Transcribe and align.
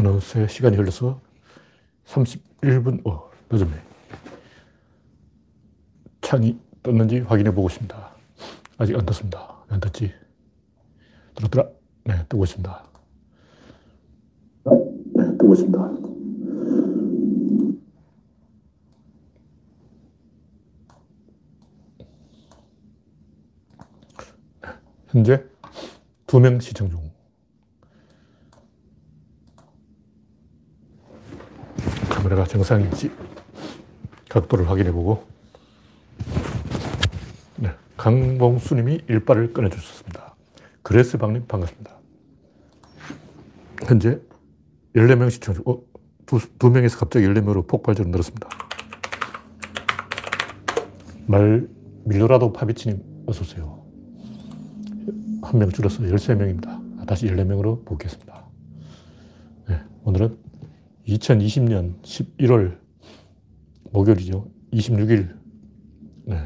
어느새 0.00 0.46
시간이 0.46 0.76
흘러서 0.76 1.22
31분, 2.04 3.06
어, 3.08 3.30
늦었네. 3.50 3.72
창이 6.20 6.58
떴는지 6.82 7.20
확인해 7.20 7.50
보고 7.54 7.68
있습니다. 7.68 8.10
아직 8.76 8.94
안 8.94 9.06
떴습니다. 9.06 9.56
안 9.68 9.80
떴지? 9.80 10.12
들었더라? 11.34 11.68
네, 12.04 12.26
뜨고 12.28 12.44
있습니다. 12.44 12.84
네, 14.66 15.36
뜨고 15.38 15.54
있습니다. 15.54 15.90
현재 25.08 25.42
두 26.26 26.40
명 26.40 26.60
시청 26.60 26.90
중. 26.90 27.05
카메라가 32.26 32.44
정상인지 32.44 33.10
각도를 34.28 34.68
확인해 34.68 34.90
보고 34.90 35.24
네, 37.56 37.70
강봉수님이 37.96 39.02
일발을 39.08 39.52
꺼내주셨습니다. 39.52 40.34
그레스방님 40.82 41.46
반갑습니다. 41.46 41.96
현재 43.84 44.20
14명 44.96 45.30
시청 45.30 45.54
중, 45.54 45.64
어, 45.66 45.80
두, 46.26 46.40
두 46.58 46.70
명에서 46.70 46.98
갑자기 46.98 47.26
14명으로 47.26 47.66
폭발적으로 47.68 48.10
늘었습니다. 48.10 48.48
말, 51.26 51.68
밀로라도 52.04 52.52
파비치님 52.52 53.24
어서오세요. 53.26 53.84
한 55.42 55.58
명 55.60 55.70
줄어서 55.70 56.02
13명입니다. 56.02 57.06
다시 57.06 57.26
14명으로 57.26 57.84
복귀했습니다. 57.84 58.44
네, 59.68 59.80
오늘은 60.02 60.45
2020년 61.06 62.02
11월 62.02 62.78
목요일이죠. 63.92 64.50
26일. 64.72 65.38
네. 66.24 66.36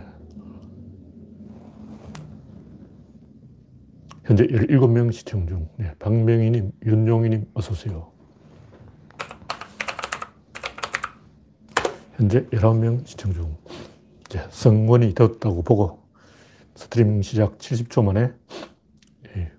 현재 4.25 4.47
17명 4.47 5.13
시청 5.13 5.47
중. 5.47 5.69
네, 5.77 5.95
박명희님, 5.99 6.73
윤용희님, 6.85 7.47
어서오세요. 7.55 8.13
현재 12.17 12.45
19명 12.47 13.07
시청 13.07 13.33
중. 13.33 13.57
이제 14.27 14.47
성원이 14.51 15.15
되었다고 15.15 15.63
보고 15.63 16.07
스트리밍 16.77 17.23
시작 17.23 17.59
70초 17.59 18.05
만에 18.05 18.33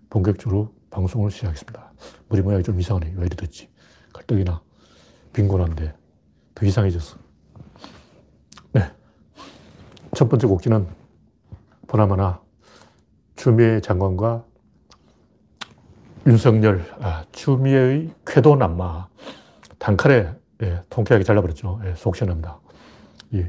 본격적으로 0.09 0.73
방송을 0.89 1.31
시작했습니다. 1.31 1.93
머리 2.29 2.41
모양이 2.41 2.63
좀 2.63 2.79
이상하네. 2.79 3.13
왜 3.15 3.25
이리 3.25 3.35
됐지? 3.35 3.69
갈떡이나 4.13 4.61
빈곤한데 5.33 5.93
더 6.55 6.65
이상해졌어. 6.65 7.17
네. 8.73 8.91
첫 10.15 10.29
번째 10.29 10.47
곡기는 10.47 10.87
보나마나 11.87 12.41
추미애 13.35 13.81
장관과 13.81 14.45
윤석열, 16.27 16.85
아, 16.99 17.25
추미애의 17.31 18.13
쾌도 18.25 18.55
남마, 18.55 19.07
단칼에 19.79 20.35
예, 20.61 20.83
통쾌하게 20.89 21.23
잘라버렸죠. 21.23 21.81
예, 21.85 21.95
속 21.95 22.15
시원합니다. 22.15 22.59
이, 23.31 23.43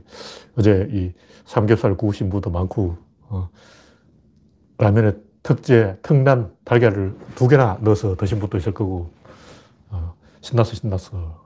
어제 0.56 0.88
이 0.91 1.12
삼겹살 1.44 1.94
구우신 1.94 2.30
분도 2.30 2.50
많고, 2.50 2.97
어, 3.28 3.50
라면에 4.78 5.12
특제, 5.42 5.98
특난 6.03 6.55
달걀을 6.64 7.14
두 7.34 7.48
개나 7.48 7.78
넣어서 7.83 8.16
드신 8.16 8.38
분도 8.38 8.56
있을 8.56 8.72
거고, 8.72 9.10
어, 9.91 10.14
신났어, 10.41 10.75
신났어. 10.75 11.41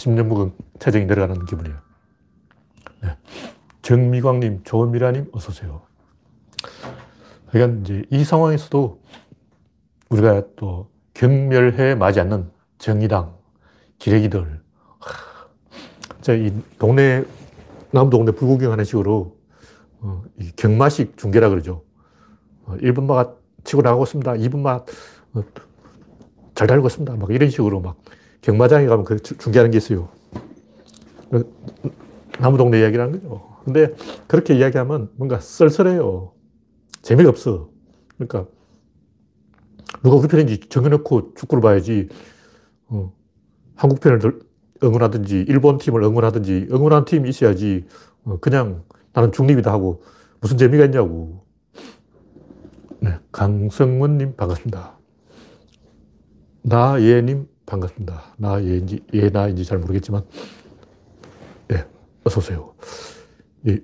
10년 0.00 0.26
묵은 0.26 0.52
체정이 0.78 1.04
내려가는 1.04 1.44
기분이에요. 1.44 1.76
네. 3.02 3.16
정미광님, 3.82 4.62
조미라님, 4.64 5.28
어서오세요. 5.32 5.82
그러니까 7.50 7.80
이제 7.80 8.04
이 8.10 8.24
상황에서도 8.24 9.00
우리가 10.08 10.42
또 10.56 10.88
경멸해 11.14 11.96
마지 11.96 12.20
않는 12.20 12.50
정의당, 12.78 13.34
기레기들. 13.98 14.62
자, 16.22 16.32
이 16.32 16.52
동네, 16.78 17.24
남 17.90 18.08
동네 18.08 18.32
불구경하는 18.32 18.84
식으로 18.84 19.36
어, 20.00 20.22
이 20.38 20.50
경마식 20.56 21.18
중계라 21.18 21.50
그러죠. 21.50 21.84
어, 22.64 22.76
1분마가 22.78 23.36
치고 23.64 23.82
나가고 23.82 24.04
있습니다. 24.04 24.32
2분마 24.32 24.86
어, 25.34 25.44
잘 26.54 26.66
달고 26.66 26.86
있습니다. 26.86 27.16
막 27.16 27.30
이런 27.30 27.50
식으로 27.50 27.80
막 27.80 27.96
경마장에 28.42 28.86
가면 28.86 29.04
그 29.04 29.20
중계하는 29.22 29.70
게 29.70 29.78
있어요. 29.78 30.08
나무 32.38 32.56
동네 32.56 32.80
이야기를 32.80 33.04
하는 33.04 33.22
거죠. 33.22 33.56
근데 33.64 33.94
그렇게 34.26 34.54
이야기하면 34.54 35.10
뭔가 35.16 35.38
썰썰해요. 35.38 36.32
재미가 37.02 37.28
없어. 37.28 37.70
그러니까 38.16 38.46
누가 40.02 40.16
우리 40.16 40.28
편인지 40.28 40.60
정해놓고 40.60 41.34
축구를 41.34 41.60
봐야지 41.60 42.08
어, 42.88 43.12
한국 43.74 44.00
편을 44.00 44.40
응원하든지 44.82 45.44
일본 45.48 45.78
팀을 45.78 46.02
응원하든지 46.02 46.68
응원하는 46.70 47.04
팀이 47.04 47.28
있어야지 47.28 47.86
어, 48.24 48.38
그냥 48.40 48.84
나는 49.12 49.32
중립이다 49.32 49.70
하고 49.70 50.02
무슨 50.40 50.56
재미가 50.56 50.86
있냐고. 50.86 51.44
네, 53.00 53.18
강성원님 53.32 54.36
반갑습니다. 54.36 54.98
나예님 56.62 57.48
반갑습니다. 57.70 58.34
나예인지 58.36 59.04
예나인지 59.12 59.64
잘 59.64 59.78
모르겠지만 59.78 60.22
네, 61.68 61.84
어서 62.24 62.40
오세요. 62.40 62.74
이, 63.64 63.80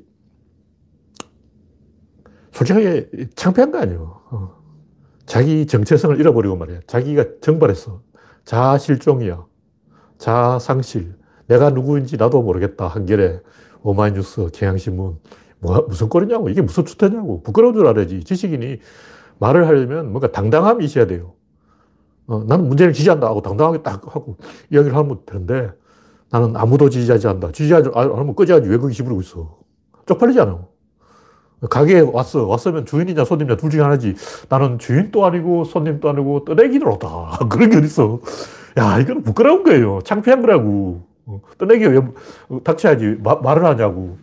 솔직하게 2.52 3.28
창피한 3.36 3.70
거 3.70 3.78
아니에요. 3.78 4.20
어. 4.30 4.56
자기 5.24 5.66
정체성을 5.66 6.18
잃어버리고 6.18 6.56
말이야. 6.56 6.80
자기가 6.86 7.24
정발했어. 7.40 8.02
자실종이야. 8.44 9.44
자상실. 10.18 11.14
내가 11.46 11.70
누구인지 11.70 12.16
나도 12.16 12.42
모르겠다. 12.42 12.88
한결에 12.88 13.40
오마이뉴스, 13.82 14.48
경향신문. 14.52 15.18
뭐, 15.60 15.86
무슨 15.88 16.08
꼴이냐고. 16.08 16.48
이게 16.48 16.60
무슨 16.60 16.84
추태냐고. 16.84 17.42
부끄러운 17.42 17.74
줄 17.74 17.86
알아야지. 17.86 18.24
지식인이 18.24 18.78
말을 19.38 19.66
하려면 19.66 20.10
뭔가 20.10 20.32
당당함이 20.32 20.84
있어야 20.84 21.06
돼요. 21.06 21.35
어, 22.26 22.42
나는 22.46 22.68
문재인을 22.68 22.92
지지한다 22.92 23.26
하고 23.26 23.40
당당하게 23.42 23.82
딱 23.82 24.02
하고 24.06 24.36
이야기를 24.70 24.96
하면 24.96 25.20
되는데 25.26 25.70
나는 26.30 26.56
아무도 26.56 26.88
지지하지 26.90 27.28
않는다. 27.28 27.52
지지하지 27.52 27.90
않으면 27.94 28.34
꺼져야지 28.34 28.68
왜 28.68 28.78
거기 28.78 28.94
집으고 28.94 29.20
있어. 29.20 29.58
쪽팔리잖아. 30.06 30.58
가게에 31.70 32.00
왔어. 32.00 32.46
왔으면 32.46 32.84
주인이냐 32.84 33.24
손님이냐 33.24 33.56
둘 33.56 33.70
중에 33.70 33.80
하나지. 33.80 34.14
나는 34.48 34.78
주인도 34.78 35.24
아니고 35.24 35.64
손님도 35.64 36.08
아니고 36.08 36.44
떠내기를 36.44 36.88
오다. 36.88 37.46
그런 37.48 37.70
게 37.70 37.76
어딨어. 37.78 38.20
야, 38.78 38.98
이건 38.98 39.22
부끄러운 39.22 39.62
거예요. 39.62 40.00
창피한 40.04 40.42
거라고. 40.42 41.06
어, 41.26 41.40
떠내기 41.58 41.86
왜 41.86 42.00
닥쳐야지. 42.62 43.18
마, 43.22 43.36
말을 43.36 43.64
하냐고. 43.64 44.18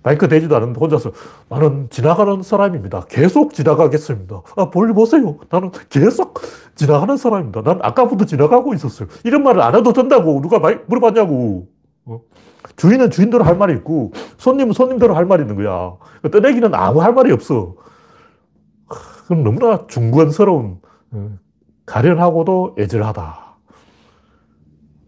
어, 0.00 0.02
마이크 0.02 0.28
대지도 0.28 0.56
않는데 0.56 0.78
혼자서 0.80 1.12
나는 1.48 1.88
지나가는 1.90 2.42
사람입니다. 2.42 3.06
계속 3.08 3.54
지나가겠습니다. 3.54 4.42
아, 4.56 4.70
볼 4.70 4.92
보세요. 4.94 5.38
나는 5.50 5.70
계속 5.88 6.40
지나가는 6.74 7.16
사람입니다. 7.16 7.62
난 7.62 7.78
아까부터 7.82 8.24
지나가고 8.24 8.74
있었어요. 8.74 9.08
이런 9.24 9.42
말을 9.42 9.60
안 9.60 9.74
해도 9.74 9.92
된다고 9.92 10.40
누가 10.40 10.58
물어봤냐고. 10.86 11.68
어? 12.06 12.20
주인은 12.76 13.10
주인대로 13.10 13.44
할 13.44 13.56
말이 13.56 13.74
있고 13.74 14.12
손님은 14.38 14.72
손님대로 14.72 15.14
할 15.14 15.26
말이 15.26 15.42
있는 15.42 15.56
거야. 15.56 15.96
떠내기는 16.30 16.74
아무 16.74 17.02
할 17.02 17.12
말이 17.12 17.32
없어. 17.32 17.74
그럼 19.26 19.44
너무나 19.44 19.86
중건스러운 19.86 20.78
어, 21.12 21.30
가련하고도 21.86 22.76
애절하다. 22.78 23.49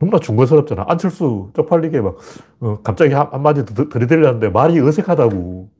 너무나 0.03 0.19
중건스럽잖아. 0.19 0.85
안철수 0.89 1.51
쪽팔리게 1.55 2.01
막 2.01 2.17
어, 2.59 2.81
갑자기 2.83 3.15
한, 3.15 3.41
마디 3.41 3.65
들이대려는데 3.65 4.49
말이 4.49 4.81
어색하다고. 4.81 5.71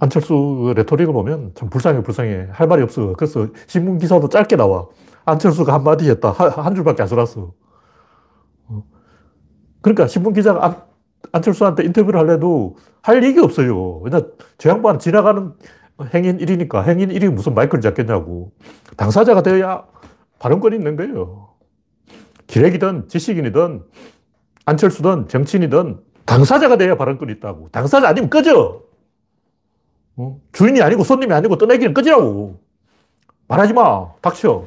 안철수 0.00 0.72
레토릭을 0.76 1.12
보면 1.12 1.52
참 1.54 1.68
불쌍해, 1.68 2.02
불쌍해. 2.02 2.48
할 2.52 2.68
말이 2.68 2.82
없어. 2.82 3.12
그래서 3.14 3.48
신문 3.66 3.98
기사도 3.98 4.30
짧게 4.30 4.56
나와. 4.56 4.86
안철수가 5.26 5.74
한마디 5.74 6.08
했다. 6.08 6.30
한, 6.30 6.48
한 6.50 6.74
줄밖에 6.74 7.02
안 7.02 7.08
써놨어. 7.08 7.52
그러니까 9.82 10.06
신문 10.06 10.32
기자가 10.32 10.64
안, 10.64 10.76
안철수한테 11.32 11.84
인터뷰를 11.84 12.18
하려도 12.20 12.76
할 13.02 13.22
얘기 13.24 13.40
없어요. 13.40 13.98
왜냐, 13.98 14.22
저 14.56 14.70
양반은 14.70 15.00
지나가는 15.00 15.52
행인 16.14 16.38
1위니까 16.38 16.86
행인 16.86 17.10
1위 17.10 17.28
무슨 17.28 17.54
마이크를 17.54 17.82
잡겠냐고. 17.82 18.52
당사자가 18.96 19.42
되어야 19.42 19.84
발언권이 20.38 20.76
있는 20.76 20.96
거예요. 20.96 21.48
기획이든 22.46 23.08
지식인이든 23.08 23.82
안철수든 24.64 25.28
정치인이든 25.28 26.00
당사자가 26.24 26.76
돼야 26.76 26.96
발언권이 26.96 27.32
있다고. 27.34 27.68
당사자 27.70 28.08
아니면 28.08 28.30
꺼져. 28.30 28.82
어? 30.16 30.40
주인이 30.52 30.80
아니고 30.82 31.04
손님이 31.04 31.32
아니고 31.32 31.56
떠내기는 31.56 31.94
꺼지라고. 31.94 32.60
말하지 33.48 33.72
마. 33.72 34.12
닥쳐. 34.20 34.64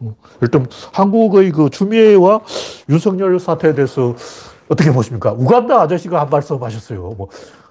어, 0.00 0.16
일단 0.42 0.66
한국의 0.92 1.52
그 1.52 1.70
추미애와 1.70 2.40
윤석열 2.88 3.38
사태에 3.38 3.74
대해서 3.74 4.14
어떻게 4.68 4.92
보십니까? 4.92 5.32
우간다 5.32 5.80
아저씨가 5.82 6.20
한 6.20 6.28
말씀 6.28 6.62
하셨어요. 6.62 7.14
뭐, 7.16 7.28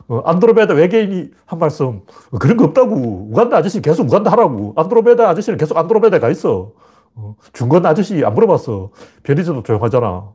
어, 0.08 0.20
안드로메다 0.26 0.74
외계인이 0.74 1.32
한 1.46 1.60
말씀. 1.60 2.02
어, 2.32 2.38
그런 2.40 2.58
거 2.58 2.66
없다고. 2.66 3.28
우간다 3.32 3.58
아저씨 3.58 3.82
계속 3.82 4.08
우간다 4.08 4.32
하라고. 4.32 4.74
안드로메다 4.76 5.30
아저씨는 5.30 5.58
계속 5.58 5.78
안드로메다에 5.78 6.20
가 6.20 6.30
있어. 6.30 6.72
어, 7.16 7.36
중건 7.54 7.86
아저씨 7.86 8.24
안 8.26 8.34
물어봤어. 8.34 8.92
변희재도 9.24 9.64
조용하잖아. 9.64 10.32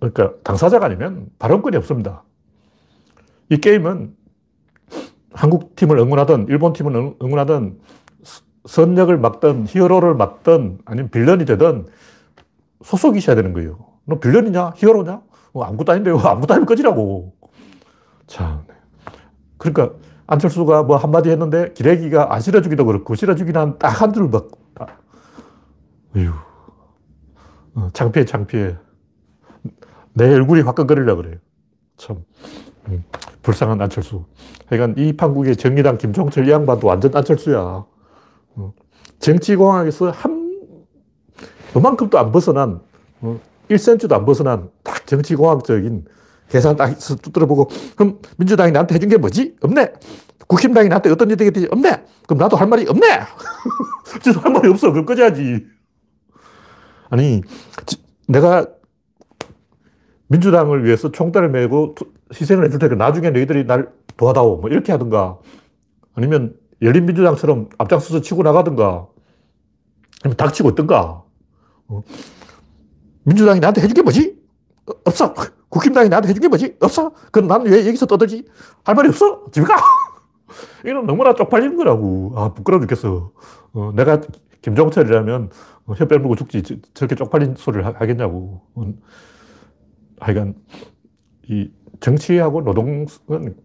그러니까 0.00 0.32
당사자가 0.42 0.86
아니면 0.86 1.28
발언권이 1.38 1.76
없습니다. 1.78 2.24
이 3.50 3.58
게임은 3.58 4.14
한국 5.32 5.76
팀을 5.76 5.98
응원하든 5.98 6.46
일본 6.48 6.72
팀을 6.72 7.14
응원하든 7.22 7.78
선역을 8.66 9.18
맡든 9.18 9.66
히어로를 9.68 10.14
맡든 10.14 10.78
아니면 10.84 11.10
빌런이 11.10 11.44
되든 11.44 11.86
소속이셔야 12.82 13.36
되는 13.36 13.52
거예요. 13.52 13.78
너 14.04 14.18
빌런이냐? 14.18 14.72
히어로냐? 14.76 15.22
어, 15.52 15.62
아무것도 15.62 15.92
아닌데요. 15.92 16.18
아무것도 16.18 16.54
아니면 16.54 16.66
꺼지라고. 16.66 17.32
참. 18.26 18.62
그러니까 19.58 19.96
안철수가 20.26 20.82
뭐 20.82 20.96
한마디 20.96 21.30
했는데 21.30 21.72
기레기가 21.74 22.34
안 22.34 22.40
실어주기도 22.40 22.84
그렇고 22.84 23.14
실어주기는 23.14 23.78
딱 23.78 24.02
한 24.02 24.12
줄 24.12 24.28
막. 24.28 24.48
어휴. 26.16 26.32
어, 27.74 27.88
창피해, 27.92 28.24
창피해. 28.24 28.76
내 30.14 30.32
얼굴이 30.32 30.62
화끈거리려 30.62 31.16
그래요. 31.16 31.36
참. 31.98 32.24
음, 32.88 33.04
불쌍한 33.42 33.80
안철수. 33.82 34.24
하여간 34.66 34.94
이 34.96 35.12
판국의 35.12 35.56
정의당 35.56 35.98
김종철 35.98 36.48
이 36.48 36.50
양반도 36.50 36.86
완전 36.86 37.14
안철수야. 37.14 37.60
어, 37.60 38.74
정치공학에서 39.18 40.10
한, 40.10 40.66
그만큼도 41.74 42.18
안 42.18 42.32
벗어난, 42.32 42.80
어, 43.20 43.38
1cm도 43.68 44.12
안 44.12 44.24
벗어난 44.24 44.70
딱 44.82 45.06
정치공학적인 45.06 46.06
계산 46.48 46.76
딱 46.76 46.96
두드려보고, 46.98 47.68
그럼 47.96 48.20
민주당이 48.38 48.72
나한테 48.72 48.94
해준 48.94 49.10
게 49.10 49.18
뭐지? 49.18 49.56
없네. 49.60 49.92
국힘당이 50.46 50.88
나한테 50.88 51.10
어떤 51.10 51.28
일이 51.28 51.36
되겠지? 51.36 51.68
없네. 51.70 52.04
그럼 52.26 52.38
나도 52.38 52.56
할 52.56 52.68
말이 52.68 52.86
없네. 52.88 53.06
진짜 54.22 54.40
할 54.40 54.52
말이 54.52 54.68
없어. 54.70 54.92
그럼 54.92 55.04
꺼져야지. 55.04 55.75
아니, 57.10 57.42
내가 58.28 58.66
민주당을 60.28 60.84
위해서 60.84 61.12
총대를 61.12 61.48
메고 61.48 61.94
희생을 62.32 62.64
해줄 62.64 62.78
테니까 62.78 62.96
나중에 62.96 63.30
너희들이 63.30 63.66
날 63.66 63.92
도와다오. 64.16 64.58
뭐 64.58 64.70
이렇게 64.70 64.92
하든가. 64.92 65.38
아니면 66.14 66.54
열린민주당처럼 66.82 67.68
앞장서서 67.78 68.20
치고 68.22 68.42
나가든가. 68.42 69.06
아니면 70.24 70.36
닥치고 70.36 70.70
있든가. 70.70 71.22
어. 71.88 72.02
민주당이 73.24 73.60
나한테 73.60 73.82
해준 73.82 73.94
게 73.94 74.02
뭐지? 74.02 74.36
어, 74.86 74.92
없어. 75.04 75.34
국힘당이 75.68 76.08
나한테 76.08 76.30
해준 76.30 76.40
게 76.42 76.48
뭐지? 76.48 76.76
없어. 76.80 77.12
그럼 77.30 77.48
나는 77.48 77.70
왜 77.70 77.86
여기서 77.86 78.06
떠들지? 78.06 78.46
할 78.84 78.94
말이 78.94 79.08
없어. 79.08 79.44
집에 79.52 79.66
가. 79.66 79.76
이건 80.84 81.06
너무나 81.06 81.34
쪽팔리는 81.34 81.76
거라고. 81.76 82.32
아, 82.36 82.52
부끄러워 82.54 82.80
죽겠어. 82.80 83.32
어, 83.72 83.92
내가 83.94 84.20
김종철이라면 84.62 85.50
혀 85.94 86.06
빼물고 86.06 86.36
죽지. 86.36 86.62
저렇게 86.94 87.14
쪽팔린 87.14 87.54
소리를 87.56 87.84
하겠냐고. 87.86 88.62
어, 88.74 88.92
하여간, 90.20 90.54
이 91.48 91.70
정치하고 92.00 92.62
노동은 92.62 93.06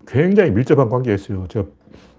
굉장히 0.07 0.51
밀접한 0.51 0.89
관계가 0.89 1.15
있어요. 1.15 1.47
제가 1.47 1.65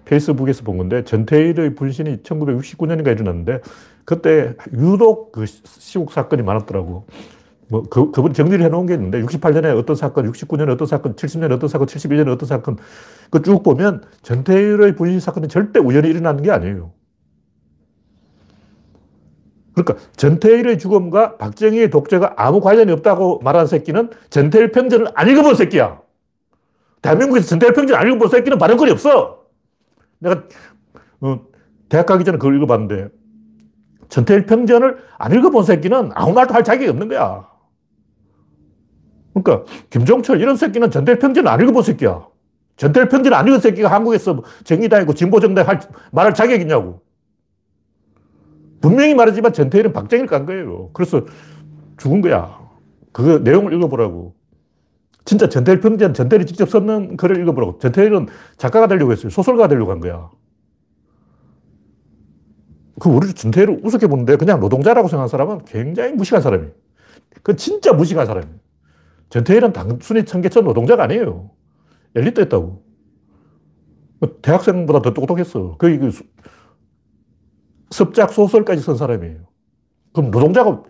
페이스북에서 0.05 0.63
본 0.63 0.77
건데 0.77 1.03
전태일의 1.05 1.75
분신이 1.75 2.17
1969년인가 2.23 3.07
일어났는데 3.13 3.61
그때 4.05 4.55
유독 4.73 5.31
그 5.31 5.45
시국 5.45 6.11
사건이 6.11 6.43
많았더라고. 6.43 7.07
뭐 7.69 7.83
그, 7.89 8.11
그분 8.11 8.33
정리를 8.33 8.63
해놓은 8.65 8.85
게 8.85 8.93
있는데 8.95 9.21
68년에 9.21 9.77
어떤 9.77 9.95
사건, 9.95 10.31
69년에 10.31 10.69
어떤 10.71 10.85
사건, 10.87 11.15
70년에 11.15 11.53
어떤 11.53 11.69
사건, 11.69 11.87
71년에 11.87 12.27
어떤 12.31 12.47
사건 12.47 12.77
그 13.31 13.41
쭉 13.41 13.63
보면 13.63 14.03
전태일의 14.21 14.95
분신 14.95 15.19
사건은 15.19 15.49
절대 15.49 15.79
우연히 15.79 16.09
일어나는 16.09 16.43
게 16.43 16.51
아니에요. 16.51 16.91
그러니까 19.73 19.95
전태일의 20.15 20.77
죽음과 20.77 21.37
박정희의 21.37 21.89
독재가 21.89 22.35
아무 22.37 22.61
관련이 22.61 22.91
없다고 22.91 23.39
말하는 23.43 23.67
새끼는 23.67 24.11
전태일 24.29 24.71
평전을 24.71 25.07
안 25.15 25.29
읽어본 25.29 25.55
새끼야. 25.55 26.01
대한민국에서 27.01 27.47
전태일 27.47 27.73
평전 27.73 27.97
안 27.97 28.07
읽어본 28.07 28.29
새끼는 28.29 28.57
발언권이 28.57 28.91
없어. 28.91 29.43
내가 30.19 30.43
어, 31.21 31.41
대학 31.89 32.05
가기 32.05 32.23
전에 32.23 32.37
그걸 32.37 32.55
읽어봤는데 32.57 33.09
전태일 34.09 34.45
평전을 34.45 34.97
안 35.17 35.33
읽어본 35.33 35.63
새끼는 35.63 36.11
아무 36.13 36.33
말도 36.33 36.53
할 36.53 36.63
자격이 36.63 36.89
없는 36.89 37.09
거야. 37.09 37.47
그러니까 39.33 39.65
김종철 39.89 40.39
이런 40.39 40.55
새끼는 40.55 40.91
전태일 40.91 41.19
평전을 41.19 41.49
안 41.49 41.59
읽어본 41.61 41.83
새끼야. 41.83 42.27
전태일 42.77 43.09
평전을 43.09 43.37
안 43.37 43.47
읽은 43.47 43.59
새끼가 43.59 43.91
한국에서 43.91 44.43
정의당이고 44.63 45.13
진보정당 45.13 45.67
할, 45.67 45.79
말할 46.11 46.33
자격이 46.33 46.61
있냐고. 46.61 47.02
분명히 48.83 49.15
말하지만 49.15 49.53
전태일은 49.53 49.93
박정희를 49.93 50.27
깐 50.27 50.45
거예요. 50.45 50.89
그래서 50.91 51.25
죽은 51.95 52.19
거야. 52.19 52.59
그 53.13 53.39
내용을 53.41 53.71
읽어보라고. 53.71 54.35
진짜 55.23 55.47
전태일 55.47 55.79
평전, 55.79 56.13
전태일이 56.13 56.45
직접 56.45 56.69
썼는 56.69 57.15
글을 57.15 57.39
읽어보라고. 57.39 57.79
전태일은 57.79 58.27
작가가 58.57 58.87
되려고 58.87 59.13
했어요. 59.13 59.29
소설가가 59.29 59.69
되려고 59.69 59.91
한 59.91 60.01
거야. 60.01 60.29
그 62.99 63.07
우리 63.07 63.33
전태일을 63.33 63.79
우습게 63.85 64.07
보는데 64.07 64.35
그냥 64.35 64.59
노동자라고 64.59 65.07
생각하는 65.07 65.29
사람은 65.29 65.63
굉장히 65.63 66.11
무식한 66.11 66.41
사람이에요. 66.41 66.73
그 67.41 67.55
진짜 67.55 67.93
무식한 67.93 68.25
사람이에요. 68.25 68.53
전태일은 69.29 69.71
단순히 69.71 70.25
청계천 70.25 70.65
노동자가 70.65 71.03
아니에요. 71.03 71.51
엘리트였다고. 72.15 72.83
대학생보다 74.41 75.01
더 75.01 75.13
똑똑했어. 75.13 75.77
그 75.77 75.89
습작 77.93 78.33
소설까지 78.33 78.81
쓴 78.81 78.97
사람이에요. 78.97 79.41
그럼 80.13 80.31
노동자가 80.31 80.81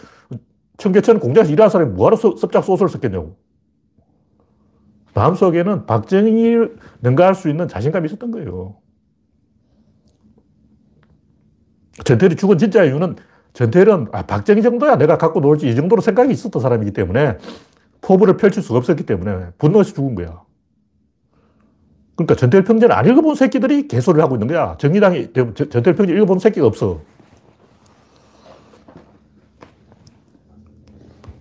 청계천 0.78 1.20
공장에서 1.20 1.52
일하는 1.52 1.70
사람이 1.70 1.92
뭐하러 1.92 2.16
습작 2.16 2.64
소설을 2.64 2.90
썼겠냐고. 2.90 3.36
마음속에는 5.14 5.86
박정희를 5.86 6.78
능가할 7.02 7.36
수 7.36 7.50
있는 7.50 7.68
자신감이 7.68 8.06
있었던 8.06 8.32
거예요. 8.32 8.78
전태일이 12.06 12.36
죽은 12.38 12.58
진짜 12.58 12.84
이유는 12.86 13.18
전태일은 13.52 14.08
아, 14.14 14.24
박정희 14.24 14.62
정도야 14.64 14.98
내가 14.98 15.18
갖고 15.18 15.42
놀지 15.42 15.68
이 15.68 15.76
정도로 15.76 16.02
생각이 16.02 16.32
있었던 16.32 16.62
사람이기 16.62 16.92
때문에 16.92 17.38
포부를 18.02 18.38
펼칠 18.38 18.64
수가 18.64 18.80
없었기 18.80 19.06
때문에 19.06 19.52
분노해서 19.58 19.94
죽은 19.94 20.16
거야. 20.16 20.43
그러니까 22.16 22.36
전태일 22.36 22.64
평전을 22.64 22.96
안 22.96 23.06
읽어본 23.08 23.36
새끼들이 23.36 23.88
개소리를 23.88 24.24
하고 24.24 24.36
있는 24.36 24.48
거야. 24.48 24.76
정의당이 24.78 25.34
전태일 25.34 25.96
평전 25.96 26.16
읽어본 26.16 26.40
새끼가 26.40 26.68
없어. 26.68 27.02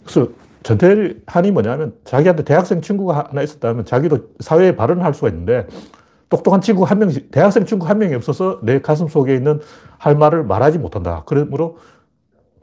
그래서 0.02 0.28
전태일 0.62 1.22
한이 1.26 1.50
뭐냐면 1.50 1.94
자기한테 2.04 2.44
대학생 2.44 2.80
친구가 2.80 3.28
하나 3.30 3.42
있었다면 3.42 3.84
자기도 3.84 4.30
사회에 4.40 4.76
발언할 4.76 5.14
수가 5.14 5.28
있는데 5.28 5.66
똑똑한 6.28 6.62
친구 6.62 6.84
한 6.84 6.98
명씩, 6.98 7.30
대학생 7.30 7.66
친구 7.66 7.86
한 7.86 7.98
명이 7.98 8.14
없어서 8.14 8.60
내 8.62 8.80
가슴 8.80 9.08
속에 9.08 9.34
있는 9.34 9.60
할 9.98 10.16
말을 10.16 10.44
말하지 10.44 10.78
못한다. 10.78 11.24
그러므로 11.26 11.76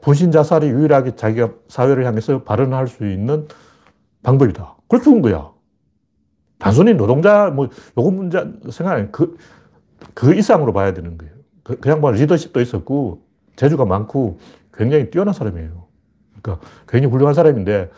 분신 0.00 0.32
자살이 0.32 0.68
유일하게 0.68 1.14
자기가 1.14 1.50
사회를 1.68 2.04
향해서 2.04 2.42
발언할 2.42 2.88
수 2.88 3.06
있는 3.06 3.46
방법이다. 4.22 4.76
그걸 4.88 5.02
죽은 5.02 5.22
거야. 5.22 5.50
단순히 6.60 6.94
노동자, 6.94 7.50
뭐, 7.50 7.68
요금 7.96 8.16
문제 8.16 8.52
생각 8.70 9.10
그, 9.10 9.36
그 10.14 10.34
이상으로 10.34 10.72
봐야 10.72 10.92
되는 10.92 11.18
거예요. 11.18 11.34
그, 11.64 11.80
그 11.80 11.88
양반 11.88 12.14
리더십도 12.14 12.60
있었고, 12.60 13.24
재주가 13.56 13.86
많고, 13.86 14.38
굉장히 14.74 15.10
뛰어난 15.10 15.34
사람이에요. 15.34 15.86
그러니까 16.40 16.66
굉장히 16.86 17.12
훌륭한 17.12 17.34
사람인데, 17.34 17.90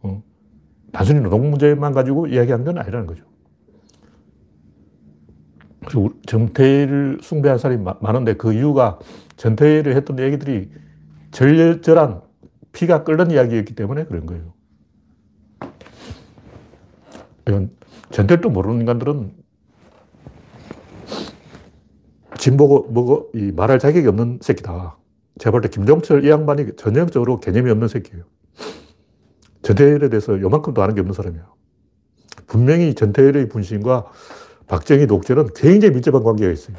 어, 0.00 0.22
단순히 0.90 1.20
노동 1.20 1.50
문제만 1.50 1.92
가지고 1.92 2.26
이야기한 2.26 2.64
건 2.64 2.78
아니라는 2.78 3.06
거죠. 3.06 3.24
그리고 5.84 6.10
정태일을 6.26 7.18
숭배한 7.22 7.58
사람이 7.58 7.84
많은데 8.00 8.34
그 8.34 8.52
이유가 8.52 8.98
전태일을 9.36 9.96
했던 9.96 10.18
얘기들이 10.18 10.70
절절한 11.32 12.22
피가 12.72 13.04
끓는 13.04 13.30
이야기였기 13.30 13.74
때문에 13.74 14.04
그런 14.04 14.26
거예요. 14.26 14.52
이건 17.48 17.70
전태일도 18.12 18.50
모르는 18.50 18.80
인간들은 18.80 19.32
진보고 22.38 22.88
뭐고 22.90 23.30
이 23.34 23.52
말할 23.52 23.78
자격이 23.78 24.06
없는 24.08 24.38
새끼다. 24.42 24.98
제가 25.38 25.50
볼 25.50 25.62
때 25.62 25.68
김종철 25.68 26.24
이 26.24 26.30
양반이 26.30 26.76
전형적으로 26.76 27.40
개념이 27.40 27.70
없는 27.70 27.88
새끼예요. 27.88 28.24
전태일에 29.62 30.08
대해서 30.08 30.40
요만큼도 30.40 30.82
아는 30.82 30.94
게 30.94 31.00
없는 31.00 31.14
사람이에요. 31.14 31.44
분명히 32.46 32.94
전태일의 32.94 33.48
분신과 33.48 34.06
박정희 34.66 35.06
녹제는 35.06 35.48
굉장히 35.54 35.94
밀접한 35.94 36.22
관계가 36.22 36.52
있어요. 36.52 36.76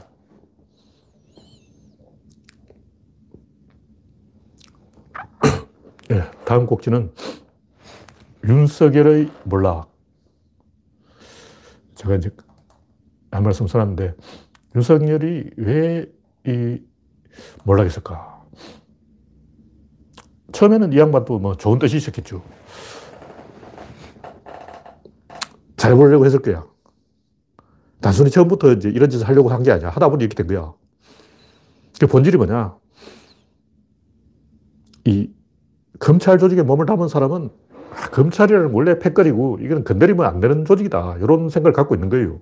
네, 6.09 6.21
다음 6.45 6.65
곡지는 6.65 7.11
윤석열의 8.43 9.31
몰락. 9.45 9.92
제가 12.03 12.15
이제 12.15 12.29
한 13.31 13.43
말씀 13.43 13.65
써놨는데, 13.67 14.15
윤석열이 14.75 15.51
왜 15.57 16.05
이 16.45 16.77
몰락했을까? 17.63 18.43
처음에는 20.51 20.91
이 20.91 20.97
양반도 20.99 21.39
뭐 21.39 21.55
좋은 21.55 21.79
뜻이 21.79 21.95
있었겠죠. 21.97 22.43
잘 25.77 25.95
보려고 25.95 26.25
했을 26.25 26.41
거야. 26.41 26.65
단순히 28.01 28.29
처음부터 28.29 28.73
이제 28.73 28.89
이런 28.89 29.09
짓을 29.09 29.25
하려고 29.27 29.49
한 29.49 29.63
게 29.63 29.71
아니야. 29.71 29.89
하다 29.89 30.09
보니 30.09 30.25
이렇게 30.25 30.35
된 30.43 30.47
거야. 30.47 30.73
그 31.99 32.07
본질이 32.07 32.35
뭐냐? 32.37 32.75
이 35.05 35.31
검찰 35.99 36.37
조직에 36.37 36.61
몸을 36.63 36.85
담은 36.85 37.07
사람은 37.07 37.49
아, 37.93 38.09
검찰이라는 38.09 38.71
원래 38.71 38.97
패거리고 38.99 39.59
이건 39.61 39.83
건드리면 39.83 40.25
안 40.25 40.39
되는 40.39 40.65
조직이다. 40.65 41.17
이런 41.21 41.49
생각을 41.49 41.73
갖고 41.73 41.95
있는 41.95 42.09
거예요. 42.09 42.39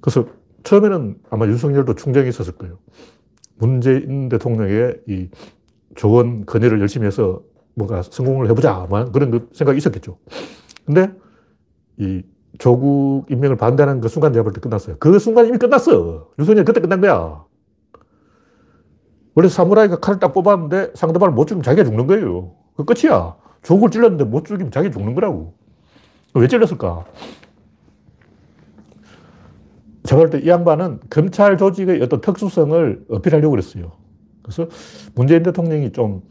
그래서 0.00 0.26
처음에는 0.64 1.16
아마 1.30 1.46
윤석열도 1.46 1.94
충정이 1.94 2.28
있었을 2.28 2.54
거예요. 2.54 2.78
문재인 3.56 4.28
대통령의 4.28 5.00
이 5.08 5.28
조언, 5.94 6.44
건의를 6.44 6.80
열심히 6.80 7.06
해서 7.06 7.42
뭔가 7.74 8.02
성공을 8.02 8.48
해보자. 8.50 8.86
그런 9.12 9.30
그 9.30 9.48
생각이 9.52 9.78
있었겠죠. 9.78 10.18
근데 10.84 11.12
이 11.98 12.22
조국 12.58 13.26
임명을 13.30 13.56
반대하는 13.56 14.00
그 14.00 14.08
순간 14.08 14.32
내가 14.32 14.42
볼 14.42 14.52
때 14.52 14.60
끝났어요. 14.60 14.96
그 14.98 15.18
순간 15.18 15.46
이미 15.46 15.58
끝났어. 15.58 16.30
윤석열 16.38 16.64
그때 16.64 16.80
끝난 16.80 17.00
거야. 17.00 17.44
원래 19.34 19.48
사무라이가 19.48 19.98
칼을 20.00 20.20
딱 20.20 20.32
뽑았는데 20.32 20.92
상대방을 20.94 21.34
못 21.34 21.46
죽이면 21.46 21.62
자기가 21.62 21.84
죽는 21.84 22.06
거예요. 22.06 22.52
그 22.76 22.84
끝이야. 22.84 23.36
조국을 23.64 23.90
찔렀는데 23.90 24.24
못 24.24 24.44
죽이면 24.44 24.70
자기 24.70 24.90
죽는 24.90 25.14
거라고. 25.14 25.54
왜 26.34 26.46
찔렀을까? 26.46 27.04
제가 30.04 30.20
볼 30.20 30.30
때 30.30 30.38
이 30.44 30.48
양반은 30.48 31.00
검찰 31.10 31.56
조직의 31.56 32.02
어떤 32.02 32.20
특수성을 32.20 33.06
어필하려고 33.10 33.50
그랬어요. 33.50 33.92
그래서 34.42 34.68
문재인 35.14 35.42
대통령이 35.42 35.92
좀 35.92 36.22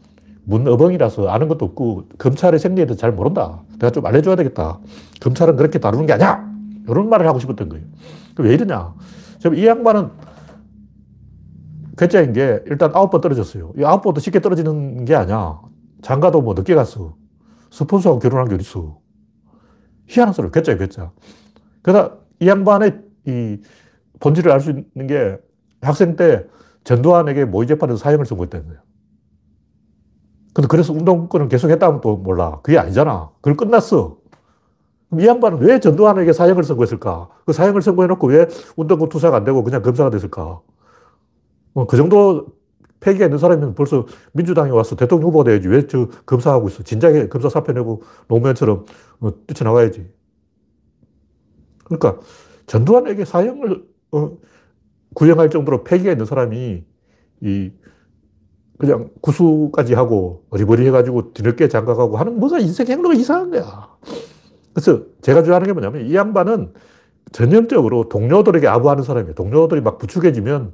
문어벙이라서 0.44 1.28
아는 1.28 1.48
것도 1.48 1.64
없고 1.64 2.04
검찰의 2.18 2.60
생리에 2.60 2.86
대해서 2.86 3.00
잘 3.00 3.12
모른다. 3.12 3.62
내가 3.72 3.90
좀 3.90 4.06
알려줘야 4.06 4.36
되겠다. 4.36 4.78
검찰은 5.20 5.56
그렇게 5.56 5.80
다루는 5.80 6.06
게 6.06 6.12
아니야. 6.12 6.48
이런 6.88 7.08
말을 7.08 7.26
하고 7.26 7.38
싶었던 7.40 7.68
거예요. 7.68 7.84
왜 8.38 8.54
이러냐. 8.54 8.94
지금 9.38 9.56
이 9.56 9.66
양반은 9.66 10.10
괴짜인 11.96 12.32
게 12.32 12.62
일단 12.66 12.90
아홉 12.94 13.10
번 13.10 13.20
떨어졌어요. 13.20 13.72
이 13.78 13.84
아홉 13.84 14.02
번도 14.02 14.20
쉽게 14.20 14.40
떨어지는 14.40 15.04
게 15.04 15.14
아니야. 15.14 15.60
장가도 16.02 16.42
뭐 16.42 16.54
늦게 16.54 16.74
갔어. 16.74 17.16
스폰서하고 17.74 18.20
결혼한 18.20 18.48
게 18.48 18.54
어딨어. 18.54 18.98
희한한 20.06 20.32
소리, 20.32 20.50
괴짜야, 20.50 20.76
괴짜. 20.76 21.10
그러다 21.82 22.16
이 22.38 22.46
양반의 22.46 23.00
이 23.26 23.58
본질을 24.20 24.52
알 24.52 24.60
수 24.60 24.70
있는 24.70 25.06
게 25.08 25.38
학생 25.80 26.14
때 26.14 26.46
전두환에게 26.84 27.46
모의 27.46 27.66
재판에서 27.66 27.96
사형을 27.98 28.26
선고했다는 28.26 28.66
거예요. 28.66 28.80
근데 30.54 30.68
그래서 30.68 30.92
운동권을 30.92 31.48
계속 31.48 31.68
했다면 31.70 32.00
또 32.00 32.16
몰라. 32.16 32.60
그게 32.62 32.78
아니잖아. 32.78 33.30
그걸 33.40 33.56
끝났어. 33.56 34.18
그럼 35.10 35.20
이 35.20 35.26
양반은 35.26 35.58
왜 35.58 35.80
전두환에게 35.80 36.32
사형을 36.32 36.62
선고했을까? 36.62 37.28
그 37.44 37.52
사형을 37.52 37.82
선고해놓고 37.82 38.28
왜 38.28 38.46
운동권 38.76 39.08
투사가 39.08 39.38
안 39.38 39.44
되고 39.44 39.64
그냥 39.64 39.82
검사가 39.82 40.10
됐을까? 40.10 40.60
어, 41.74 41.86
그 41.88 41.96
정도 41.96 42.46
폐기가 43.04 43.26
있는 43.26 43.36
사람이면 43.38 43.74
벌써 43.74 44.06
민주당에 44.32 44.70
와서 44.70 44.96
대통령 44.96 45.28
후보가 45.28 45.44
돼야지. 45.44 45.68
왜 45.68 45.86
저 45.86 46.08
검사하고 46.24 46.68
있어? 46.68 46.82
진작에 46.82 47.28
검사 47.28 47.50
사표 47.50 47.72
내고 47.72 48.02
노무현처럼 48.28 48.86
어, 49.20 49.46
뛰쳐나와야지. 49.46 50.08
그러니까 51.84 52.18
전두환에게 52.66 53.26
사형을 53.26 53.84
어, 54.12 54.38
구형할 55.14 55.50
정도로 55.50 55.84
폐기가 55.84 56.12
있는 56.12 56.24
사람이 56.24 56.82
이 57.42 57.70
그냥 58.78 59.10
구수까지 59.20 59.92
하고 59.94 60.46
어리버리 60.50 60.86
해가지고 60.86 61.34
뒤늦게 61.34 61.68
장가가고 61.68 62.16
하는 62.16 62.40
뭐가 62.40 62.58
인생 62.58 62.86
행로가 62.86 63.14
이상한 63.14 63.50
거야. 63.50 63.88
그래서 64.72 65.02
제가 65.20 65.42
주장하는 65.42 65.66
게 65.66 65.72
뭐냐면 65.74 66.06
이 66.06 66.14
양반은 66.14 66.72
전형적으로 67.32 68.08
동료들에게 68.08 68.66
아부하는 68.66 69.04
사람이에요. 69.04 69.34
동료들이 69.34 69.82
막 69.82 69.98
부추겨지면 69.98 70.72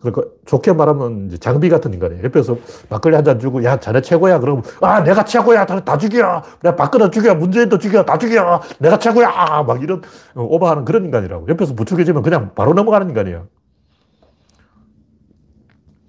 그러니까 0.00 0.22
좋게 0.46 0.72
말하면 0.74 1.30
장비 1.40 1.68
같은 1.68 1.92
인간이에요. 1.92 2.22
옆에서 2.24 2.56
막걸리 2.88 3.16
한 3.16 3.24
잔 3.24 3.38
주고 3.40 3.64
야 3.64 3.78
자네 3.80 4.00
최고야. 4.00 4.38
그러면 4.38 4.62
아 4.80 5.02
내가 5.02 5.24
최고야. 5.24 5.66
다, 5.66 5.82
다 5.84 5.98
죽여. 5.98 6.42
내가 6.62 6.76
박근혜 6.76 7.10
죽여. 7.10 7.34
문재인도 7.34 7.78
죽여. 7.78 8.04
다 8.04 8.16
죽여. 8.16 8.60
내가 8.78 8.98
최고야. 8.98 9.64
막 9.66 9.82
이런 9.82 10.00
어, 10.34 10.42
오버하는 10.42 10.84
그런 10.84 11.04
인간이라고. 11.04 11.48
옆에서 11.48 11.74
부추겨지면 11.74 12.22
그냥 12.22 12.52
바로 12.54 12.74
넘어가는 12.74 13.08
인간이에요. 13.08 13.48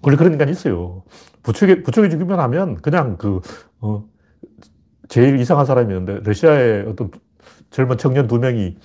원래 0.02 0.18
그런 0.18 0.32
인간이 0.34 0.52
있어요. 0.52 1.04
부추겨, 1.44 1.84
부추겨 1.84 2.10
주기만 2.10 2.40
하면 2.40 2.76
그냥 2.76 3.18
그, 3.18 3.42
어, 3.82 4.06
제일 5.10 5.40
이상한 5.40 5.66
사람이었는데, 5.66 6.22
러시아의 6.24 6.86
어떤 6.88 7.12
젊은 7.72 7.98
청년 7.98 8.28
두 8.28 8.40
명이 8.40 8.78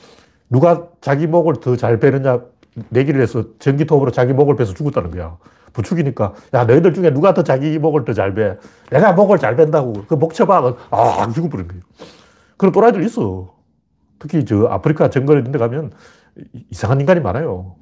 누가 0.51 0.89
자기 1.01 1.27
목을 1.27 1.55
더 1.61 1.77
잘 1.77 1.99
베느냐 2.01 2.41
내기를 2.89 3.21
해서 3.21 3.45
전기톱으로 3.59 4.11
자기 4.11 4.33
목을 4.33 4.57
베서 4.57 4.75
죽었다는 4.75 5.11
거야. 5.11 5.37
부추기니까, 5.73 6.35
야, 6.55 6.65
너희들 6.65 6.95
중에 6.95 7.13
누가 7.13 7.35
더 7.35 7.43
자기 7.43 7.79
목을 7.79 8.05
더 8.05 8.13
잘 8.13 8.35
배? 8.35 8.57
내가 8.91 9.13
목을 9.13 9.39
잘 9.39 9.57
벤다고. 9.57 10.05
그 10.07 10.15
목 10.17 10.35
쳐봐. 10.35 10.75
아, 10.91 11.33
죽어버린 11.33 11.67
거예요. 11.69 11.83
그런 12.57 12.73
또라이들 12.73 13.03
있어. 13.05 13.55
특히 14.19 14.45
저 14.45 14.67
아프리카 14.67 15.11
정글 15.11 15.39
이런 15.41 15.53
데 15.53 15.59
가면 15.59 15.93
이상한 16.71 17.01
인간이 17.01 17.21
많아요. 17.21 17.75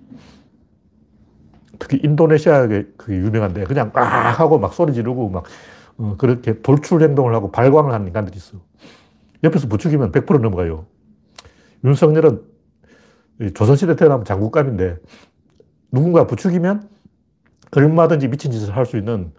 특히 1.78 2.00
인도네시아에 2.02 2.84
그 2.96 3.12
유명한데 3.14 3.64
그냥 3.64 3.90
막 3.92 4.02
하고 4.40 4.58
막 4.58 4.72
소리 4.72 4.92
지르고 4.94 5.28
막 5.28 5.44
어, 5.98 6.14
그렇게 6.16 6.60
돌출 6.62 7.02
행동을 7.02 7.34
하고 7.34 7.50
발광을 7.50 7.92
하는 7.92 8.06
인간들이 8.06 8.36
있어. 8.36 8.58
옆에서 9.44 9.68
부추기면 9.68 10.12
100% 10.12 10.40
넘어가요. 10.40 10.86
윤석열은 11.84 12.40
조선시대 13.54 13.96
태어나면 13.96 14.24
장국감인데 14.24 14.96
누군가 15.90 16.26
부추기면 16.26 16.88
얼마든지 17.74 18.28
미친 18.28 18.52
짓을 18.52 18.76
할 18.76 18.86
수 18.86 18.96
있는 18.96 19.32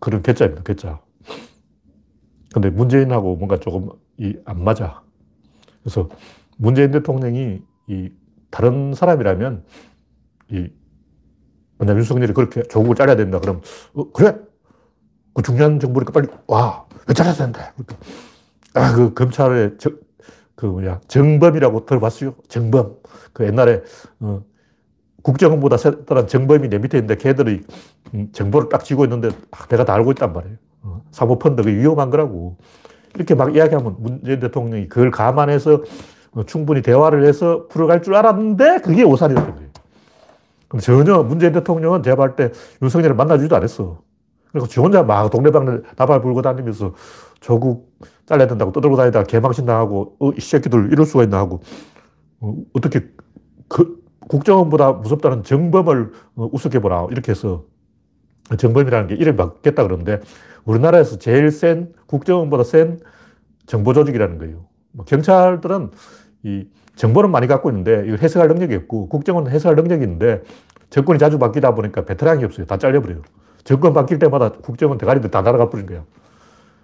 그런 0.00 0.22
괴짜입니다. 0.22 0.62
괴짜. 0.62 1.00
근데 2.52 2.70
문재인하고 2.70 3.36
뭔가 3.36 3.58
조금 3.58 3.90
안 4.44 4.62
맞아. 4.64 5.02
그래서 5.82 6.08
문재인 6.56 6.90
대통령이 6.90 7.62
이 7.88 8.10
다른 8.50 8.94
사람이라면 8.94 9.64
이 10.50 10.68
만약 11.78 11.96
윤석열이 11.96 12.32
그렇게 12.32 12.62
조국을 12.64 12.96
잘라야 12.96 13.16
된다 13.16 13.38
그러면 13.38 13.62
어, 13.94 14.10
그래 14.12 14.36
그 15.34 15.42
중요한 15.42 15.78
정보니까 15.78 16.12
빨리 16.12 16.28
와 16.46 16.86
잘라야 17.14 17.34
된다 17.34 17.72
그러니까 17.76 17.96
아그 18.74 19.14
검찰의 19.14 19.76
저, 19.78 19.90
그 20.58 20.66
뭐냐 20.66 21.00
정범이라고 21.06 21.86
들어봤어요 21.86 22.34
정범 22.48 22.96
그 23.32 23.46
옛날에 23.46 23.82
어, 24.18 24.42
국정원보다 25.22 25.76
세다란 25.76 26.26
정범이 26.26 26.68
내 26.68 26.78
밑에 26.78 26.98
있는데 26.98 27.14
걔들이 27.16 27.62
음, 28.14 28.28
정보를 28.32 28.68
딱 28.68 28.84
쥐고 28.84 29.04
있는데 29.04 29.28
아, 29.52 29.66
내가 29.66 29.84
다 29.84 29.94
알고 29.94 30.10
있단 30.12 30.32
말이에요 30.32 30.56
어, 30.82 31.02
사모펀드 31.12 31.62
그 31.62 31.68
위험한 31.70 32.10
거라고 32.10 32.56
이렇게 33.14 33.36
막 33.36 33.54
이야기하면 33.54 33.96
문재인 34.00 34.40
대통령이 34.40 34.88
그걸 34.88 35.12
감안해서 35.12 35.82
어, 36.32 36.44
충분히 36.44 36.82
대화를 36.82 37.24
해서 37.24 37.66
풀어갈 37.68 38.02
줄 38.02 38.16
알았는데 38.16 38.78
그게 38.78 39.02
오산이었던 39.04 39.54
거예요. 39.54 39.68
근데 40.68 40.84
전혀 40.84 41.22
문재인 41.22 41.52
대통령은 41.52 42.02
제가 42.02 42.16
볼 42.16 42.36
때 42.36 42.50
윤석열을 42.82 43.16
만나주지도 43.16 43.56
않았어. 43.56 43.98
그리고 44.52 44.66
지 44.66 44.80
혼자 44.80 45.02
막 45.02 45.30
동네방네 45.30 45.80
나발 45.96 46.20
불고 46.20 46.42
다니면서 46.42 46.94
조국 47.40 47.98
잘라야 48.26 48.46
된다고 48.46 48.72
떠들고 48.72 48.96
다니다가 48.96 49.24
개망신 49.24 49.66
당하고, 49.66 50.16
어, 50.18 50.30
이 50.32 50.40
새끼들 50.40 50.92
이럴 50.92 51.06
수가 51.06 51.24
있나 51.24 51.38
하고, 51.38 51.60
어, 52.40 52.54
떻게 52.80 53.08
그, 53.68 53.98
국정원보다 54.28 54.92
무섭다는 54.92 55.42
정범을 55.42 56.12
어, 56.36 56.48
우습게 56.52 56.78
보라. 56.80 57.08
이렇게 57.10 57.32
해서 57.32 57.64
정범이라는 58.56 59.08
게 59.08 59.14
이름이 59.14 59.36
바뀌었다 59.36 59.82
그러는데 59.82 60.20
우리나라에서 60.64 61.18
제일 61.18 61.50
센, 61.50 61.92
국정원보다 62.06 62.64
센 62.64 63.00
정보 63.66 63.92
조직이라는 63.92 64.38
거예요. 64.38 64.66
뭐 64.92 65.04
경찰들은 65.04 65.90
이 66.44 66.66
정보는 66.96 67.30
많이 67.30 67.46
갖고 67.46 67.70
있는데 67.70 68.04
이걸 68.06 68.18
해석할 68.18 68.48
능력이 68.48 68.74
없고 68.74 69.08
국정원은 69.08 69.50
해석할 69.50 69.76
능력이 69.76 70.04
있는데 70.04 70.42
정권이 70.90 71.18
자주 71.18 71.38
바뀌다 71.38 71.74
보니까 71.74 72.04
베테랑이 72.04 72.44
없어요. 72.44 72.66
다 72.66 72.78
잘려버려요. 72.78 73.22
정권 73.64 73.92
바뀔 73.92 74.18
때마다 74.18 74.50
국정원 74.50 74.98
대가리들 74.98 75.30
다 75.30 75.42
날아가 75.42 75.68
버린 75.68 75.86
거야. 75.86 76.04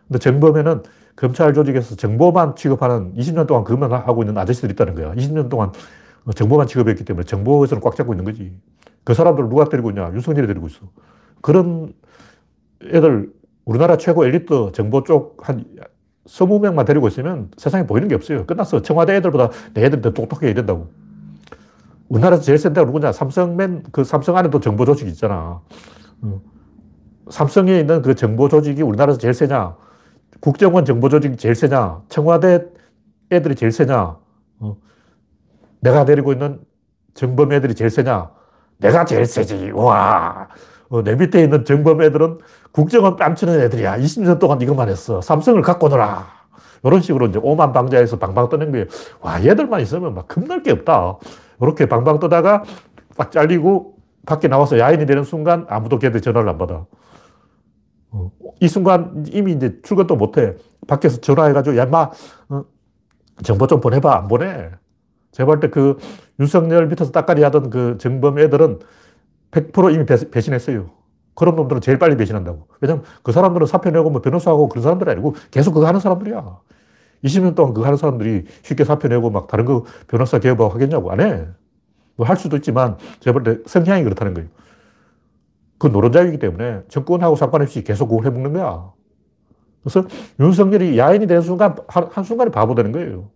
근데 0.08 0.18
정범에는 0.18 0.82
검찰 1.16 1.54
조직에서 1.54 1.96
정보만 1.96 2.56
취급하는 2.56 3.14
20년 3.14 3.46
동안 3.46 3.64
그것만 3.64 3.92
하고 3.92 4.22
있는 4.22 4.36
아저씨들이 4.36 4.72
있다는 4.72 4.94
거야. 4.94 5.12
20년 5.14 5.48
동안 5.48 5.72
정보만 6.34 6.66
취급했기 6.66 7.04
때문에 7.04 7.24
정보에서는 7.24 7.80
꽉 7.82 7.94
잡고 7.96 8.12
있는 8.12 8.24
거지. 8.24 8.52
그 9.04 9.14
사람들을 9.14 9.48
누가 9.48 9.64
데리고 9.64 9.90
있냐? 9.90 10.10
윤석열이 10.12 10.46
데리고 10.46 10.66
있어. 10.66 10.80
그런 11.40 11.92
애들 12.82 13.32
우리나라 13.64 13.96
최고 13.96 14.24
엘리트 14.26 14.72
정보 14.72 15.04
쪽 15.04 15.36
한 15.42 15.64
20명만 16.26 16.86
데리고 16.86 17.08
있으면 17.08 17.50
세상에 17.56 17.86
보이는 17.86 18.08
게 18.08 18.14
없어요. 18.14 18.46
끝났어. 18.46 18.82
청와대 18.82 19.14
애들보다 19.16 19.50
내 19.74 19.84
애들 19.84 20.00
더 20.00 20.12
똑똑하게 20.12 20.48
해야 20.48 20.54
된다고. 20.54 20.88
우리나라에서 22.08 22.42
제일 22.42 22.58
센 22.58 22.72
데가 22.72 22.86
누구냐? 22.86 23.12
삼성맨, 23.12 23.84
그 23.92 24.04
삼성 24.04 24.36
안에도 24.36 24.60
정보 24.60 24.84
조직이 24.84 25.10
있잖아. 25.10 25.60
어. 26.22 26.40
삼성에 27.30 27.80
있는 27.80 28.02
그 28.02 28.14
정보 28.14 28.48
조직이 28.48 28.82
우리나라에서 28.82 29.18
제일 29.18 29.34
세냐? 29.34 29.76
국정원 30.40 30.84
정보 30.84 31.08
조직이 31.08 31.36
제일 31.36 31.54
세냐? 31.54 32.02
청와대 32.08 32.64
애들이 33.30 33.54
제일 33.54 33.72
세냐? 33.72 34.16
어. 34.60 34.76
내가 35.80 36.04
데리고 36.04 36.32
있는 36.32 36.60
정범 37.14 37.52
애들이 37.52 37.74
제일 37.74 37.90
세냐? 37.90 38.30
내가 38.78 39.04
제일 39.04 39.26
세지. 39.26 39.70
와. 39.74 40.48
어, 40.88 41.02
내 41.02 41.14
밑에 41.14 41.42
있는 41.42 41.64
정범 41.64 42.02
애들은 42.02 42.38
국정원 42.72 43.16
뺨치는 43.16 43.60
애들이야. 43.62 43.98
20년 43.98 44.38
동안 44.38 44.60
이것만 44.60 44.88
했어. 44.88 45.20
삼성을 45.20 45.60
갖고 45.62 45.88
놀아. 45.88 46.26
이런 46.84 47.00
식으로 47.00 47.26
이제 47.26 47.40
오만 47.42 47.72
방자에서 47.72 48.18
방방 48.18 48.50
떠는 48.50 48.70
거예요. 48.70 48.86
와, 49.20 49.42
얘들만 49.42 49.80
있으면 49.80 50.14
막 50.14 50.28
겁날 50.28 50.62
게 50.62 50.70
없다. 50.70 51.16
이렇게 51.62 51.86
방방 51.86 52.18
떠다가 52.20 52.62
딱 53.16 53.32
잘리고 53.32 53.94
밖에 54.26 54.48
나와서 54.48 54.78
야인이 54.78 55.06
되는 55.06 55.24
순간 55.24 55.66
아무도 55.68 55.98
걔들 55.98 56.20
전화를 56.20 56.48
안 56.48 56.58
받아. 56.58 56.84
어, 58.14 58.32
이 58.60 58.68
순간 58.68 59.24
이미 59.32 59.52
이제 59.52 59.80
출근도 59.82 60.16
못 60.16 60.38
해. 60.38 60.54
밖에서 60.88 61.20
전화해가지고, 61.20 61.76
야, 61.78 61.86
마, 61.86 62.10
어, 62.50 62.64
정보 63.44 63.66
좀 63.66 63.80
보내봐. 63.80 64.16
안 64.16 64.28
보내. 64.28 64.70
제가 65.32 65.46
볼 65.46 65.60
때 65.60 65.68
그 65.70 65.98
윤석열 66.40 66.88
밑에서 66.88 67.12
따까리 67.12 67.42
하던 67.44 67.70
그 67.70 67.98
정범 67.98 68.38
애들은 68.40 68.80
100% 69.52 69.94
이미 69.94 70.06
배, 70.06 70.40
신했어요 70.40 70.90
그런 71.34 71.56
놈들은 71.56 71.80
제일 71.82 71.98
빨리 71.98 72.16
배신한다고. 72.16 72.68
왜냐면 72.80 73.04
그 73.24 73.32
사람들은 73.32 73.66
사표 73.68 73.90
내고 73.90 74.10
뭐 74.10 74.22
변호사하고 74.22 74.68
그런 74.68 74.82
사람들이 74.84 75.10
아니고 75.12 75.34
계속 75.52 75.72
그거 75.74 75.86
하는 75.88 76.00
사람들이야. 76.00 76.60
20년 77.24 77.54
동안 77.56 77.74
그거 77.74 77.86
하는 77.86 77.96
사람들이 77.98 78.44
쉽게 78.62 78.84
사표 78.84 79.08
내고 79.08 79.30
막 79.30 79.48
다른 79.48 79.64
거 79.66 79.84
변호사 80.08 80.38
개업하고 80.40 80.72
하겠냐고. 80.74 81.10
안 81.12 81.20
해. 81.20 81.46
뭐 82.16 82.26
할 82.28 82.36
수도 82.36 82.56
있지만 82.58 82.98
제가 83.20 83.38
볼 83.38 83.44
때 83.44 83.62
성향이 83.66 84.04
그렇다는 84.04 84.34
거예요. 84.34 84.48
그 85.84 85.88
노른자이기 85.88 86.38
때문에 86.38 86.80
정권하고 86.88 87.36
상관없이 87.36 87.84
계속 87.84 88.08
그걸 88.08 88.24
해먹는 88.24 88.54
거야. 88.54 88.90
그래서 89.82 90.08
윤석열이 90.40 90.96
야인이 90.96 91.26
되는 91.26 91.42
순간, 91.42 91.76
한순간에 91.86 92.50
바보 92.50 92.74
되는 92.74 92.90
거예요. 92.90 93.28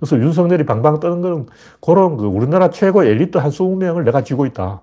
그래서 0.00 0.18
윤석열이 0.18 0.66
방방 0.66 0.98
뜨는 0.98 1.20
거는 1.20 1.46
그런 1.80 2.16
그 2.16 2.24
우리나라 2.24 2.70
최고 2.70 3.04
엘리트 3.04 3.38
한 3.38 3.52
20명을 3.52 4.02
내가 4.02 4.24
쥐고 4.24 4.46
있다. 4.46 4.82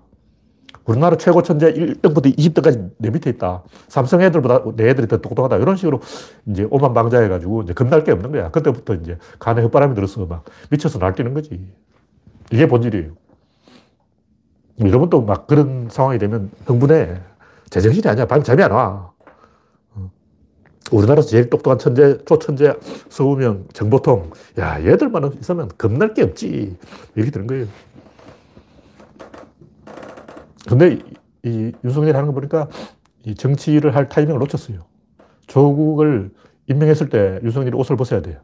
우리나라 0.86 1.18
최고 1.18 1.42
천재 1.42 1.70
1등부터 1.74 2.34
20등까지 2.34 2.92
내 2.96 3.10
밑에 3.10 3.28
있다. 3.28 3.62
삼성 3.88 4.22
애들보다 4.22 4.62
내 4.74 4.88
애들이 4.88 5.06
더 5.06 5.18
똑똑하다. 5.18 5.58
이런 5.58 5.76
식으로 5.76 6.00
이제 6.46 6.66
오만방자해가지고 6.70 7.62
이제 7.64 7.74
겁날 7.74 8.04
게 8.04 8.12
없는 8.12 8.32
거야. 8.32 8.50
그때부터 8.50 8.94
이제 8.94 9.18
간에 9.38 9.60
흙바람이 9.60 9.94
들어서 9.94 10.24
막 10.24 10.44
미쳐서 10.70 10.98
날뛰는 10.98 11.34
거지. 11.34 11.60
이게 12.50 12.66
본질이에요. 12.66 13.25
여러분 14.80 15.08
또막 15.08 15.46
그런 15.46 15.88
상황이 15.90 16.18
되면 16.18 16.50
흥분해. 16.66 17.20
제정신이 17.70 18.08
아니야. 18.08 18.26
밤 18.26 18.42
잠이 18.42 18.62
안 18.62 18.70
와. 18.72 19.12
어. 19.94 20.10
우리나라에서 20.92 21.28
제일 21.28 21.50
똑똑한 21.50 21.78
천재, 21.78 22.18
초천재, 22.24 22.74
서우명, 23.08 23.66
정보통. 23.72 24.30
야, 24.58 24.82
얘들만 24.84 25.32
있으면 25.40 25.68
겁날 25.78 26.12
게 26.14 26.22
없지. 26.22 26.76
이렇게 27.14 27.30
되는 27.30 27.46
거예요. 27.46 27.66
근데 30.68 30.98
이 31.42 31.72
윤석열이 31.84 32.12
하는 32.12 32.26
거 32.26 32.34
보니까 32.34 32.68
이 33.24 33.34
정치를 33.34 33.94
할 33.94 34.08
타이밍을 34.08 34.38
놓쳤어요. 34.40 34.80
조국을 35.46 36.30
임명했을 36.68 37.08
때 37.08 37.40
윤석열이 37.42 37.76
옷을 37.76 37.96
벗어야 37.96 38.20
돼요. 38.20 38.40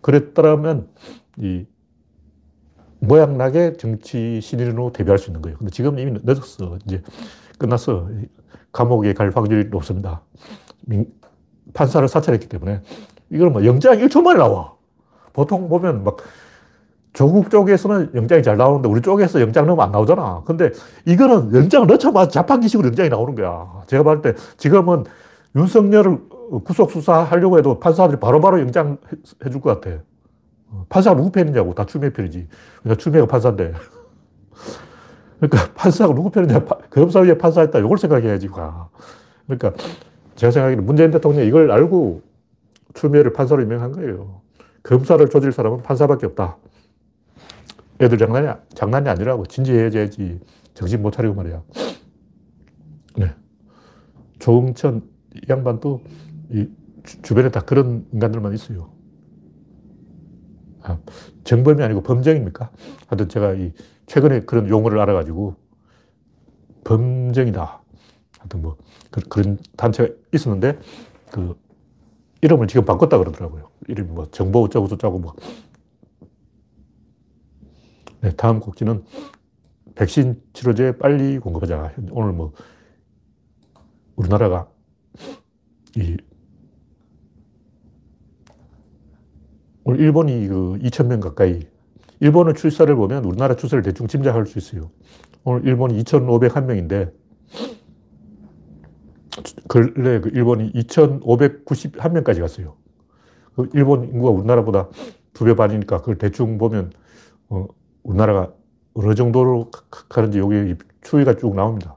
그랬더라면 0.00 0.88
이 1.36 1.66
모양나게 3.06 3.76
정치 3.76 4.40
신인으로 4.40 4.92
데뷔할 4.92 5.18
수 5.18 5.30
있는 5.30 5.42
거예요. 5.42 5.58
근데 5.58 5.70
지금 5.70 5.98
이미 5.98 6.18
늦었어. 6.22 6.78
이제 6.84 7.02
끝났어. 7.58 8.08
감옥에 8.72 9.14
갈 9.14 9.30
확률이 9.34 9.68
높습니다. 9.68 10.22
판사를 11.72 12.06
사찰했기 12.08 12.48
때문에. 12.48 12.82
이거는 13.30 13.52
뭐 13.52 13.64
영장 13.64 13.96
1초 13.98 14.22
만에 14.22 14.38
나와. 14.38 14.74
보통 15.32 15.68
보면 15.68 16.04
막 16.04 16.16
조국 17.12 17.48
쪽에서는 17.48 18.10
영장이 18.14 18.42
잘 18.42 18.56
나오는데 18.56 18.88
우리 18.88 19.00
쪽에서 19.00 19.40
영장 19.40 19.66
넣으면 19.66 19.84
안 19.84 19.92
나오잖아. 19.92 20.42
근데 20.44 20.70
이거는 21.06 21.54
영장을 21.54 21.86
넣자마자 21.86 22.30
자판기식으로 22.30 22.88
영장이 22.88 23.08
나오는 23.08 23.34
거야. 23.34 23.82
제가 23.86 24.02
봤을 24.02 24.22
때 24.22 24.34
지금은 24.56 25.04
윤석열을 25.56 26.18
구속 26.64 26.90
수사하려고 26.90 27.58
해도 27.58 27.78
판사들이 27.78 28.18
바로바로 28.18 28.60
영장 28.60 28.98
해줄 29.44 29.60
것 29.60 29.80
같아. 29.80 29.98
판사가 30.88 31.16
누구 31.16 31.30
편이냐고. 31.30 31.74
다 31.74 31.84
추미애 31.86 32.10
편이지. 32.12 32.48
그러니까 32.82 33.02
추미애가 33.02 33.26
판사인데. 33.26 33.74
그러니까 35.40 35.72
판사가 35.74 36.14
누구 36.14 36.30
편이냐. 36.30 36.64
검사위에 36.90 37.38
판사했다. 37.38 37.78
이걸 37.78 37.98
생각해야지. 37.98 38.48
그러니까 38.48 39.72
제가 40.36 40.50
생각하기에는 40.50 40.86
문재인 40.86 41.10
대통령이 41.10 41.46
이걸 41.46 41.70
알고 41.70 42.22
추미애를 42.94 43.32
판사로 43.32 43.62
임명한 43.62 43.92
거예요. 43.92 44.40
검사를 44.82 45.28
조질 45.28 45.52
사람은 45.52 45.82
판사밖에 45.82 46.26
없다. 46.26 46.56
애들 48.00 48.18
장난이, 48.18 48.48
장난이 48.74 49.08
아니라고. 49.08 49.46
진지해야지. 49.46 50.40
정신 50.74 51.02
못 51.02 51.12
차리고 51.12 51.34
말이야. 51.34 51.62
네. 53.16 53.34
조응천 54.38 55.02
양반도 55.48 56.02
이 56.50 56.68
주변에 57.22 57.50
다 57.50 57.60
그런 57.60 58.06
인간들만 58.12 58.54
있어요. 58.54 58.93
아, 60.84 60.98
정범이 61.44 61.82
아니고 61.82 62.02
범정입니까? 62.02 62.70
하여튼 63.08 63.28
제가 63.28 63.54
이 63.54 63.72
최근에 64.06 64.40
그런 64.40 64.68
용어를 64.68 65.00
알아가지고 65.00 65.56
범정이다. 66.84 67.82
하여튼 68.38 68.62
뭐 68.62 68.76
그, 69.10 69.40
런 69.40 69.58
단체가 69.76 70.12
있었는데 70.32 70.78
그 71.32 71.58
이름을 72.42 72.68
지금 72.68 72.84
바꿨다 72.84 73.16
그러더라고요. 73.16 73.70
이름이 73.88 74.10
뭐 74.10 74.26
정보 74.30 74.62
어쩌고 74.62 74.88
저쩌고 74.88 75.18
뭐 75.18 75.34
네, 78.20 78.30
다음 78.36 78.60
곡지는 78.60 79.04
백신 79.94 80.42
치료제 80.52 80.98
빨리 80.98 81.38
공급하자. 81.38 81.94
오늘 82.10 82.32
뭐 82.32 82.52
우리나라가 84.16 84.68
이 85.96 86.16
오늘 89.84 90.00
일본이 90.00 90.48
그 90.48 90.78
2,000명 90.82 91.20
가까이 91.20 91.60
일본의 92.20 92.54
출사를 92.54 92.94
보면 92.94 93.24
우리나라 93.24 93.54
추세를 93.56 93.82
대충 93.82 94.06
짐작할 94.06 94.46
수 94.46 94.58
있어요. 94.58 94.90
오늘 95.44 95.66
일본이 95.66 96.02
2,501명인데 96.04 97.12
근래 99.68 100.20
그 100.20 100.28
일본이 100.30 100.72
2,591명까지 100.72 102.40
갔어요. 102.40 102.76
그 103.56 103.68
일본 103.74 104.04
인구가 104.04 104.30
우리나라보다 104.30 104.88
두 105.34 105.44
배 105.44 105.54
반이니까 105.54 105.98
그걸 105.98 106.16
대충 106.18 106.58
보면 106.58 106.92
어, 107.48 107.66
우리나라가 108.04 108.52
어느 108.94 109.14
정도로 109.14 109.70
가는지 110.08 110.38
여기 110.38 110.76
추이가 111.02 111.34
쭉 111.34 111.54
나옵니다. 111.54 111.96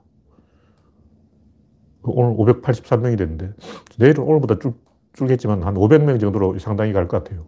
오늘 2.03 2.35
583명이 2.61 3.17
됐는데 3.17 3.53
내일은 3.99 4.23
오늘보다 4.23 4.59
줄, 4.59 4.73
줄겠지만 5.13 5.63
한 5.63 5.75
500명 5.75 6.19
정도로 6.19 6.57
상당히 6.59 6.93
갈 6.93 7.07
것 7.07 7.23
같아요. 7.23 7.45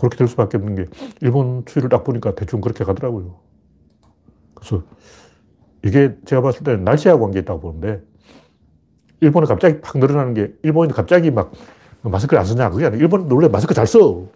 그렇게 0.00 0.16
될 0.16 0.26
수밖에 0.28 0.56
없는 0.56 0.74
게 0.74 0.86
일본 1.20 1.64
추이를 1.66 1.88
딱 1.88 2.04
보니까 2.04 2.34
대충 2.34 2.60
그렇게 2.60 2.84
가더라고요. 2.84 3.36
그래서 4.54 4.82
이게 5.84 6.16
제가 6.24 6.42
봤을 6.42 6.64
때는 6.64 6.84
날씨하고 6.84 7.22
관계 7.22 7.40
있다고 7.40 7.60
보는데 7.60 8.02
일본은 9.20 9.46
갑자기 9.46 9.80
팍 9.80 9.98
늘어나는 9.98 10.34
게 10.34 10.52
일본이 10.62 10.92
갑자기 10.92 11.30
막 11.30 11.52
마스크를 12.02 12.38
안 12.38 12.46
쓰냐 12.46 12.70
그게 12.70 12.86
아니라 12.86 13.00
일본은 13.00 13.30
원래 13.30 13.48
마스크 13.48 13.74
잘 13.74 13.86
써. 13.86 14.26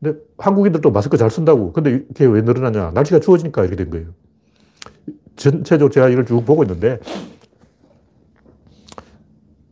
근데 0.00 0.18
한국인들도 0.38 0.90
마스크 0.90 1.16
잘 1.16 1.30
쓴다고. 1.30 1.72
근데 1.72 2.04
이게 2.10 2.26
왜 2.26 2.42
늘어나냐. 2.42 2.90
날씨가 2.92 3.20
추워지니까 3.20 3.62
이렇게 3.62 3.76
된 3.76 3.90
거예요. 3.90 4.08
전체적으로 5.36 5.90
제가 5.90 6.10
이걸 6.10 6.26
쭉 6.26 6.44
보고 6.44 6.62
있는데, 6.62 7.00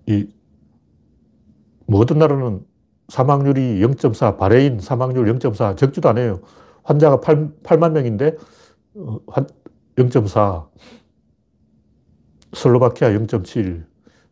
이, 0.07 0.27
뭐 1.87 2.01
어떤 2.01 2.19
나라는 2.19 2.61
사망률이 3.13 3.79
0.4, 3.81 4.39
바레인 4.39 4.81
사망률 4.81 5.27
0.4, 5.39 5.77
적지도 5.77 6.09
않아요. 6.09 6.41
환자가 6.83 7.21
8, 7.21 7.51
8만 7.63 7.93
명인데, 7.93 8.37
0.4, 9.97 10.39
어, 10.39 10.71
슬로바키아 12.55 13.11
0.7, 13.11 13.85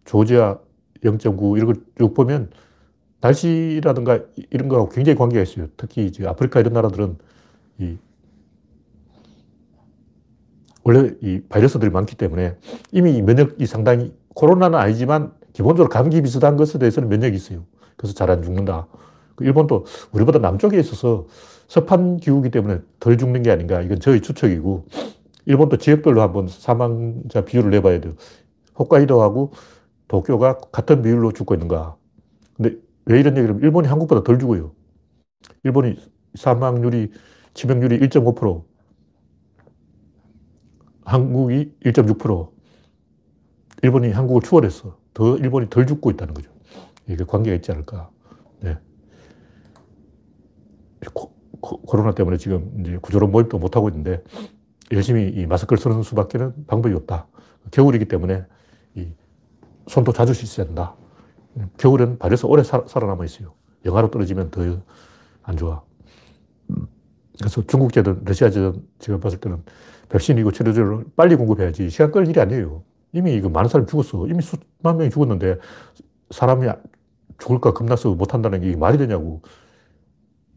조지아 0.06 0.58
0.9, 1.02 1.58
이런 1.58 1.66
걸쭉 1.74 2.14
보면 2.14 2.50
날씨라든가 3.20 4.20
이런 4.48 4.68
거하고 4.68 4.88
굉장히 4.88 5.18
관계가 5.18 5.42
있어요. 5.42 5.66
특히 5.76 6.06
이제 6.06 6.26
아프리카 6.26 6.60
이런 6.60 6.72
나라들은 6.72 7.18
이 7.80 7.98
원래 10.84 11.12
이 11.20 11.42
바이러스들이 11.50 11.90
많기 11.90 12.16
때문에 12.16 12.56
이미 12.92 13.20
면역이 13.20 13.66
상당히 13.66 14.14
코로나는 14.34 14.78
아니지만 14.78 15.34
기본적으로 15.52 15.90
감기 15.90 16.22
비슷한 16.22 16.56
것에 16.56 16.78
대해서는 16.78 17.10
면역이 17.10 17.36
있어요. 17.36 17.66
그래서 18.00 18.14
잘 18.14 18.30
안 18.30 18.42
죽는다. 18.42 18.86
그 19.36 19.44
일본도 19.44 19.84
우리보다 20.12 20.38
남쪽에 20.38 20.80
있어서 20.80 21.26
습한 21.68 22.16
기후기 22.16 22.50
때문에 22.50 22.80
덜 22.98 23.18
죽는 23.18 23.42
게 23.42 23.50
아닌가. 23.50 23.82
이건 23.82 24.00
저희 24.00 24.22
추측이고, 24.22 24.86
일본도 25.44 25.76
지역별로 25.76 26.22
한번 26.22 26.48
사망자 26.48 27.44
비율을 27.44 27.70
내봐야 27.70 28.00
돼요. 28.00 28.14
홋카이도하고 28.78 29.52
도쿄가 30.08 30.56
같은 30.72 31.02
비율로 31.02 31.32
죽고 31.32 31.54
있는가. 31.54 31.96
근데 32.56 32.76
왜 33.04 33.20
이런 33.20 33.36
얘기를 33.36 33.50
하면 33.50 33.62
일본이 33.62 33.86
한국보다 33.86 34.22
덜 34.22 34.38
죽어요. 34.38 34.72
일본이 35.64 35.96
사망률이, 36.36 37.12
치명률이 37.52 37.98
1.5%, 38.00 38.64
한국이 41.04 41.74
1.6%, 41.84 42.50
일본이 43.82 44.10
한국을 44.10 44.40
추월했어. 44.40 44.96
더 45.12 45.36
일본이 45.36 45.68
덜 45.68 45.86
죽고 45.86 46.10
있다는 46.12 46.32
거죠. 46.32 46.50
이게 47.12 47.24
관계가 47.24 47.56
있지 47.56 47.72
않을까. 47.72 48.10
네. 48.60 48.78
코, 51.12 51.32
로나 51.92 52.12
때문에 52.12 52.36
지금 52.36 52.72
이제 52.80 52.98
구조론 53.00 53.32
모임도 53.32 53.58
못하고 53.58 53.88
있는데 53.88 54.22
열심히 54.92 55.28
이 55.28 55.46
마스크를 55.46 55.78
쓰는 55.78 56.02
수밖에는 56.02 56.66
방법이 56.66 56.94
없다. 56.94 57.26
겨울이기 57.70 58.06
때문에 58.06 58.44
이 58.94 59.08
손도 59.86 60.12
자주 60.12 60.32
씻어야 60.34 60.66
된다. 60.66 60.96
겨울엔 61.78 62.18
발에서 62.18 62.48
오래 62.48 62.62
살, 62.62 62.84
살아남아 62.86 63.24
있어요. 63.24 63.54
영하로 63.84 64.10
떨어지면 64.10 64.50
더 64.50 64.62
안 65.42 65.56
좋아. 65.56 65.82
그래서 67.38 67.66
중국제든 67.66 68.22
러시아제든 68.24 68.86
제가 68.98 69.18
봤을 69.18 69.40
때는 69.40 69.62
백신이고 70.08 70.52
치료제를 70.52 71.04
빨리 71.16 71.36
공급해야지 71.36 71.88
시간 71.90 72.10
끌 72.12 72.28
일이 72.28 72.40
아니에요. 72.40 72.82
이미 73.12 73.34
이거 73.34 73.48
많은 73.48 73.68
사람이 73.68 73.88
죽었어. 73.88 74.26
이미 74.28 74.42
수만 74.42 74.96
명이 74.96 75.10
죽었는데 75.10 75.58
사람이 76.30 76.68
죽을까 77.40 77.72
겁나서 77.72 78.10
못한다는 78.14 78.60
게 78.60 78.76
말이 78.76 78.98
되냐고. 78.98 79.42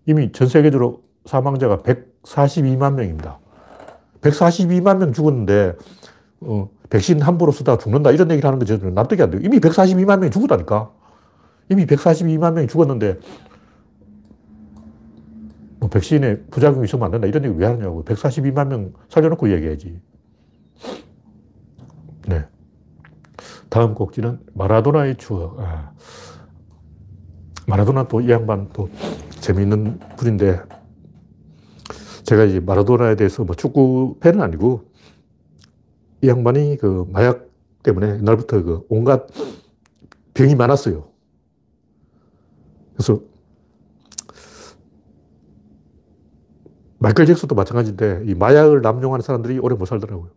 이미 0.05 0.31
전 0.31 0.47
세계적으로 0.47 1.01
사망자가 1.25 1.77
142만 1.77 2.95
명입니다. 2.95 3.39
142만 4.21 4.97
명 4.97 5.13
죽었는데, 5.13 5.75
어, 6.41 6.69
백신 6.89 7.21
함부로 7.21 7.51
쓰다가 7.51 7.77
죽는다 7.77 8.11
이런 8.11 8.29
얘기를 8.31 8.47
하는 8.47 8.59
거 8.59 8.65
저는 8.65 8.93
납득이 8.93 9.21
안 9.21 9.31
돼요. 9.31 9.41
이미 9.43 9.59
142만 9.59 10.19
명이 10.19 10.31
죽었다니까. 10.31 10.91
이미 11.69 11.85
142만 11.85 12.53
명이 12.53 12.67
죽었는데, 12.67 13.19
뭐 15.79 15.89
백신에 15.89 16.43
부작용이 16.51 16.85
있으면 16.85 17.05
안 17.05 17.11
된다 17.11 17.27
이런 17.27 17.43
얘기 17.45 17.57
왜 17.57 17.65
하느냐고. 17.65 18.03
142만 18.05 18.67
명 18.67 18.93
살려놓고 19.09 19.51
얘기해야지. 19.51 19.99
네. 22.27 22.45
다음 23.69 23.95
곡지는 23.95 24.39
마라도나의 24.53 25.17
추억. 25.17 25.59
아. 25.59 25.91
마라도나 27.67 28.07
또 28.07 28.21
이 28.21 28.29
양반 28.29 28.69
또 28.73 28.89
재미있는 29.39 29.99
분인데 30.17 30.61
제가 32.23 32.45
이제 32.45 32.59
마라도나에 32.59 33.15
대해서 33.15 33.43
뭐 33.43 33.55
축구 33.55 34.17
팬은 34.19 34.41
아니고 34.41 34.89
이 36.21 36.27
양반이 36.27 36.77
그 36.77 37.05
마약 37.11 37.49
때문에 37.83 38.17
옛날부터 38.19 38.63
그 38.63 38.85
온갖 38.89 39.27
병이 40.33 40.55
많았어요. 40.55 41.09
그래서 42.93 43.21
마이클 46.99 47.25
잭슨도 47.25 47.55
마찬가지인데 47.55 48.23
이 48.27 48.33
마약을 48.35 48.81
남용하는 48.81 49.21
사람들이 49.21 49.59
오래 49.59 49.75
못 49.75 49.85
살더라고요. 49.85 50.29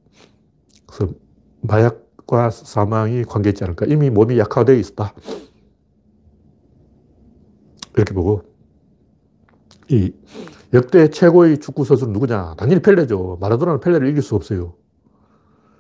그래서 0.87 1.12
마약과 1.61 2.51
사망이 2.51 3.23
관계 3.23 3.51
있지 3.51 3.62
않을까. 3.62 3.87
이미 3.87 4.11
몸이 4.11 4.37
약화되어 4.39 4.75
있었다. 4.75 5.15
이렇게 7.96 8.14
보고 8.14 8.42
이 9.88 10.12
역대 10.72 11.09
최고의 11.09 11.59
축구 11.59 11.85
선수는 11.85 12.12
누구냐? 12.12 12.54
당연히 12.56 12.82
펠레죠. 12.82 13.38
마라도나는 13.40 13.80
펠레를 13.80 14.09
이길 14.09 14.22
수 14.22 14.35
없어요. 14.35 14.74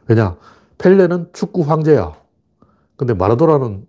왜냐? 0.08 0.36
펠레는 0.78 1.30
축구 1.32 1.62
황제야. 1.62 2.16
근데 2.96 3.14
마라도나는 3.14 3.86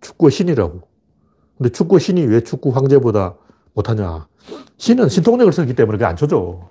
축구의 0.00 0.30
신이라고. 0.30 0.82
근데 1.58 1.70
축구 1.70 1.98
신이 1.98 2.26
왜 2.26 2.40
축구 2.40 2.70
황제보다 2.70 3.36
못하냐? 3.74 4.28
신은 4.76 5.08
신통력을 5.08 5.52
쓰기 5.52 5.74
때문에 5.74 5.96
그게 5.96 6.04
안 6.04 6.16
쳐져. 6.16 6.68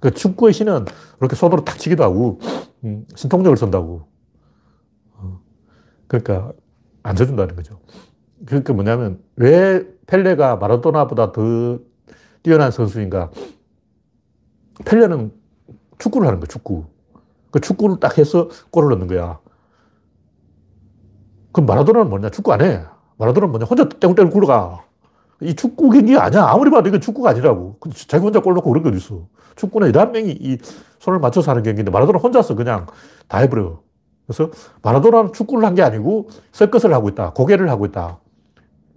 그 0.00 0.12
축구의 0.12 0.52
신은 0.52 0.84
이렇게 1.20 1.34
손으로 1.34 1.64
탁 1.64 1.78
치기도 1.78 2.04
하고, 2.04 2.38
음, 2.84 3.04
신통력을 3.16 3.56
쓴다고. 3.56 4.06
어. 5.14 5.40
그러니까 6.06 6.52
안 7.02 7.16
쳐준다는 7.16 7.56
거죠. 7.56 7.80
그러니까 8.46 8.72
뭐냐면, 8.72 9.20
왜 9.34 9.84
펠레가 10.08 10.56
마라도나보다 10.56 11.32
더 11.32 11.78
뛰어난 12.42 12.70
선수인가? 12.72 13.30
펠레는 14.84 15.32
축구를 15.98 16.26
하는 16.26 16.40
거야, 16.40 16.46
축구. 16.46 16.86
그 17.50 17.60
축구를 17.60 18.00
딱 18.00 18.18
해서 18.18 18.48
골을 18.70 18.90
넣는 18.90 19.06
거야. 19.06 19.38
그럼 21.52 21.66
마라도나는 21.66 22.10
뭐냐? 22.10 22.30
축구 22.30 22.52
안 22.52 22.62
해. 22.62 22.84
마라도나는 23.18 23.50
뭐냐? 23.52 23.66
혼자 23.66 23.88
떼굴떼굴 23.88 24.30
굴러가. 24.32 24.84
이 25.42 25.54
축구 25.54 25.90
경기가 25.90 26.24
아니야. 26.24 26.44
아무리 26.46 26.70
봐도 26.70 26.88
이건 26.88 27.00
축구가 27.00 27.30
아니라고. 27.30 27.78
자기 28.08 28.24
혼자 28.24 28.40
골 28.40 28.54
넣고 28.54 28.70
그런 28.70 28.82
게 28.82 28.88
어딨어. 28.90 29.26
축구는 29.56 29.92
11명이 29.92 30.36
이 30.40 30.58
손을 31.00 31.20
맞춰서 31.20 31.50
하는 31.50 31.62
경기인데 31.62 31.90
마라도나 31.90 32.18
혼자서 32.18 32.54
그냥 32.54 32.86
다 33.28 33.38
해버려. 33.38 33.80
그래서 34.26 34.50
마라도나는 34.82 35.32
축구를 35.32 35.64
한 35.66 35.74
게 35.74 35.82
아니고 35.82 36.28
서커스를 36.52 36.94
하고 36.94 37.08
있다. 37.08 37.32
고개를 37.34 37.68
하고 37.70 37.86
있다. 37.86 38.18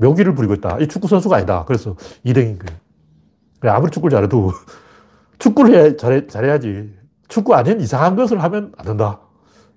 묘기를 0.02 0.34
부리고 0.36 0.54
있다. 0.56 0.80
이 0.80 0.88
축구 0.88 1.08
선수가 1.08 1.38
아니다. 1.38 1.64
그래서 1.66 1.96
2등인 2.26 2.60
거예요. 2.60 3.76
아무리 3.76 3.92
축구를 3.92 4.16
잘해도 4.16 4.52
축구를 5.40 5.76
해, 5.76 5.96
잘해, 5.96 6.28
잘해야지. 6.28 6.94
축구 7.28 7.54
아닌 7.56 7.80
이상한 7.80 8.16
것을 8.16 8.42
하면 8.44 8.74
안 8.78 8.86
된다. 8.86 9.22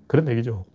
그런 0.07 0.27
얘기죠. 0.29 0.65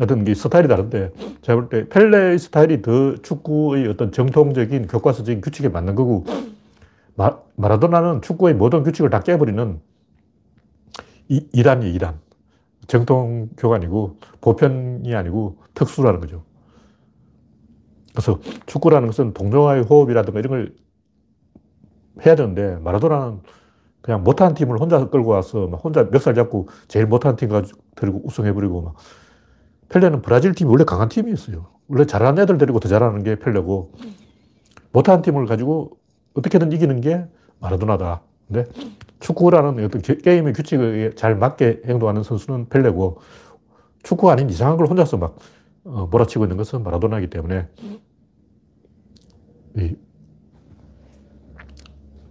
어떤 0.00 0.24
게 0.24 0.34
스타일이 0.34 0.66
다른데, 0.66 1.12
제가 1.42 1.60
볼 1.60 1.68
때 1.68 1.88
펠레의 1.88 2.38
스타일이 2.38 2.82
더 2.82 3.14
축구의 3.16 3.86
어떤 3.88 4.10
정통적인 4.10 4.88
교과서적인 4.88 5.40
규칙에 5.40 5.68
맞는 5.68 5.94
거고, 5.94 6.24
마, 7.14 7.38
마라도나는 7.54 8.22
축구의 8.22 8.54
모든 8.54 8.82
규칙을 8.82 9.10
다 9.10 9.20
깨버리는 9.20 9.80
이, 11.28 11.46
이란이 11.52 11.92
이란. 11.92 12.18
정통 12.88 13.50
교관이고, 13.56 14.18
보편이 14.40 15.14
아니고 15.14 15.58
특수라는 15.74 16.20
거죠. 16.20 16.42
그래서 18.14 18.38
축구라는 18.66 19.08
것은 19.08 19.34
동료와의 19.34 19.82
호흡이라든가 19.82 20.38
이런 20.38 20.50
걸 20.50 20.74
해야 22.24 22.36
되는데, 22.36 22.76
마라도나는 22.76 23.40
그냥 24.00 24.22
못하는 24.22 24.54
팀을 24.54 24.78
혼자 24.78 25.08
끌고 25.08 25.30
와서 25.30 25.66
혼자 25.82 26.04
멱살 26.04 26.34
잡고 26.34 26.68
제일 26.88 27.06
못하는 27.06 27.36
팀 27.36 27.48
가지고 27.48 27.80
데리고 27.96 28.20
우승해버리고 28.24 28.82
막. 28.82 28.94
펠레는 29.88 30.22
브라질 30.22 30.54
팀이 30.54 30.70
원래 30.70 30.84
강한 30.84 31.08
팀이었어요. 31.08 31.66
원래 31.88 32.04
잘하는 32.04 32.42
애들 32.42 32.58
데리고 32.58 32.80
더 32.80 32.88
잘하는 32.88 33.22
게 33.22 33.36
펠레고 33.36 33.92
못하는 34.92 35.22
팀을 35.22 35.46
가지고 35.46 35.98
어떻게든 36.34 36.72
이기는 36.72 37.00
게 37.00 37.24
마라도나다. 37.60 38.22
근데 38.46 38.66
축구라는 39.20 39.84
어떤 39.84 40.02
게임의 40.02 40.52
규칙에 40.52 41.12
잘 41.16 41.34
맞게 41.34 41.82
행동하는 41.86 42.22
선수는 42.22 42.68
펠레고 42.68 43.20
축구가 44.02 44.32
아닌 44.32 44.50
이상한 44.50 44.76
걸 44.76 44.86
혼자서 44.86 45.16
막 45.16 45.36
어, 45.36 45.38
몰아치고 45.84 46.44
있는 46.44 46.56
것은 46.56 46.82
마라도나이기 46.82 47.28
때문에 47.30 47.68
이 49.76 49.96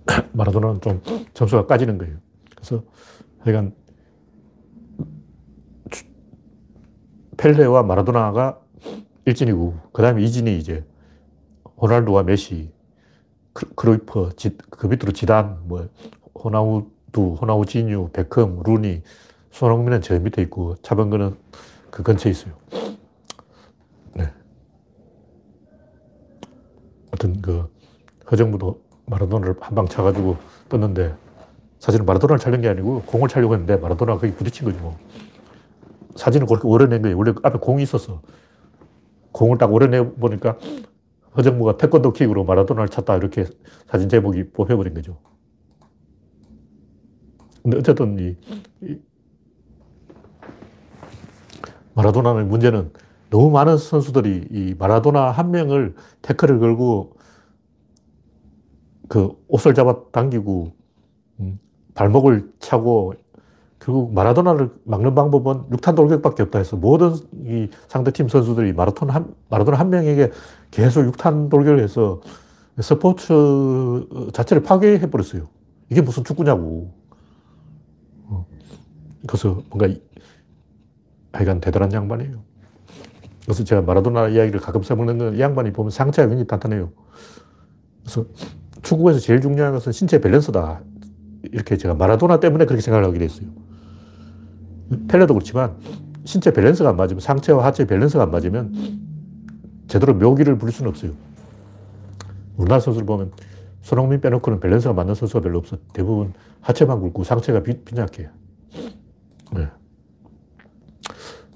마라도나는 0.34 0.82
좀 0.82 1.02
점수가 1.34 1.68
까지는 1.68 1.98
거예요. 1.98 2.18
그래서 2.56 2.84
하여간 3.40 3.76
펠레와 7.38 7.84
마라도나가 7.84 8.60
1진이고 9.26 9.92
그 9.92 10.02
다음에 10.02 10.22
2진이 10.24 10.58
이제 10.58 10.86
호날두와 11.78 12.24
메시, 12.24 12.72
크루이퍼, 13.76 14.30
그 14.70 14.88
밑으로 14.88 15.12
지단, 15.12 15.60
뭐 15.66 15.90
호나우두, 16.34 17.38
호나우지뉴, 17.40 18.10
베컴, 18.14 18.64
루니, 18.66 19.02
손흥민은 19.52 20.02
저 20.02 20.18
밑에 20.20 20.42
있고 20.44 20.76
차범근은 20.82 21.36
그 21.92 22.04
근처에 22.04 22.32
있어요. 22.32 22.54
하여튼 27.14 27.42
그 27.42 27.68
허정무도 28.32 28.82
마라도나를 29.06 29.56
한 29.60 29.76
방 29.76 29.88
차가지고 29.88 30.38
떴는데 30.70 31.14
사실은 31.80 32.06
마라도나를 32.06 32.40
찬 32.40 32.62
게 32.62 32.70
아니고 32.70 33.04
공을 33.04 33.30
차려고 33.30 33.54
했는데 33.54 33.78
마라도나가 33.78 34.20
거기 34.20 34.34
부딪힌 34.34 34.66
거죠. 34.66 34.80
뭐. 34.80 34.98
사진을 36.16 36.48
그렇게 36.48 36.68
오려낸 36.68 37.02
거예요. 37.02 37.18
원래 37.18 37.34
앞에 37.44 37.60
공이 37.60 37.84
있었어. 37.84 38.22
공을 39.32 39.58
딱 39.58 39.72
오려내 39.72 40.14
보니까 40.16 40.58
허정무가 41.36 41.78
태권도 41.78 42.14
킥으로 42.14 42.46
마라도나를 42.46 42.90
찼다 42.90 43.18
이렇게 43.18 43.46
사진 43.88 44.10
제목이 44.10 44.52
뽑혀버린 44.52 44.94
거죠. 44.94 45.18
근데 47.62 47.78
어쨌든 47.78 48.18
이, 48.20 48.36
이 48.82 48.98
마라도나의 51.96 52.46
문제는 52.46 52.92
너무 53.34 53.50
많은 53.50 53.80
선수들이 53.80 54.48
이 54.52 54.76
마라도나 54.78 55.32
한 55.32 55.50
명을 55.50 55.96
태클을 56.22 56.60
걸고 56.60 57.14
그 59.10 59.32
옷을 59.48 59.74
잡아 59.74 60.04
당기고 60.12 60.72
음, 61.40 61.60
발목을 61.96 62.54
차고 62.60 63.16
결국 63.80 64.14
마라도나를 64.14 64.70
막는 64.84 65.16
방법은 65.16 65.64
6탄 65.72 65.96
돌격밖에 65.96 66.44
없다 66.44 66.60
해서 66.60 66.78
모든 66.78 67.16
이 67.44 67.70
상대팀 67.88 68.28
선수들이 68.28 68.72
마라톤 68.74 69.10
한, 69.10 69.34
마라도나 69.50 69.80
한 69.80 69.90
명에게 69.90 70.32
계속 70.70 71.02
6탄 71.02 71.50
돌격을 71.50 71.80
해서 71.82 72.22
스포츠 72.82 73.34
자체를 74.32 74.62
파괴해버렸어요. 74.62 75.48
이게 75.90 76.02
무슨 76.02 76.24
축구냐고. 76.24 76.94
어. 78.28 78.46
그래서 79.26 79.64
뭔가 79.72 79.88
하여간 81.32 81.62
대단한 81.62 81.92
양반이에요. 81.92 82.53
그래서 83.46 83.64
제가 83.64 83.82
마라도나 83.82 84.30
이야기를 84.30 84.60
가끔 84.60 84.84
써먹는 84.84 85.18
건이 85.18 85.40
양반이 85.40 85.74
보면 85.74 85.92
상체가 85.92 86.28
굉장히 86.28 86.48
탄탄해요. 86.48 86.92
그래서 88.02 88.26
축구에서 88.82 89.20
제일 89.20 89.42
중요한 89.42 89.74
것은 89.74 89.92
신체 89.92 90.20
밸런스다. 90.20 90.82
이렇게 91.52 91.78
제가 91.78 91.94
마라도나 91.94 92.40
때문에 92.40 92.66
그렇게 92.66 92.82
생각을 92.82 93.06
하게 93.08 93.20
됐어요. 93.20 93.48
펠레도 95.08 95.34
그렇지만 95.34 95.76
신체 96.26 96.52
밸런스가 96.52 96.90
안 96.90 96.96
맞으면 96.96 97.20
상체와 97.20 97.66
하체 97.66 97.86
밸런스가 97.86 98.24
안 98.24 98.32
맞으면 98.32 98.74
제대로 99.88 100.14
묘기를 100.14 100.58
부릴 100.58 100.74
수는 100.74 100.90
없어요. 100.90 101.12
우리나라 102.56 102.80
선수를 102.80 103.06
보면 103.06 103.32
손흥민 103.82 104.22
빼놓고는 104.22 104.62
밸런스가 104.62 104.94
맞는 104.94 105.16
선수가 105.16 105.42
별로 105.42 105.60
없어. 105.60 105.78
대부분 105.92 106.34
하체만 106.62 107.02
굵고 107.02 107.26
상체가 107.26 107.62
빈약해요. 107.62 108.30
네. 109.54 109.68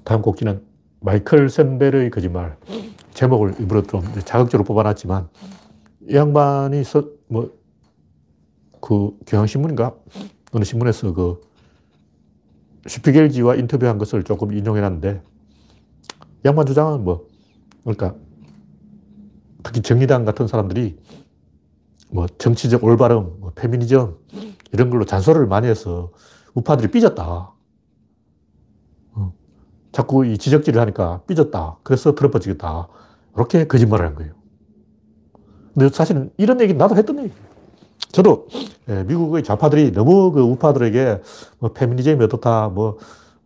다음 0.04 0.20
꼭지는 0.20 0.67
마이클 1.00 1.48
샌델의 1.48 2.10
거짓말. 2.10 2.56
제목을 3.14 3.54
일부러 3.58 3.82
좀 3.82 4.02
자극적으로 4.24 4.64
뽑아놨지만 4.64 5.28
이 6.08 6.14
양반이 6.14 6.84
써, 6.84 7.04
뭐, 7.26 7.52
그 8.80 9.16
경향신문인가? 9.26 9.94
어느 10.52 10.64
신문에서 10.64 11.12
그 11.12 11.40
슈피겔지와 12.86 13.56
인터뷰한 13.56 13.98
것을 13.98 14.22
조금 14.22 14.52
인용해놨는데 14.52 15.22
양반 16.44 16.64
주장은 16.64 17.04
뭐, 17.04 17.28
그러니까 17.82 18.14
특히 19.62 19.82
정의당 19.82 20.24
같은 20.24 20.46
사람들이 20.46 20.98
뭐 22.10 22.26
정치적 22.26 22.82
올바름, 22.84 23.40
뭐 23.40 23.52
페미니즘 23.54 24.16
이런 24.72 24.90
걸로 24.90 25.04
잔소리를 25.04 25.46
많이 25.46 25.66
해서 25.66 26.12
우파들이 26.54 26.90
삐졌다. 26.90 27.52
어. 29.98 30.02
자꾸 30.02 30.26
이 30.26 30.38
지적질을 30.38 30.80
하니까 30.80 31.22
삐졌다. 31.26 31.78
그래서 31.82 32.14
더럽어지겠다. 32.14 32.88
이렇게 33.36 33.66
거짓말을 33.66 34.06
한 34.06 34.14
거예요. 34.14 34.32
근데 35.74 35.88
사실은 35.94 36.30
이런 36.38 36.60
얘기 36.60 36.74
나도 36.74 36.96
했던 36.96 37.18
얘기 37.20 37.32
저도 38.12 38.48
예, 38.88 39.04
미국의 39.04 39.44
좌파들이 39.44 39.92
너무 39.92 40.32
그 40.32 40.40
우파들에게 40.42 41.22
뭐 41.60 41.72
페미니즘이 41.72 42.24
어떻다, 42.24 42.68
뭐 42.68 42.98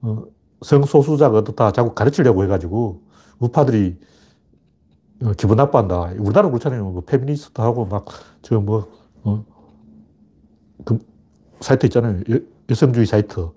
어, 0.03 0.25
성소수자가 0.63 1.39
어떻다 1.39 1.73
자꾸 1.73 1.95
가르치려고 1.95 2.45
해가지고 2.45 3.03
우파들이 3.41 3.99
어, 5.25 5.33
기분 5.37 5.57
나빠한다. 5.57 6.13
우리나라 6.19 6.49
그렇잖아요. 6.51 6.85
뭐 6.91 7.03
페미니스트하고 7.03 7.87
막 7.87 8.07
저 8.43 8.61
뭐 8.61 8.89
어, 9.25 9.45
그 10.85 10.99
사이트 11.61 11.87
있잖아요. 11.87 12.21
여, 12.31 12.75
성주의 12.75 13.07
사이트. 13.07 13.51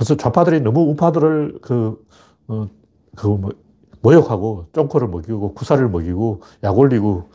그래서 0.00 0.14
좌파들이 0.16 0.62
너무 0.62 0.80
우파들을 0.92 1.58
그, 1.60 2.02
어, 2.48 2.68
그 3.14 3.26
뭐, 3.26 3.50
모욕하고 4.00 4.64
쫑코를 4.72 5.08
먹이고 5.08 5.52
구사를 5.52 5.86
먹이고 5.86 6.40
약 6.62 6.78
올리고 6.78 7.28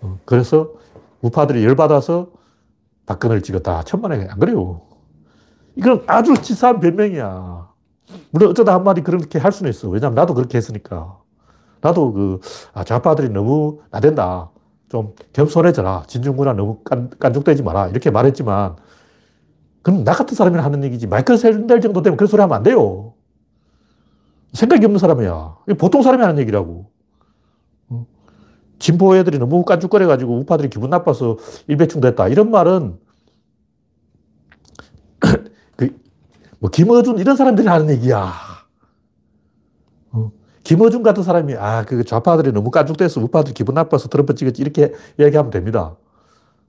어, 0.00 0.18
그래서 0.24 0.70
우파들이 1.20 1.62
열받아서 1.62 2.28
박근혜를 3.04 3.42
찍었다. 3.42 3.82
천만에 3.82 4.28
안 4.30 4.38
그래요. 4.38 4.80
이건 5.76 6.02
아주 6.06 6.32
치사한 6.32 6.80
변명이야. 6.80 7.68
물론 8.30 8.50
어쩌다 8.50 8.72
한마디 8.72 9.02
그렇게 9.02 9.38
할 9.38 9.52
수는 9.52 9.68
있어. 9.68 9.90
왜냐면 9.90 10.14
나도 10.14 10.32
그렇게 10.32 10.56
했으니까. 10.56 11.18
나도 11.82 12.14
그, 12.14 12.40
아, 12.72 12.82
좌파들이 12.82 13.28
너무 13.28 13.80
나댄다. 13.90 14.48
좀 14.88 15.14
겸손해져라. 15.34 16.04
진중구나 16.06 16.54
너무 16.54 16.78
깐, 16.82 17.10
깐죽대지 17.18 17.62
마라. 17.62 17.88
이렇게 17.88 18.10
말했지만, 18.10 18.76
그럼 19.82 20.04
나 20.04 20.12
같은 20.12 20.34
사람이 20.34 20.58
하는 20.58 20.84
얘기지. 20.84 21.06
마이클 21.06 21.38
샌델 21.38 21.80
정도 21.80 22.02
되면 22.02 22.16
그런 22.16 22.28
소리 22.28 22.40
하면 22.40 22.56
안 22.56 22.62
돼요. 22.62 23.14
생각이 24.52 24.84
없는 24.84 24.98
사람이야. 24.98 25.58
보통 25.78 26.02
사람이 26.02 26.22
하는 26.22 26.38
얘기라고. 26.38 26.90
진보 28.80 29.14
애들이 29.14 29.38
너무 29.38 29.62
깐죽거려가지고 29.64 30.38
우파들이 30.40 30.70
기분 30.70 30.90
나빠서 30.90 31.36
일배충 31.68 32.00
됐다. 32.00 32.28
이런 32.28 32.50
말은 32.50 32.98
그, 35.76 36.00
뭐 36.58 36.70
김어준 36.70 37.18
이런 37.18 37.36
사람들이 37.36 37.68
하는 37.68 37.90
얘기야. 37.90 38.32
어? 40.12 40.32
김어준 40.64 41.02
같은 41.02 41.22
사람이 41.22 41.54
아, 41.56 41.84
그 41.84 42.04
좌파들이 42.04 42.52
너무 42.52 42.70
깐죽돼서 42.70 43.20
우파들 43.20 43.52
기분 43.52 43.74
나빠서 43.74 44.08
드럼퍼찌겠지 44.08 44.62
이렇게 44.62 44.94
이야기하면 45.18 45.50
됩니다. 45.50 45.96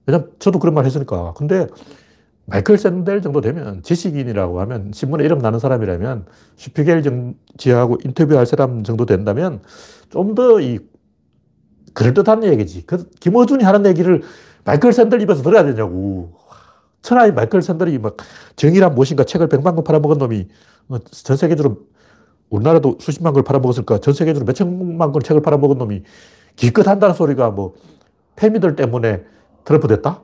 왜냐면 0.05 0.31
저도 0.39 0.59
그런 0.59 0.75
말 0.75 0.85
했으니까. 0.85 1.33
근데 1.37 1.67
마이클 2.45 2.77
샌델 2.77 3.21
정도 3.21 3.39
되면 3.41 3.81
지식인이라고 3.83 4.59
하면 4.61 4.91
신문에 4.93 5.23
이름 5.23 5.39
나는 5.39 5.59
사람이라면 5.59 6.25
슈피겔 6.57 7.03
정지하고 7.03 7.97
인터뷰할 8.03 8.45
사람 8.45 8.83
정도 8.83 9.05
된다면 9.05 9.61
좀 10.09 10.35
더 10.35 10.59
이 10.61 10.79
그럴듯한 11.93 12.43
얘기지. 12.45 12.85
그 12.85 13.09
김어준이 13.19 13.63
하는 13.63 13.85
얘기를 13.85 14.21
마이클 14.63 14.93
샌들 14.93 15.21
입에서 15.21 15.41
들어야 15.43 15.63
되냐고. 15.63 16.33
천하의 17.01 17.33
마이클 17.33 17.61
샌들이 17.61 17.97
막 17.99 18.17
정의란 18.55 18.93
무엇인가 18.93 19.23
책을 19.23 19.49
백만 19.49 19.75
권 19.75 19.83
팔아먹은 19.83 20.19
놈이 20.19 20.47
어, 20.89 20.99
전 20.99 21.35
세계적으로 21.35 21.79
우리나라도 22.49 22.97
수십만 22.99 23.33
권 23.33 23.43
팔아먹었을까 23.43 23.99
전 23.99 24.13
세계적으로 24.13 24.45
몇천만 24.45 25.11
권 25.11 25.23
책을 25.23 25.41
팔아먹은 25.41 25.77
놈이 25.79 26.03
기껏 26.55 26.87
한다는 26.87 27.15
소리가 27.15 27.49
뭐 27.51 27.73
페미들 28.35 28.75
때문에 28.75 29.23
트럼프 29.65 29.87
됐다? 29.87 30.21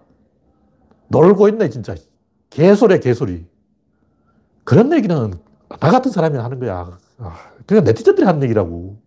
놀고 1.09 1.47
있네 1.49 1.69
진짜. 1.69 1.95
개소리야 2.49 2.99
개소리. 2.99 3.45
그런 4.63 4.91
얘기는 4.93 5.33
나 5.69 5.91
같은 5.91 6.11
사람이 6.11 6.37
하는 6.37 6.59
거야. 6.59 6.97
아, 7.19 7.35
그냥 7.65 7.83
네티즌들이 7.83 8.25
하는 8.25 8.43
얘기라고. 8.43 8.97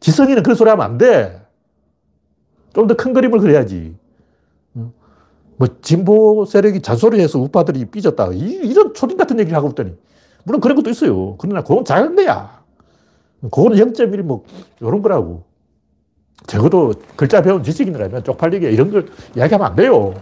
지성이는 0.00 0.42
그런 0.42 0.56
소리 0.56 0.70
하면 0.70 0.84
안 0.84 0.98
돼. 0.98 1.42
좀 2.74 2.86
더 2.86 2.94
큰 2.94 3.12
그림을 3.12 3.40
그려야지. 3.40 3.96
뭐, 5.56 5.66
진보 5.82 6.44
세력이 6.44 6.82
잔소리해서 6.82 7.40
우파들이 7.40 7.86
삐졌다. 7.86 8.28
이, 8.32 8.72
런 8.74 8.94
초딩 8.94 9.16
같은 9.16 9.40
얘기를 9.40 9.56
하고 9.56 9.68
있더니. 9.70 9.96
물론 10.44 10.60
그런 10.60 10.76
것도 10.76 10.88
있어요. 10.90 11.34
그러나 11.38 11.62
그건 11.62 11.84
작은 11.84 12.14
거야. 12.14 12.62
그거는 13.42 13.76
0.1, 13.76 14.22
뭐, 14.22 14.44
이런 14.80 15.02
거라고. 15.02 15.42
적어도 16.46 16.92
글자 17.16 17.42
배운 17.42 17.64
지식인이라면 17.64 18.22
쪽팔리게 18.22 18.70
이런 18.70 18.92
걸 18.92 19.08
이야기하면 19.36 19.66
안 19.66 19.74
돼요. 19.74 20.14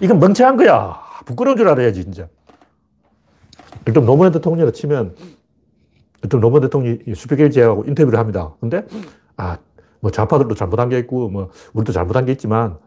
이건 0.00 0.18
멍청한 0.18 0.56
거야. 0.56 0.98
부끄러운 1.26 1.56
줄 1.56 1.68
알아야지, 1.68 2.04
진짜. 2.04 2.28
일단 3.86 4.04
노무현 4.04 4.32
대통령을 4.32 4.72
치면, 4.72 5.14
일단 6.22 6.40
노무현 6.40 6.62
대통령이 6.62 7.14
수백일 7.14 7.50
제하고 7.50 7.84
인터뷰를 7.86 8.18
합니다. 8.18 8.54
근데, 8.60 8.86
아, 9.36 9.58
뭐 10.00 10.10
좌파들도 10.10 10.54
잘못한 10.54 10.88
게 10.88 10.98
있고, 11.00 11.28
뭐 11.28 11.50
우리도 11.74 11.92
잘못한 11.92 12.24
게 12.26 12.32
있지만, 12.32 12.78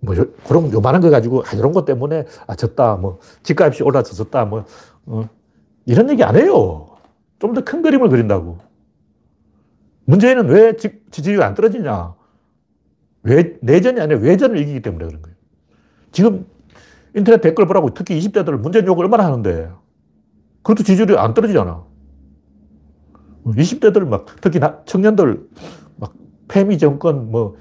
뭐 0.00 0.16
요, 0.16 0.26
그런 0.48 0.72
요만한 0.72 1.00
거 1.00 1.10
가지고 1.10 1.42
아, 1.44 1.54
이런 1.54 1.72
것 1.72 1.84
때문에 1.84 2.24
아 2.48 2.56
졌다, 2.56 2.96
뭐 2.96 3.20
집값이 3.44 3.84
올라서 3.84 4.14
졌다, 4.14 4.44
뭐 4.46 4.64
어, 5.06 5.28
이런 5.86 6.10
얘기 6.10 6.24
안 6.24 6.36
해요. 6.36 6.88
좀 7.38 7.54
더 7.54 7.62
큰 7.64 7.82
그림을 7.82 8.08
그린다고. 8.08 8.58
문제는 10.06 10.48
왜 10.48 10.76
지, 10.76 11.00
지지율이 11.12 11.42
안 11.42 11.54
떨어지냐? 11.54 12.14
왜 13.24 13.56
내전이 13.62 14.00
아니라 14.00 14.20
외전을 14.20 14.58
이기기 14.58 14.82
때문에 14.82 15.06
그런 15.06 15.22
거예요. 15.22 15.31
지금 16.12 16.46
인터넷 17.14 17.40
댓글 17.40 17.66
보라고 17.66 17.90
특히 17.90 18.18
20대들 18.18 18.52
문재인 18.52 18.86
욕을 18.86 19.04
얼마나 19.04 19.26
하는데 19.26 19.70
그것도 20.62 20.84
지지율이 20.84 21.16
안 21.16 21.34
떨어지잖아. 21.34 21.84
20대들 23.44 24.06
막 24.06 24.26
특히 24.40 24.60
청년들 24.86 25.48
페미 26.52 26.76
정권, 26.76 27.30
뭐, 27.30 27.56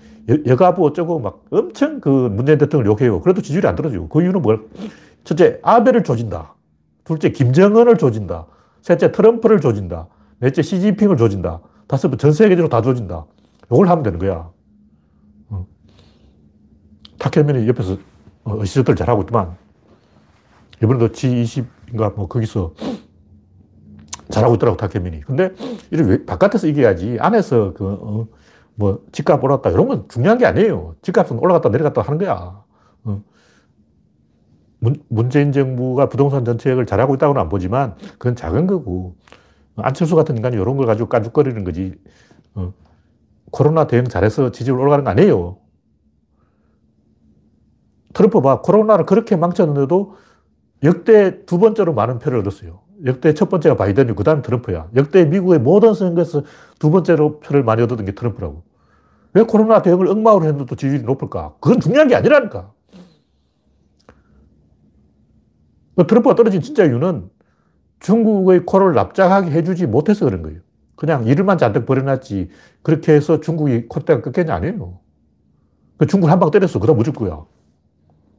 여, 0.46 0.56
가부 0.58 0.86
어쩌고 0.86 1.20
막 1.20 1.46
엄청 1.50 2.02
그 2.02 2.10
문재인 2.10 2.58
대통령을 2.58 2.92
욕해요. 2.92 3.22
그래도 3.22 3.42
지지율이 3.42 3.66
안 3.66 3.76
떨어지고. 3.76 4.10
그 4.10 4.22
이유는 4.22 4.42
뭘? 4.42 4.68
첫째, 5.24 5.60
아베를 5.64 6.04
조진다. 6.04 6.56
둘째, 7.06 7.32
김정은을 7.32 7.98
조진다. 7.98 8.48
셋째, 8.82 9.14
트럼프를 9.14 9.62
조진다. 9.62 10.08
넷째, 10.40 10.62
시진핑을 10.62 11.16
조진다. 11.16 11.62
다섯째, 11.88 12.18
전 12.18 12.34
세계적으로 12.34 12.68
다 12.68 12.82
조진다. 12.82 13.26
이걸 13.72 13.88
하면 13.88 14.04
되는 14.04 14.20
거야. 14.20 14.50
어. 15.50 15.66
탁현민이 17.18 17.68
옆에서 17.70 17.98
어 18.44 18.64
시적들 18.64 18.96
잘하고 18.96 19.22
있지만, 19.22 19.56
이번에도 20.84 21.10
G20인가 21.10 22.16
뭐 22.16 22.28
거기서 22.28 22.74
잘하고 24.30 24.56
있더라고, 24.56 24.78
타케민이. 24.78 25.22
근데, 25.22 25.54
이를 25.92 26.26
바깥에서 26.26 26.68
이겨야지. 26.68 27.18
안에서 27.20 27.74
그, 27.74 27.86
어, 27.86 28.28
뭐, 28.76 29.04
집값 29.12 29.44
올랐다. 29.44 29.70
이런 29.70 29.88
건 29.88 30.06
중요한 30.08 30.38
게 30.38 30.46
아니에요. 30.46 30.96
집값은 31.02 31.38
올라갔다 31.38 31.70
내려갔다 31.70 32.02
하는 32.02 32.18
거야. 32.18 32.64
어. 33.04 33.24
문, 34.80 35.04
문재인 35.10 35.52
정부가 35.52 36.10
부동산 36.10 36.46
정책을 36.46 36.86
잘하고 36.86 37.16
있다고는 37.16 37.42
안 37.42 37.50
보지만, 37.50 37.96
그건 38.14 38.36
작은 38.36 38.68
거고, 38.68 39.16
안철수 39.76 40.16
같은 40.16 40.36
인간이 40.36 40.56
이런 40.56 40.78
걸 40.78 40.86
가지고 40.86 41.10
깐죽거리는 41.10 41.64
거지. 41.64 41.94
어. 42.56 42.74
코로나 43.52 43.86
대응 43.86 44.06
잘해서 44.06 44.52
지지율 44.52 44.80
올라가는 44.80 45.04
거 45.04 45.12
아니에요. 45.12 45.58
트럼프 48.14 48.42
봐. 48.42 48.62
코로나를 48.62 49.06
그렇게 49.06 49.36
망쳤는데도 49.36 50.16
역대 50.84 51.46
두 51.46 51.60
번째로 51.60 51.94
많은 51.94 52.20
표를 52.20 52.40
얻었어요. 52.40 52.82
역대 53.06 53.34
첫 53.34 53.50
번째가 53.50 53.76
바이든이고 53.78 54.16
그 54.16 54.24
다음에 54.24 54.42
트럼프야. 54.42 54.90
역대 54.96 55.26
미국의 55.26 55.60
모든 55.60 55.94
선거에서 55.94 56.44
두 56.80 56.92
번째로 56.92 57.40
표를 57.40 57.64
많이 57.64 57.82
얻었던 57.82 58.06
게 58.06 58.14
트럼프라고. 58.14 58.64
왜 59.34 59.44
코로나 59.44 59.82
대응을 59.82 60.08
엉망으로 60.08 60.44
했는데도 60.46 60.76
지지율이 60.76 61.04
높을까? 61.04 61.56
그건 61.62 61.80
중요한 61.80 62.08
게 62.08 62.16
아니라니까. 62.16 62.72
그 65.96 66.08
트럼프가 66.08 66.36
떨어진 66.36 66.62
진짜 66.62 66.86
이유는 66.86 67.30
중국의 68.00 68.66
코를 68.66 68.94
납작하게 68.94 69.52
해주지 69.52 69.86
못해서 69.88 70.26
그런 70.26 70.42
거예요. 70.42 70.60
그냥 70.96 71.26
이름만 71.26 71.58
잔뜩 71.58 71.86
버려놨지. 71.86 72.50
그렇게 72.84 73.14
해서 73.14 73.40
중국이 73.40 73.88
콧대가 73.88 74.22
꺾겠냐? 74.22 74.54
아니에요. 74.54 75.00
그 75.98 76.08
중국을 76.08 76.32
한 76.32 76.40
방 76.40 76.52
때렸어. 76.52 76.80
그 76.80 76.88
다음 76.88 76.98
묻을 76.98 77.14
거야. 77.14 77.46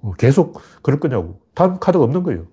어, 0.02 0.12
계속 0.18 0.60
그럴 0.82 1.00
거냐고. 1.00 1.40
다음 1.54 1.78
카드가 1.78 2.04
없는 2.04 2.22
거예요. 2.22 2.44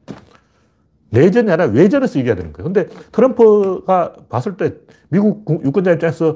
내전이 1.10 1.50
아니라 1.52 1.66
외전에서 1.66 2.20
이겨야 2.20 2.36
되는 2.36 2.54
거예요. 2.54 2.72
근데 2.72 2.88
트럼프가 3.12 4.14
봤을 4.30 4.56
때 4.58 4.76
미국 5.10 5.46
유권자 5.66 5.94
입장에서 5.94 6.36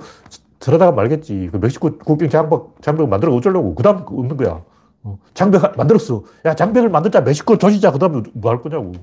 저러다가 0.59 0.91
말겠지. 0.91 1.49
그 1.51 1.57
멕시코 1.57 1.97
국경 1.97 2.29
장벽, 2.29 2.81
장벽 2.81 3.07
만들어 3.09 3.33
어쩌려고. 3.35 3.75
그 3.75 3.83
다음 3.83 3.97
없는 4.05 4.37
거야. 4.37 4.63
어, 5.03 5.19
장벽 5.33 5.77
만들었어. 5.77 6.23
야, 6.45 6.55
장벽을 6.55 6.89
만들자. 6.89 7.21
멕시코 7.21 7.57
조지자. 7.57 7.91
그 7.91 7.99
다음에 7.99 8.23
뭐 8.33 8.51
할 8.51 8.61
거냐고. 8.61 8.93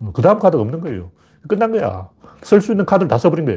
어, 0.00 0.10
그 0.12 0.22
다음 0.22 0.38
카드가 0.38 0.62
없는 0.62 0.80
거예요. 0.80 1.10
끝난 1.46 1.70
거야. 1.70 2.08
쓸 2.42 2.60
수 2.60 2.72
있는 2.72 2.84
카드를 2.86 3.06
다 3.08 3.18
써버린 3.18 3.44
거예요. 3.44 3.56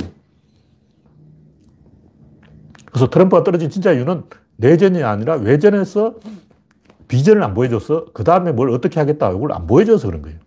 그래서 2.86 3.10
트럼프가 3.10 3.44
떨어진 3.44 3.70
진짜 3.70 3.92
이유는 3.94 4.24
내전이 4.58 5.04
아니라 5.04 5.36
외전에서 5.36 6.16
비전을 7.08 7.44
안 7.44 7.54
보여줘서 7.54 8.06
그 8.14 8.24
다음에 8.24 8.52
뭘 8.52 8.70
어떻게 8.70 9.00
하겠다 9.00 9.32
이걸 9.32 9.54
안 9.54 9.68
보여줘서 9.68 10.08
그런 10.08 10.22
거예요. 10.22 10.40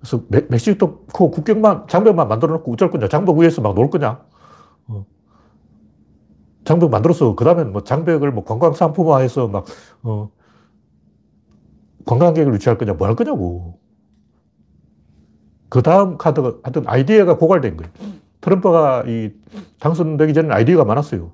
그래서 0.00 0.22
멕시코 0.50 1.04
국경만 1.30 1.86
장벽만 1.88 2.28
만들어 2.28 2.54
놓고 2.54 2.72
어쩔 2.72 2.90
거냐? 2.90 3.08
장벽 3.08 3.38
위에서 3.38 3.62
막 3.62 3.74
놀 3.76 3.90
거냐? 3.90 4.20
어. 4.88 5.06
장벽 6.64 6.90
만들어서 6.90 7.34
그 7.36 7.44
다음에 7.44 7.64
뭐 7.64 7.82
장벽을 7.84 8.32
뭐 8.32 8.44
관광 8.44 8.72
상품화해서 8.74 9.48
막 9.48 9.64
어, 10.02 10.30
관광객을 12.06 12.54
유치할 12.54 12.78
거냐? 12.78 12.94
뭐 12.94 13.08
할 13.08 13.16
거냐고. 13.16 13.78
그 15.68 15.82
다음 15.82 16.16
카드가 16.18 16.54
하여튼 16.62 16.84
아이디어가 16.86 17.38
고갈된 17.38 17.76
거예요. 17.76 17.92
트럼프가 18.40 19.04
이 19.06 19.32
당선되기 19.80 20.34
전에 20.34 20.54
아이디어가 20.54 20.84
많았어요. 20.84 21.32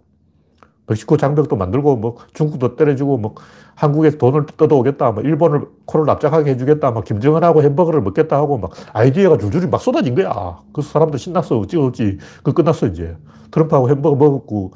멕시코 0.86 1.16
장벽도 1.16 1.56
만들고 1.56 1.96
뭐 1.96 2.16
중국도 2.34 2.76
때려주고 2.76 3.18
뭐 3.18 3.34
한국에서 3.74 4.18
돈을 4.18 4.46
뜯어오겠다 4.46 5.12
뭐 5.12 5.22
일본을 5.22 5.66
코를 5.86 6.06
납작하게 6.06 6.50
해주겠다 6.52 6.90
막 6.90 7.04
김정은하고 7.04 7.62
햄버거를 7.62 8.00
먹겠다 8.02 8.36
하고 8.36 8.58
막 8.58 8.72
아이디어가 8.92 9.38
줄줄이 9.38 9.66
막 9.68 9.80
쏟아진 9.80 10.14
거야. 10.14 10.58
그래서 10.72 10.90
사람들 10.90 11.18
신났어. 11.18 11.64
찍었지 11.66 12.18
그 12.42 12.52
끝났어 12.52 12.86
이제. 12.88 13.16
트럼프하고 13.50 13.88
햄버거 13.90 14.16
먹었고 14.16 14.72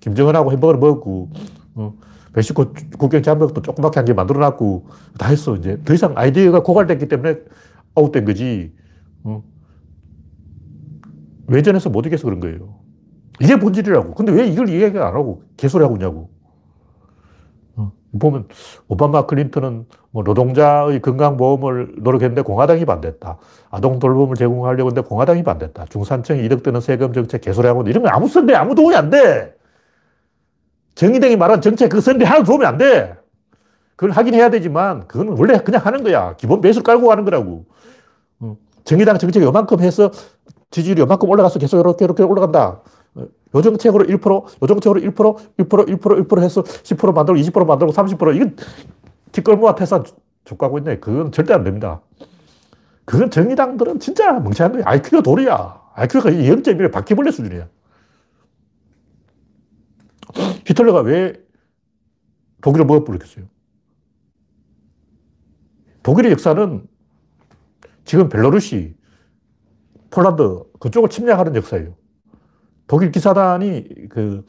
김정은하고 0.00 0.52
햄버거를 0.52 0.80
먹었고 0.80 1.30
어, 1.74 1.94
멕시코 2.34 2.72
국경 2.98 3.22
장벽도 3.22 3.62
조그맣게 3.62 3.98
한 4.00 4.04
개 4.06 4.12
만들어놨고 4.14 4.86
다 5.18 5.28
했어 5.28 5.54
이제. 5.56 5.78
더 5.84 5.92
이상 5.94 6.12
아이디어가 6.16 6.62
고갈됐기 6.62 7.08
때문에 7.08 7.36
아웃된 7.94 8.24
거지. 8.24 8.72
어. 9.24 9.42
외전에서 11.48 11.90
못 11.90 12.06
이겨서 12.06 12.24
그런 12.24 12.40
거예요 12.40 12.81
이게 13.42 13.58
본질이라고. 13.58 14.14
근데 14.14 14.30
왜 14.30 14.46
이걸 14.46 14.68
이야기 14.68 14.98
안 14.98 15.14
하고 15.14 15.42
개소리 15.56 15.82
하고 15.82 15.96
있냐고. 15.96 16.30
어, 17.74 17.90
보면 18.20 18.46
오바마 18.86 19.26
클린턴은 19.26 19.86
뭐 20.12 20.22
노동자의 20.22 21.02
건강보험을 21.02 21.96
노력했는데 21.98 22.42
공화당이 22.42 22.84
반대했다. 22.84 23.38
아동 23.70 23.98
돌봄을 23.98 24.36
제공하려고 24.36 24.90
했는데 24.90 25.08
공화당이 25.08 25.42
반대했다. 25.42 25.86
중산층이 25.86 26.44
이득되는 26.44 26.80
세금 26.80 27.12
정책 27.12 27.40
개소리하고 27.40 27.82
이런 27.82 28.04
거 28.04 28.10
아무 28.10 28.28
선대 28.28 28.54
아무 28.54 28.76
도움이 28.76 28.94
안 28.94 29.10
돼. 29.10 29.56
정의당이 30.94 31.36
말한 31.36 31.62
정책 31.62 31.88
그 31.88 32.00
선대 32.00 32.24
하나 32.24 32.44
도움이 32.44 32.64
안 32.64 32.78
돼. 32.78 33.16
그걸 33.96 34.12
하긴 34.12 34.34
해야 34.34 34.50
되지만 34.50 35.08
그건 35.08 35.36
원래 35.36 35.58
그냥 35.58 35.84
하는 35.84 36.04
거야. 36.04 36.36
기본 36.36 36.60
베이스를 36.60 36.84
깔고 36.84 37.08
가는 37.08 37.24
거라고. 37.24 37.64
어, 38.38 38.56
정의당 38.84 39.18
정책이 39.18 39.44
요만큼 39.44 39.80
해서 39.80 40.12
지지율이 40.70 41.00
요만큼 41.00 41.28
올라가서 41.28 41.58
계속 41.58 41.80
이렇게 41.80 42.04
이렇게 42.04 42.22
올라간다. 42.22 42.82
요 43.16 43.62
정책으로 43.62 44.06
1%, 44.06 44.62
요 44.62 44.66
정책으로 44.66 45.00
1%, 45.00 45.56
1%, 45.58 46.00
1%, 46.00 46.28
1% 46.28 46.42
해서 46.42 46.62
10% 46.62 47.14
만들고 47.14 47.40
20% 47.40 47.66
만들고 47.66 47.92
30% 47.92 48.36
이건 48.36 48.56
뒷걸모아 49.32 49.74
태산 49.74 50.04
족가고 50.44 50.78
있네. 50.78 50.98
그건 50.98 51.32
절대 51.32 51.54
안 51.54 51.64
됩니다. 51.64 52.00
그건 53.04 53.30
정의당들은 53.30 54.00
진짜 54.00 54.32
멍청한 54.32 54.72
거야. 54.72 54.82
IQ가 54.86 55.22
돌이야. 55.22 55.82
IQ가 55.94 56.30
0.1 56.30 56.90
바퀴벌레 56.90 57.30
수준이야. 57.30 57.68
히틀러가 60.66 61.00
왜 61.00 61.34
독일을 62.62 62.86
먹어버렸겠어요? 62.86 63.44
독일의 66.02 66.32
역사는 66.32 66.86
지금 68.04 68.28
벨로루시, 68.28 68.96
폴란드 70.10 70.64
그쪽을 70.80 71.10
침략하는 71.10 71.54
역사예요. 71.56 71.94
독일 72.86 73.12
기사단이 73.12 74.08
그 74.08 74.44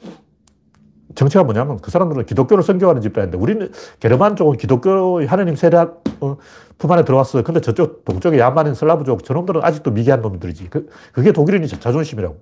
정체가 1.15 1.43
뭐냐면 1.43 1.80
그 1.80 1.91
사람들은 1.91 2.26
기독교를 2.26 2.63
선교하는 2.63 3.02
집단인데 3.02 3.38
우리는 3.38 3.72
게르만 4.00 4.36
쪽은 4.36 4.58
기독교의 4.58 5.28
하느님 5.28 5.56
세력 5.56 6.04
어, 6.22 6.38
품 6.78 6.91
안에 6.91 7.06
들어왔어. 7.06 7.43
근데 7.43 7.62
저쪽 7.62 8.04
동쪽의 8.06 8.39
야만인 8.39 8.74
슬라브족 8.74 9.24
저놈들은 9.24 9.63
아직도 9.63 9.91
미개한 9.91 10.22
놈들이지. 10.22 10.69
그, 10.69 10.89
그게 11.12 11.32
독일인이 11.32 11.67
자존심이라고. 11.67 12.38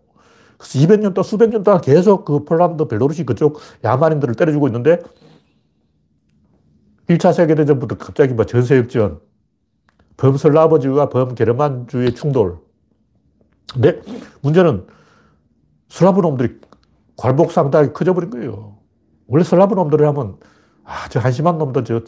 그래서 0.58 0.80
200년 0.80 1.14
동안 1.14 1.24
수백 1.24 1.50
년 1.50 1.64
동안 1.64 1.82
계속 1.82 2.24
그 2.24 2.46
폴란드, 2.46 2.88
벨로루시 2.88 3.26
그쪽 3.26 3.60
야만인들을 3.84 4.36
때려주고 4.36 4.68
있는데 4.68 5.00
1차 7.08 7.34
세계대전부터 7.34 7.98
갑자기 7.98 8.34
뭐 8.34 8.46
전세역전, 8.46 9.20
범슬라버주의와 10.18 11.10
범게르만주의 11.10 12.14
충돌. 12.14 12.60
근데 13.74 14.02
문제는 14.42 14.86
슬라브 15.92 16.22
놈들이 16.22 16.60
괄복상당히 17.18 17.94
커져버린 17.94 18.30
거예요. 18.32 18.80
원래 19.28 19.44
슬라브 19.44 19.76
놈들을 19.76 20.08
하면, 20.08 20.38
아, 20.86 21.10
저 21.10 21.20
한심한 21.20 21.58
놈들, 21.58 21.84
저, 21.86 22.02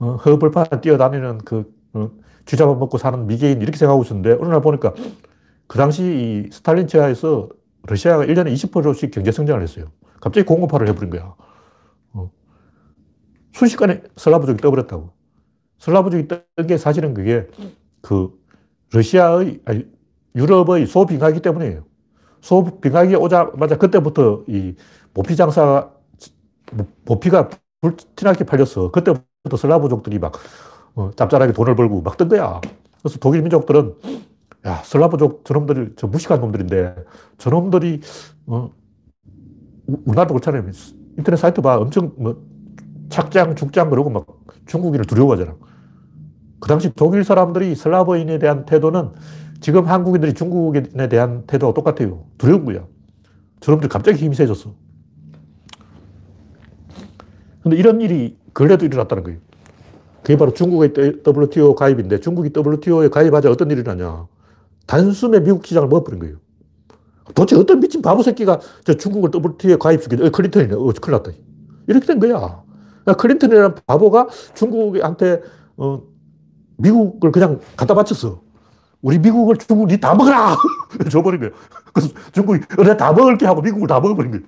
어, 0.00 0.16
허벌판에 0.16 0.80
뛰어다니는 0.82 1.38
그, 1.38 1.72
어, 1.94 2.10
쥐잡아 2.46 2.74
먹고 2.74 2.98
사는 2.98 3.26
미개인 3.26 3.62
이렇게 3.62 3.78
생각하고 3.78 4.02
있었는데, 4.04 4.34
어느 4.40 4.48
날 4.50 4.60
보니까 4.60 4.94
그 5.68 5.78
당시 5.78 6.46
이 6.48 6.52
스탈린 6.52 6.86
치하에서 6.88 7.48
러시아가 7.84 8.24
1년에 8.26 8.52
20%씩 8.52 9.10
경제 9.12 9.32
성장을 9.32 9.62
했어요. 9.62 9.86
갑자기 10.20 10.46
공급화를 10.46 10.88
해버린 10.88 11.10
거야. 11.10 11.34
어. 12.14 12.30
순식간에 13.52 14.02
슬라브족이 14.16 14.60
떠버렸다고. 14.62 15.10
슬라브족이 15.78 16.28
뜬 16.28 16.66
게 16.68 16.76
사실은 16.78 17.14
그게 17.14 17.48
그 18.02 18.30
러시아의, 18.92 19.60
아니, 19.66 19.86
유럽의 20.36 20.86
소빙하기 20.86 21.42
때문이에요. 21.42 21.84
소 22.40 22.64
빙하기 22.80 23.16
오자마자 23.16 23.76
그때부터 23.78 24.44
이 24.48 24.74
모피 25.14 25.36
장사, 25.36 25.90
모피가 27.04 27.50
불티나게 27.80 28.44
팔렸어. 28.44 28.90
그때부터 28.90 29.56
슬라브족들이 29.56 30.18
막 30.18 30.32
어, 30.94 31.10
짭짤하게 31.16 31.52
돈을 31.52 31.76
벌고 31.76 32.02
막 32.02 32.16
뜬 32.16 32.28
거야. 32.28 32.60
그래서 33.02 33.18
독일 33.20 33.42
민족들은 33.42 33.94
야, 34.66 34.82
슬라브족 34.84 35.44
저놈들이 35.44 35.92
저 35.96 36.06
무식한 36.06 36.40
놈들인데 36.40 36.94
저놈들이 37.38 38.00
어, 38.46 38.70
우리나라도 39.86 40.34
그렇잖아요. 40.34 40.64
인터넷 41.16 41.36
사이트 41.36 41.60
봐. 41.62 41.76
엄청 41.78 42.12
뭐 42.16 42.42
착장, 43.08 43.54
죽장 43.56 43.90
그러고 43.90 44.10
막 44.10 44.26
중국인을 44.66 45.04
두려워하잖아. 45.06 45.56
그 46.60 46.68
당시 46.68 46.90
독일 46.94 47.24
사람들이 47.24 47.74
슬라브인에 47.74 48.38
대한 48.38 48.66
태도는 48.66 49.10
지금 49.60 49.86
한국인들이 49.86 50.34
중국인에 50.34 51.08
대한 51.08 51.44
태도가 51.46 51.74
똑같아요. 51.74 52.24
두려운 52.38 52.64
거야. 52.64 52.86
저놈들 53.60 53.88
갑자기 53.88 54.24
힘이 54.24 54.36
세졌어. 54.36 54.74
근데 57.62 57.76
이런 57.76 58.00
일이 58.00 58.36
근래도 58.52 58.86
일어났다는 58.86 59.24
거예요. 59.24 59.38
그게 60.22 60.36
바로 60.36 60.52
중국의 60.52 60.92
WTO 61.26 61.74
가입인데 61.74 62.20
중국이 62.20 62.50
WTO에 62.56 63.08
가입하자 63.08 63.50
어떤 63.50 63.70
일이 63.70 63.82
나냐. 63.82 64.26
단숨에 64.86 65.40
미국 65.40 65.66
시장을 65.66 65.88
먹어버린 65.88 66.20
거예요. 66.20 66.36
도대체 67.34 67.56
어떤 67.56 67.80
미친 67.80 68.00
바보 68.00 68.22
새끼가 68.22 68.60
저 68.84 68.94
중국을 68.94 69.30
WTO에 69.34 69.76
가입시키지? 69.76 70.22
어, 70.22 70.30
클린턴이네. 70.30 70.74
어, 70.74 70.92
큰일 71.00 71.12
났다. 71.12 71.32
이렇게 71.86 72.06
된 72.06 72.20
거야. 72.20 72.62
그러니까 73.02 73.14
클린턴이라는 73.14 73.74
바보가 73.86 74.28
중국한테, 74.54 75.42
어, 75.76 76.02
미국을 76.78 77.32
그냥 77.32 77.60
갖다 77.76 77.94
바쳤어. 77.94 78.47
우리 79.02 79.18
미국을 79.18 79.56
중국 79.56 79.92
이 79.92 79.98
다 80.00 80.14
먹어라! 80.14 80.56
줘버린 81.10 81.40
거예요. 81.40 81.52
그래서 81.92 82.12
중국이, 82.32 82.60
어, 82.78 82.82
내가 82.82 82.96
다 82.96 83.12
먹을게 83.12 83.46
하고 83.46 83.60
미국을 83.62 83.86
다 83.86 84.00
먹어버린 84.00 84.30
거예요. 84.32 84.44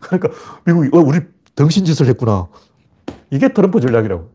그러니까 0.00 0.28
미국이, 0.66 0.88
어, 0.92 1.00
우리 1.00 1.20
덩신짓을 1.54 2.06
했구나. 2.08 2.48
이게 3.30 3.52
트럼프 3.52 3.80
전략이라고. 3.80 4.30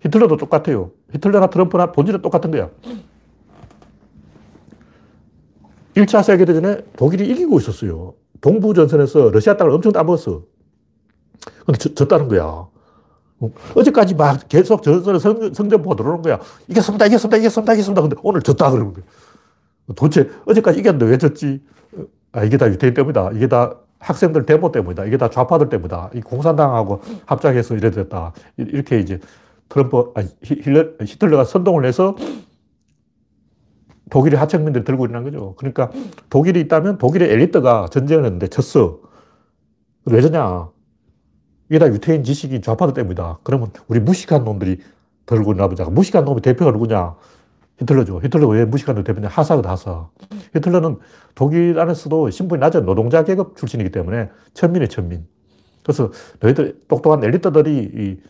히틀러도 0.00 0.36
똑같아요. 0.36 0.90
히틀러나 1.12 1.46
트럼프나 1.48 1.92
본질은 1.92 2.22
똑같은 2.22 2.50
거야. 2.50 2.68
1차 5.94 6.22
세계대전에 6.24 6.78
독일이 6.96 7.28
이기고 7.28 7.58
있었어요. 7.58 8.14
동부전선에서 8.40 9.30
러시아 9.30 9.56
땅을 9.56 9.72
엄청 9.72 9.92
따먹었어. 9.92 10.42
근데 11.66 11.78
졌, 11.78 12.08
다는 12.08 12.26
거야. 12.28 12.66
어제까지 13.74 14.14
막 14.14 14.48
계속 14.48 14.82
전선에 14.82 15.18
성, 15.18 15.52
성전포가 15.52 15.96
들어오는 15.96 16.22
거야. 16.22 16.38
이겼습니다, 16.68 17.06
이겼습니다, 17.06 17.36
이겼습니다, 17.38 17.72
이겼습니다. 17.74 18.02
근데 18.02 18.16
오늘 18.22 18.42
졌다 18.42 18.70
그러는 18.70 18.92
거야. 18.92 19.04
도대체 19.96 20.30
어제까지 20.46 20.78
이겼는데 20.78 21.06
왜 21.06 21.18
졌지? 21.18 21.62
아, 22.32 22.44
이게 22.44 22.56
다 22.56 22.68
유태인 22.68 22.94
때문이다. 22.94 23.30
이게 23.34 23.48
다 23.48 23.74
학생들 23.98 24.46
데모 24.46 24.72
때문이다. 24.72 25.04
이게 25.04 25.16
다 25.16 25.30
좌파들 25.30 25.68
때문이다. 25.68 26.10
이 26.14 26.20
공산당하고 26.20 27.02
합작해서 27.26 27.74
이래 27.74 27.90
됐다. 27.90 28.32
이렇게 28.56 28.98
이제 28.98 29.20
트럼프, 29.68 30.12
아니, 30.14 30.28
히틀러가 30.42 31.44
선동을 31.44 31.84
해서 31.84 32.16
독일의 34.10 34.38
하층민들이 34.38 34.84
들고 34.84 35.06
일어난 35.06 35.24
거죠. 35.24 35.54
그러니까 35.56 35.90
독일이 36.28 36.60
있다면 36.60 36.98
독일의 36.98 37.30
엘리트가 37.30 37.88
전쟁을 37.90 38.24
했는데 38.24 38.48
졌어. 38.48 39.00
왜 40.04 40.20
졌냐? 40.20 40.68
이게 41.68 41.78
다 41.78 41.86
유태인 41.86 42.24
지식인 42.24 42.62
좌파들 42.62 42.94
때문이다. 42.94 43.38
그러면 43.42 43.70
우리 43.88 44.00
무식한 44.00 44.44
놈들이 44.44 44.80
들고 45.26 45.52
일어나보자. 45.52 45.84
무식한 45.84 46.24
놈의 46.24 46.42
대표가 46.42 46.70
누구냐? 46.72 47.16
히틀러죠. 47.78 48.20
히틀러가 48.22 48.52
왜 48.52 48.64
무식한 48.64 48.94
놈 48.94 49.04
대표냐? 49.04 49.28
하사거든, 49.28 49.70
하사. 49.70 50.08
히틀러는 50.54 50.98
독일 51.34 51.78
안에서도 51.78 52.30
신분이 52.30 52.60
낮은 52.60 52.84
노동자 52.84 53.24
계급 53.24 53.56
출신이기 53.56 53.90
때문에 53.90 54.30
천민의 54.54 54.88
천민. 54.88 55.26
그래서 55.82 56.12
너희들 56.40 56.82
똑똑한 56.88 57.24
엘리트들이 57.24 58.20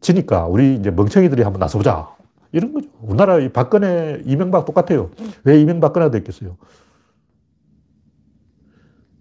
지니까 0.00 0.46
우리 0.46 0.74
이제 0.74 0.90
멍청이들이 0.90 1.42
한번 1.42 1.60
나서보자. 1.60 2.08
이런 2.52 2.72
거죠. 2.72 2.88
우리나라 3.00 3.38
박근혜, 3.52 4.20
이명박 4.26 4.64
똑같아요. 4.64 5.10
왜 5.44 5.60
이명박근혜가 5.60 6.10
됐겠어요? 6.10 6.56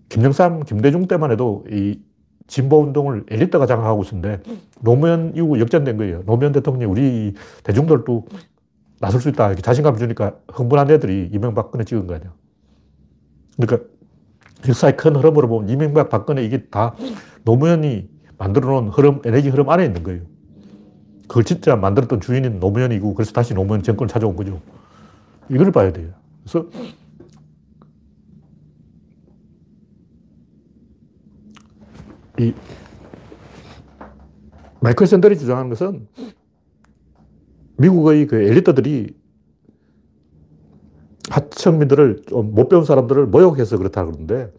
김영삼, 0.09 0.63
김대중 0.63 1.07
때만 1.07 1.31
해도 1.31 1.65
이 1.71 1.99
진보 2.47 2.81
운동을 2.81 3.25
엘리트가 3.29 3.65
장악하고 3.65 4.03
있었는데 4.03 4.41
노무현 4.81 5.33
이후 5.35 5.59
역전된 5.59 5.97
거예요. 5.97 6.23
노무현 6.25 6.51
대통령이 6.51 6.91
우리 6.91 7.33
대중들도 7.63 8.25
나설 8.99 9.21
수 9.21 9.29
있다. 9.29 9.47
이렇게 9.47 9.61
자신감 9.61 9.97
주니까 9.97 10.35
흥분한 10.49 10.89
애들이 10.91 11.29
이명박근혜 11.33 11.83
찍은 11.83 12.07
거 12.07 12.15
아니야. 12.15 12.33
그러니까 13.57 13.87
역사의 14.67 14.97
큰 14.97 15.15
흐름으로 15.15 15.47
보면 15.47 15.69
이명박, 15.69 16.09
박근혜 16.09 16.43
이게 16.43 16.65
다 16.65 16.95
노무현이 17.43 18.09
만들어 18.37 18.67
놓은 18.67 18.89
흐름, 18.89 19.21
에너지 19.25 19.49
흐름 19.49 19.69
안에 19.69 19.85
있는 19.85 20.03
거예요. 20.03 20.21
그걸 21.27 21.43
진짜 21.43 21.75
만들었던 21.75 22.21
주인은 22.21 22.59
노무현이고 22.59 23.13
그래서 23.13 23.31
다시 23.31 23.53
노무현 23.53 23.83
정권을 23.83 24.07
찾아온 24.07 24.35
거죠. 24.35 24.61
이걸 25.49 25.71
봐야 25.71 25.91
돼요. 25.91 26.09
그래서 26.43 26.67
이 32.39 32.53
마이클 34.79 35.07
샌들이 35.07 35.37
주장하는 35.37 35.69
것은 35.69 36.07
미국의 37.77 38.27
그 38.27 38.35
엘리트들이 38.35 39.15
하층민들을 41.29 42.23
좀못 42.27 42.69
배운 42.69 42.83
사람들을 42.83 43.27
모욕해서 43.27 43.77
그렇다 43.77 44.05
그러는데 44.05 44.51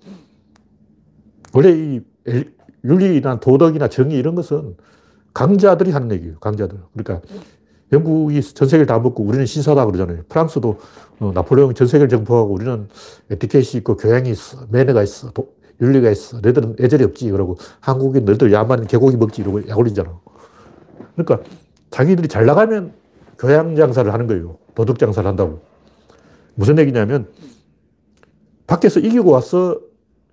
원래 1.52 1.70
이 1.70 2.00
윤리나 2.84 3.40
도덕이나 3.40 3.88
정의 3.88 4.18
이런 4.18 4.34
것은 4.34 4.76
강자들이 5.32 5.90
하는 5.90 6.12
얘기예요. 6.12 6.38
강자들. 6.38 6.78
그러니까 6.92 7.26
영국이 7.92 8.40
전 8.42 8.68
세계를 8.68 8.86
다 8.86 8.98
먹고 8.98 9.22
우리는 9.22 9.44
신사다 9.46 9.86
그러잖아요. 9.86 10.22
프랑스도 10.28 10.78
어, 11.20 11.32
나폴레옹이 11.34 11.74
전 11.74 11.86
세계를 11.86 12.08
정복하고 12.08 12.52
우리는 12.52 12.88
에티켓이 13.30 13.78
있고 13.78 13.96
교양이 13.96 14.30
있어. 14.30 14.66
매너가 14.70 15.02
있어. 15.02 15.30
도, 15.30 15.53
윤리가 15.80 16.10
있어. 16.10 16.40
너희들은 16.40 16.76
애절이 16.80 17.04
없지. 17.04 17.30
그러고 17.30 17.56
한국인 17.80 18.24
너희들 18.24 18.52
야만 18.52 18.86
개고기 18.86 19.16
먹지. 19.16 19.42
이러고 19.42 19.66
약 19.68 19.78
올리잖아. 19.78 20.20
그러니까 21.14 21.48
자기들이 21.90 22.28
잘 22.28 22.46
나가면 22.46 22.92
교양 23.38 23.74
장사를 23.76 24.12
하는 24.12 24.26
거예요. 24.26 24.58
도덕 24.74 24.98
장사를 24.98 25.28
한다고. 25.28 25.60
무슨 26.54 26.78
얘기냐면 26.78 27.28
밖에서 28.66 29.00
이기고 29.00 29.30
와서 29.30 29.78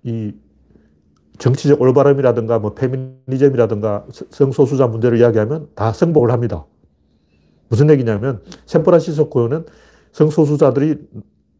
이 0.02 0.32
정치적 1.38 1.80
올바름이라든가 1.80 2.58
뭐 2.58 2.74
페미니즘이라든가 2.74 4.06
성소수자 4.30 4.86
문제를 4.86 5.18
이야기하면 5.18 5.68
다 5.74 5.92
승복을 5.92 6.30
합니다. 6.30 6.66
무슨 7.68 7.90
얘기냐면 7.90 8.42
샌프란시스코는 8.66 9.66
성소수자들이 10.12 10.96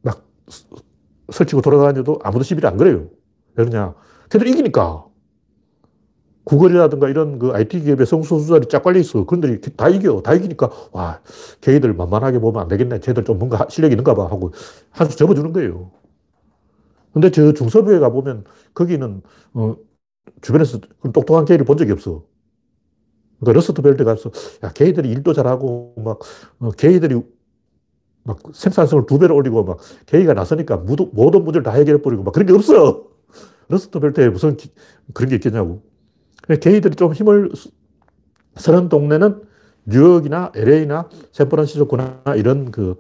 막 0.03 0.25
설치고 1.31 1.63
돌아다녀도 1.63 2.21
아무도 2.23 2.45
시비를 2.45 2.69
안 2.69 2.77
걸어요. 2.77 3.09
왜 3.57 3.65
그러냐? 3.65 3.95
게이들이 4.31 4.47
이기니까. 4.49 5.07
구글이라든가 6.45 7.09
이런 7.09 7.39
그 7.39 7.53
IT 7.53 7.83
기업에 7.83 8.05
성소수자들이 8.05 8.69
쫙 8.69 8.83
깔려 8.83 8.99
있어. 8.99 9.25
그놈들이 9.25 9.61
다 9.77 9.89
이겨. 9.89 10.21
다 10.23 10.35
이기니까, 10.35 10.71
와, 10.93 11.21
걔들 11.61 11.95
만만하게 11.95 12.41
보면 12.41 12.63
안 12.63 12.69
되겠네. 12.69 13.01
쟤들 13.01 13.25
좀 13.25 13.39
뭔가 13.39 13.67
실력이 13.71 13.93
있는가 13.93 14.15
봐. 14.15 14.25
하고 14.25 14.53
한수 14.91 15.17
접어주는 15.17 15.53
거예요. 15.53 15.93
근데 17.13 17.31
저 17.31 17.53
중서부에 17.53 17.99
가보면 17.99 18.45
거기는 18.75 19.23
어, 19.55 19.77
주변에서 20.41 20.81
똑똑한 21.13 21.45
게이를 21.45 21.65
본 21.65 21.77
적이 21.77 21.93
없어. 21.93 22.25
그러니까 23.41 23.53
러스트벨트 23.59 24.05
가서 24.05 24.31
야 24.65 24.73
게이들이 24.73 25.11
일도 25.11 25.33
잘하고 25.33 25.95
막 25.99 26.21
어, 26.61 26.71
게이들이 26.71 27.21
막 28.25 28.39
생산성을 28.55 29.07
두 29.07 29.19
배로 29.19 29.35
올리고 29.37 29.65
막 29.65 29.79
게이가 30.07 30.35
나서니까 30.35 30.79
모든, 30.79 31.11
모든 31.13 31.45
문제를 31.45 31.65
다 31.65 31.73
해결해 31.73 32.03
버리고 32.03 32.23
막 32.23 32.33
그런 32.33 32.47
게 32.47 32.53
없어. 32.53 33.12
러스트 33.73 33.99
벨트에 33.99 34.29
무슨 34.29 34.57
기, 34.57 34.71
그런 35.15 35.31
게 35.31 35.37
있겠냐고. 35.37 35.83
게이들이 36.61 36.95
좀 36.95 37.15
힘을 37.15 37.51
쓰는 38.57 38.89
동네는 38.91 39.43
뉴욕이나 39.87 40.53
LA나 40.55 41.09
샌프란시스코나 41.33 42.23
이런 42.37 42.71
그 42.71 42.97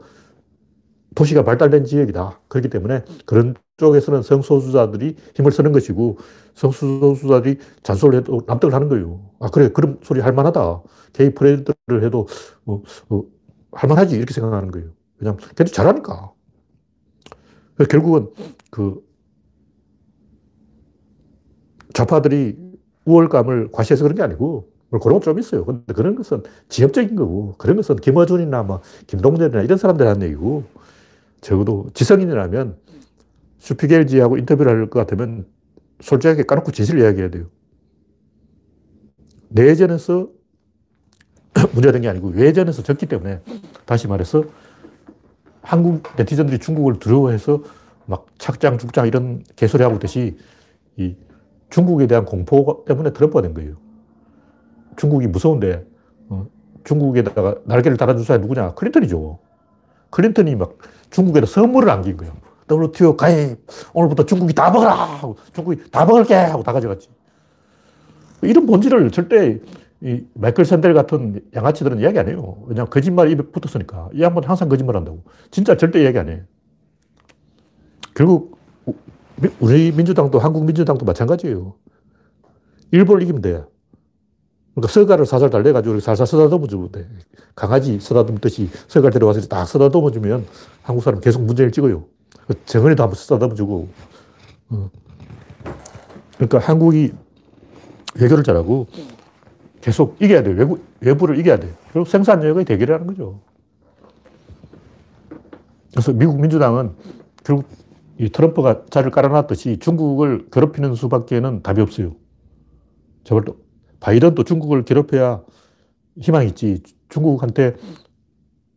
도시가 1.15 1.45
발달된 1.45 1.85
지역이다. 1.85 2.41
그렇기 2.49 2.71
때문에 2.71 3.05
그런 3.27 3.55
쪽에서는 3.77 4.23
성소수자들이 4.23 5.17
힘을 5.35 5.53
쓰는 5.53 5.73
것이고 5.73 6.17
성소수자들이 6.55 7.59
잔소리를 7.83 8.21
해도 8.21 8.41
납득을 8.47 8.73
하는 8.73 8.89
거예요. 8.89 9.31
아, 9.41 9.49
그래. 9.49 9.69
그런 9.69 9.99
소리 10.03 10.21
할 10.21 10.33
만하다. 10.33 10.83
게이 11.13 11.35
프레드를 11.35 12.03
해도 12.03 12.27
뭐, 12.65 12.83
뭐, 13.09 13.29
할 13.73 13.89
만하지. 13.89 14.17
이렇게 14.17 14.33
생각하는 14.33 14.71
거예요. 14.71 14.89
왜냐면 15.19 15.39
걔도 15.55 15.71
잘하니까. 15.71 16.33
결국은 17.91 18.31
그 18.71 19.03
좌파들이 21.95 22.57
우월감을 23.05 23.71
과시해서 23.73 24.05
그런 24.05 24.17
게 24.17 24.23
아니고 24.23 24.69
그런 24.91 25.19
것좀 25.19 25.39
있어요. 25.39 25.65
근데 25.65 25.93
그런 25.95 26.15
것은 26.15 26.43
지역적인 26.69 27.17
거고 27.17 27.55
그런 27.59 27.77
것은 27.77 27.97
김어준이나 27.97 28.63
뭐 28.63 28.81
김동전이나 29.07 29.63
이런 29.63 29.79
사람들 29.79 30.07
하는 30.07 30.23
얘기고 30.27 30.65
적어도 31.41 31.89
지성인이라면 31.95 32.77
슈피겔지하고 33.59 34.37
인터뷰를 34.39 34.73
할 34.73 34.91
것 34.91 34.99
같으면 35.01 35.47
솔직하게 36.01 36.43
까놓고 36.45 36.73
진실을 36.73 37.01
이야기해야 37.01 37.31
돼요. 37.31 37.47
내전에서 39.49 40.29
문제가 41.73 41.93
된게 41.93 42.09
아니고 42.09 42.29
외전에서 42.29 42.83
졌기 42.83 43.07
때문에 43.07 43.41
다시 43.85 44.09
말해서 44.09 44.45
한국 45.63 46.03
네티즌들이 46.17 46.59
중국을 46.59 46.99
두려워해서 46.99 47.63
막 48.07 48.27
착장, 48.39 48.79
죽장 48.79 49.07
이런 49.07 49.45
개소리 49.55 49.83
하고 49.83 49.95
있듯이 49.97 50.37
이 50.97 51.15
중국에 51.73 52.07
대한 52.07 52.27
공포 52.27 52.85
때문에 52.87 53.13
트럼프가 53.13 53.41
된 53.41 53.55
거예요. 53.55 53.77
중국이 54.97 55.27
무서운데 55.27 55.85
어, 56.29 56.47
중국에다가 56.85 57.57
날개를 57.65 57.97
달아준 57.97 58.25
사람이 58.25 58.43
누구냐? 58.43 58.75
클린턴이죠. 58.75 59.39
클린턴이 60.11 60.55
막 60.57 60.77
중국에다 61.11 61.47
선물을 61.47 61.89
안긴 61.89 62.19
거예요. 62.19 62.35
WTO 62.71 63.17
가입. 63.17 63.59
오늘부터 63.95 64.27
중국이 64.27 64.53
다 64.53 64.71
먹어라. 64.71 65.23
중국이 65.55 65.91
다 65.91 66.05
먹을게. 66.05 66.35
하고 66.35 66.63
다 66.63 66.75
가져갔지. 66.75 67.09
이런 68.43 68.67
본질을 68.67 69.11
절대 69.11 69.59
이 70.03 70.27
마이클 70.35 70.67
샌델 70.67 70.93
같은 70.93 71.41
양아치들은 71.55 72.01
이야기 72.01 72.19
안 72.19 72.29
해요. 72.29 72.59
왜냐하면 72.67 72.91
거짓말 72.91 73.31
입에 73.31 73.45
붙었으니까. 73.51 74.11
이 74.13 74.21
양반 74.21 74.45
항상 74.45 74.69
거짓말 74.69 74.97
한다고. 74.97 75.23
진짜 75.51 75.77
절대 75.79 76.03
이야기 76.03 76.19
안 76.19 76.29
해. 76.29 76.43
결국 78.15 78.59
우리 79.61 79.93
민주당도 79.93 80.39
한국 80.39 80.65
민주당도 80.65 81.05
마찬가지예요. 81.05 81.75
일본을 82.91 83.23
이기면 83.23 83.43
돼. 83.43 83.65
그러니까 84.75 84.93
서가를 84.93 85.27
살살 85.27 85.51
달래가지고 85.51 86.01
살살 86.01 86.27
쓰다듬어 86.27 86.67
주면 86.67 86.93
돼. 86.93 87.07
강아지 87.55 88.01
쓰다듬듯이 88.01 88.71
서가를 88.89 89.13
데려가서 89.13 89.43
딱 89.43 89.67
쓰다듬어 89.67 90.11
주면 90.11 90.47
한국 90.83 91.03
사람 91.03 91.21
계속 91.21 91.43
문제를 91.43 91.73
찍어요. 91.73 92.05
정은이도 92.67 93.03
한번 93.03 93.15
쓰다듬어 93.17 93.55
주고. 93.55 93.89
어. 94.71 94.91
그러니까 96.37 96.59
한국이 96.59 97.13
외교를 98.15 98.45
잘하고 98.45 98.87
계속 99.81 100.17
이겨야 100.21 100.43
돼. 100.43 100.53
외부, 100.53 100.79
외부를 101.01 101.39
이겨야 101.39 101.59
돼. 101.59 101.69
그리고 101.93 102.09
생산력의 102.09 102.65
대결이라는 102.65 103.07
거죠. 103.07 103.41
그래서 105.91 106.13
미국 106.13 106.41
민주당은 106.41 106.95
결국 107.45 107.67
이 108.23 108.29
트럼프가 108.29 108.85
자를 108.89 109.11
깔아놨듯이 109.11 109.79
중국을 109.79 110.47
괴롭히는 110.53 110.95
수밖에는 110.95 111.65
답이 111.65 111.81
없어요. 111.81 112.15
제발 113.25 113.45
또 113.45 113.57
바이든도 113.99 114.45
중국을 114.45 114.85
괴롭혀야 114.85 115.43
희망이 116.21 116.47
있지. 116.51 116.85
중국한테 117.09 117.75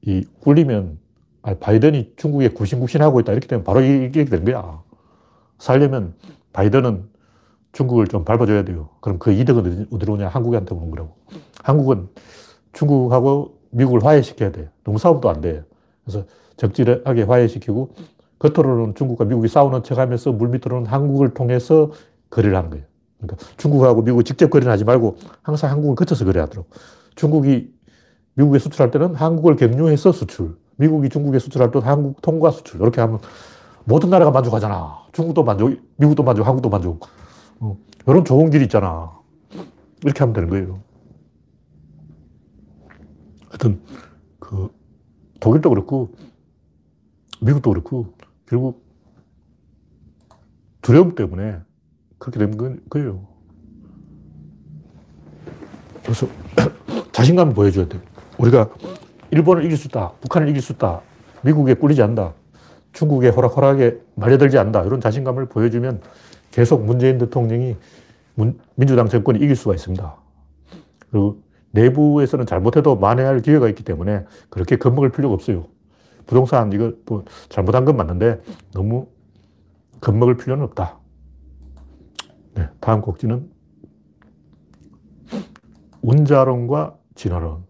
이 0.02 0.26
꿀리면 0.40 0.98
아, 1.44 1.54
바이든이 1.54 2.14
중국에 2.16 2.50
구신구신하고 2.50 3.20
있다 3.20 3.34
이렇게 3.34 3.46
되면 3.46 3.64
바로 3.64 3.82
이게 3.82 4.26
되는 4.26 4.46
거야. 4.46 4.82
살려면 5.60 6.16
바이든은 6.52 7.08
중국을 7.72 8.08
좀 8.08 8.26
밟아줘야 8.26 8.66
돼요. 8.66 8.90
그럼 9.00 9.20
그 9.20 9.32
이득은 9.32 9.90
어디로 9.92 10.14
오냐? 10.14 10.28
한국한테 10.28 10.74
오는 10.74 10.90
거라고. 10.90 11.18
한국은 11.62 12.10
중국하고 12.74 13.60
미국을 13.70 14.04
화해시켜야 14.04 14.52
돼. 14.52 14.72
싸움도 14.98 15.30
안 15.30 15.42
돼. 15.42 15.64
그래서 16.04 16.26
적절하게 16.58 17.24
화해시키고 17.24 17.94
겉으로는 18.40 18.96
중국과 18.96 19.26
미국이 19.26 19.48
싸우는 19.48 19.84
척 19.84 19.98
하면서 19.98 20.32
물밑으로는 20.32 20.88
한국을 20.88 21.34
통해서 21.34 21.92
거래를 22.30 22.56
하는 22.58 22.70
거예요. 22.70 22.86
그러니까 23.18 23.46
중국하고 23.58 24.02
미국이 24.02 24.24
직접 24.24 24.50
거래는 24.50 24.72
하지 24.72 24.84
말고 24.84 25.18
항상 25.42 25.72
한국을 25.72 25.96
거쳐서 25.96 26.26
거래하더라고. 26.26 26.68
중국이 27.16 27.74
미국에 28.36 28.60
수출할 28.60 28.92
때는 28.92 29.16
한국을 29.16 29.56
경유해서 29.56 30.12
수출. 30.12 30.58
미국이 30.76 31.10
중국에 31.10 31.40
수출할 31.40 31.72
때는 31.72 31.88
한국 31.88 32.22
통과 32.22 32.52
수출. 32.52 32.82
이렇게 32.82 33.00
하면 33.02 33.20
모든 33.86 34.10
나라가 34.10 34.32
만족하잖아. 34.32 35.06
중국도 35.14 35.44
만족, 35.44 35.80
미국도 35.98 36.24
만족, 36.24 36.46
한국도 36.46 36.70
만족. 36.70 37.08
어, 37.60 37.78
이런 38.08 38.26
좋은 38.26 38.50
길이 38.50 38.66
있잖아. 38.66 39.12
이렇게 40.04 40.20
하면 40.20 40.34
되는 40.34 40.50
거예요. 40.50 40.80
하여튼, 43.50 43.80
그, 44.40 44.70
독일도 45.40 45.70
그렇고, 45.70 46.10
미국도 47.42 47.70
그렇고, 47.70 48.14
결국 48.48 48.84
두려움 50.82 51.16
때문에 51.16 51.60
그렇게 52.20 52.40
된 52.40 52.82
거예요. 52.90 53.28
그래서 56.04 56.28
자신감을 57.12 57.54
보여줘야 57.54 57.88
돼. 57.88 58.00
우리가 58.38 58.70
일본을 59.32 59.66
이길 59.66 59.78
수 59.78 59.88
있다. 59.88 60.12
북한을 60.22 60.50
이길 60.50 60.62
수 60.62 60.74
있다. 60.74 61.02
미국에 61.44 61.74
꿀리지 61.74 62.02
않는다. 62.02 62.34
중국에 62.94 63.30
호락호락하게 63.30 64.00
말려들지 64.16 64.58
않는다. 64.58 64.84
이런 64.84 65.02
자신감을 65.02 65.48
보여주면 65.48 66.02
계속 66.52 66.86
문재인 66.86 67.18
대통령이 67.18 67.76
민주당 68.76 69.10
정권이 69.10 69.40
이길 69.40 69.56
수가 69.56 69.76
있습니다. 69.76 70.16
그리고 71.10 71.42
내부에서는 71.72 72.46
잘못해도 72.46 72.96
만회할 72.96 73.42
기회가 73.42 73.68
있기 73.70 73.84
때문에 73.84 74.26
그렇게 74.50 74.78
겁먹을 74.78 75.12
필요가 75.12 75.34
없어요. 75.34 75.68
부동산 76.26 76.72
이거 76.74 76.92
또 77.06 77.24
잘못한 77.50 77.86
건 77.86 77.98
맞는데 77.98 78.40
너무 78.74 79.08
겁먹을 80.02 80.38
필요는 80.38 80.64
없다. 80.66 81.00
네, 82.56 82.68
다음 82.80 83.02
곡지는 83.02 83.52
원자론과 86.02 86.98
진화론. 87.16 87.66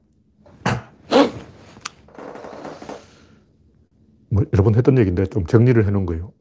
뭐 4.29 4.43
여러 4.53 4.63
번 4.63 4.75
했던 4.75 4.97
얘기인데 4.97 5.25
좀 5.27 5.45
정리를 5.45 5.85
해 5.85 5.91
놓은 5.91 6.05
거예요. 6.05 6.31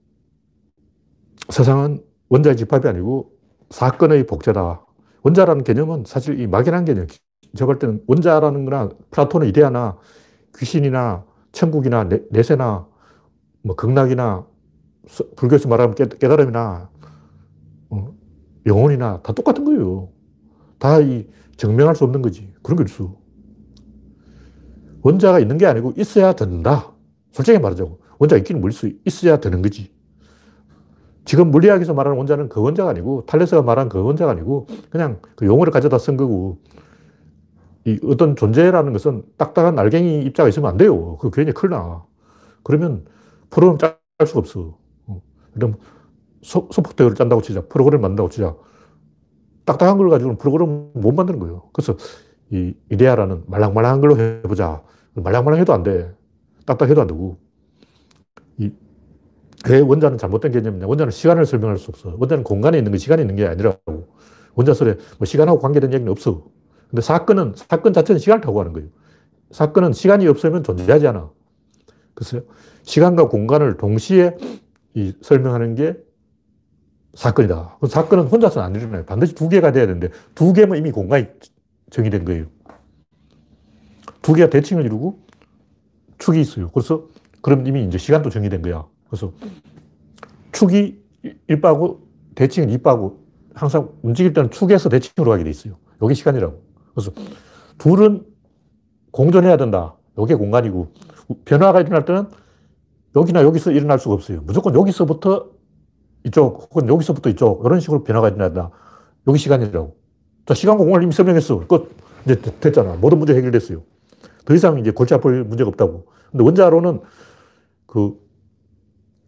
세상은 1.50 2.02
원자의 2.28 2.56
집합이 2.56 2.88
아니고 2.88 3.32
사건의 3.70 4.26
복제다. 4.26 4.84
원자라는 5.22 5.64
개념은 5.64 6.04
사실 6.06 6.40
이 6.40 6.46
막연한 6.46 6.84
개념. 6.84 7.06
볼 7.58 7.78
때는 7.78 8.02
원자라는 8.08 8.64
거나 8.64 8.88
플라톤의 9.10 9.48
이데아나 9.50 9.96
귀신이나 10.58 11.24
천국이나 11.54 12.08
내, 12.08 12.42
세나뭐 12.42 13.76
극락이나 13.76 14.46
불교에서 15.36 15.68
말하면 15.68 15.94
깨, 15.94 16.06
달음이나 16.06 16.90
어, 17.90 18.14
영혼이나 18.66 19.20
다 19.22 19.32
똑같은 19.32 19.64
거예요. 19.64 20.10
다 20.78 21.00
이 21.00 21.26
증명할 21.56 21.94
수 21.94 22.04
없는 22.04 22.20
거지. 22.20 22.52
그런 22.62 22.76
게 22.76 22.84
있어. 22.84 23.14
원자가 25.02 25.38
있는 25.38 25.56
게 25.56 25.66
아니고 25.66 25.92
있어야 25.96 26.32
된다. 26.32 26.92
솔직히 27.30 27.58
말하자고. 27.58 28.00
원자가 28.18 28.38
있기는 28.38 28.60
뭘수 28.60 28.92
있어야 29.04 29.38
되는 29.38 29.62
거지. 29.62 29.92
지금 31.24 31.50
물리학에서 31.50 31.94
말하는 31.94 32.18
원자는 32.18 32.48
그 32.48 32.60
원자가 32.60 32.90
아니고 32.90 33.24
탈레스가 33.26 33.62
말한 33.62 33.88
그 33.88 34.02
원자가 34.02 34.32
아니고 34.32 34.66
그냥 34.90 35.20
그 35.36 35.46
용어를 35.46 35.72
가져다 35.72 35.98
쓴 35.98 36.16
거고 36.16 36.58
이 37.86 37.98
어떤 38.04 38.34
존재라는 38.34 38.92
것은 38.92 39.24
딱딱한 39.36 39.74
날갱이 39.74 40.22
입자가 40.22 40.48
있으면 40.48 40.70
안 40.70 40.76
돼요. 40.76 41.16
그 41.18 41.30
괜히 41.30 41.52
큰일 41.52 41.70
나. 41.70 42.04
그러면 42.62 43.04
프로그램 43.50 43.78
짤 43.78 43.98
수가 44.26 44.40
없어. 44.40 44.78
어. 45.06 45.22
그럼 45.52 45.76
소프트웨어를 46.42 47.14
짠다고 47.14 47.42
치자. 47.42 47.62
프로그램을 47.66 48.02
만든다고 48.02 48.30
치자. 48.30 48.54
딱딱한 49.64 49.98
걸 49.98 50.08
가지고는 50.10 50.38
프로그램 50.38 50.90
못 50.94 51.12
만드는 51.12 51.38
거예요. 51.40 51.68
그래서 51.72 51.96
이 52.50 52.74
이데아라는 52.90 53.44
말랑말랑한 53.46 54.00
걸로 54.00 54.18
해보자. 54.18 54.82
말랑말랑해도 55.14 55.72
안 55.72 55.82
돼. 55.82 56.14
딱딱해도 56.66 57.00
안 57.02 57.06
되고. 57.06 57.38
이, 58.58 58.70
왜 59.68 59.80
원자는 59.80 60.18
잘못된 60.18 60.52
개념이냐. 60.52 60.86
원자는 60.86 61.10
시간을 61.10 61.46
설명할 61.46 61.78
수 61.78 61.90
없어. 61.90 62.14
원자는 62.18 62.44
공간에 62.44 62.78
있는 62.78 62.92
거, 62.92 62.98
시간에 62.98 63.22
있는 63.22 63.36
게 63.36 63.46
아니라고. 63.46 64.08
원자 64.54 64.72
설에 64.72 64.96
뭐 65.18 65.26
시간하고 65.26 65.58
관계된 65.58 65.92
얘기는 65.92 66.10
없어. 66.10 66.44
근데 66.90 67.02
사건은, 67.02 67.54
사건 67.56 67.92
자체는 67.92 68.18
시간을 68.18 68.40
타고 68.40 68.56
가는 68.56 68.72
거예요. 68.72 68.88
사건은 69.50 69.92
시간이 69.92 70.26
없으면 70.26 70.62
존재하지 70.62 71.06
않아. 71.08 71.30
그래서 72.14 72.40
시간과 72.82 73.28
공간을 73.28 73.76
동시에 73.76 74.36
이 74.94 75.12
설명하는 75.22 75.74
게 75.74 75.96
사건이다. 77.14 77.78
그 77.80 77.86
사건은 77.86 78.24
혼자서는 78.26 78.66
안 78.66 78.74
일어나요. 78.74 79.04
반드시 79.04 79.34
두 79.34 79.48
개가 79.48 79.72
돼야 79.72 79.86
되는데 79.86 80.10
두 80.34 80.52
개면 80.52 80.78
이미 80.78 80.90
공간이 80.90 81.26
정의된 81.90 82.24
거예요. 82.24 82.46
두 84.22 84.32
개가 84.34 84.50
대칭을 84.50 84.84
이루고 84.84 85.20
축이 86.18 86.40
있어요. 86.40 86.70
그래서 86.70 87.06
그럼 87.42 87.66
이미 87.66 87.84
이제 87.84 87.98
시간도 87.98 88.30
정의된 88.30 88.62
거야. 88.62 88.86
그래서 89.08 89.32
축이 90.52 90.98
1바고 91.48 92.00
대칭은 92.34 92.76
2바고 92.78 93.18
항상 93.54 93.90
움직일 94.02 94.32
때는 94.32 94.50
축에서 94.50 94.88
대칭으로 94.88 95.30
가게 95.30 95.44
돼 95.44 95.50
있어요. 95.50 95.76
이게 96.02 96.14
시간이라고. 96.14 96.63
그래서 96.94 97.12
둘은 97.78 98.24
공존해야 99.10 99.56
된다. 99.56 99.96
이게 100.18 100.34
공간이고 100.34 100.92
변화가 101.44 101.80
일어날 101.80 102.04
때는 102.04 102.28
여기나 103.16 103.42
여기서 103.42 103.72
일어날 103.72 103.98
수가 103.98 104.14
없어요. 104.14 104.40
무조건 104.44 104.74
여기서부터 104.74 105.50
이쪽 106.24 106.62
혹은 106.62 106.88
여기서부터 106.88 107.30
이쪽 107.30 107.64
이런 107.64 107.80
식으로 107.80 108.04
변화가 108.04 108.28
일어난다. 108.28 108.70
여기 109.26 109.38
시간이라고. 109.38 109.96
자, 110.46 110.54
시간 110.54 110.78
공간을 110.78 111.04
이미 111.04 111.12
설명했어. 111.12 111.66
끝. 111.66 111.90
이제 112.24 112.40
됐잖아. 112.40 112.96
모든 112.96 113.18
문제 113.18 113.34
해결됐어요. 113.34 113.82
더 114.44 114.54
이상 114.54 114.78
이제 114.78 114.90
골치 114.90 115.14
아플 115.14 115.44
문제가 115.44 115.68
없다고. 115.68 116.06
근데 116.30 116.44
원자로는 116.44 117.00
그 117.86 118.18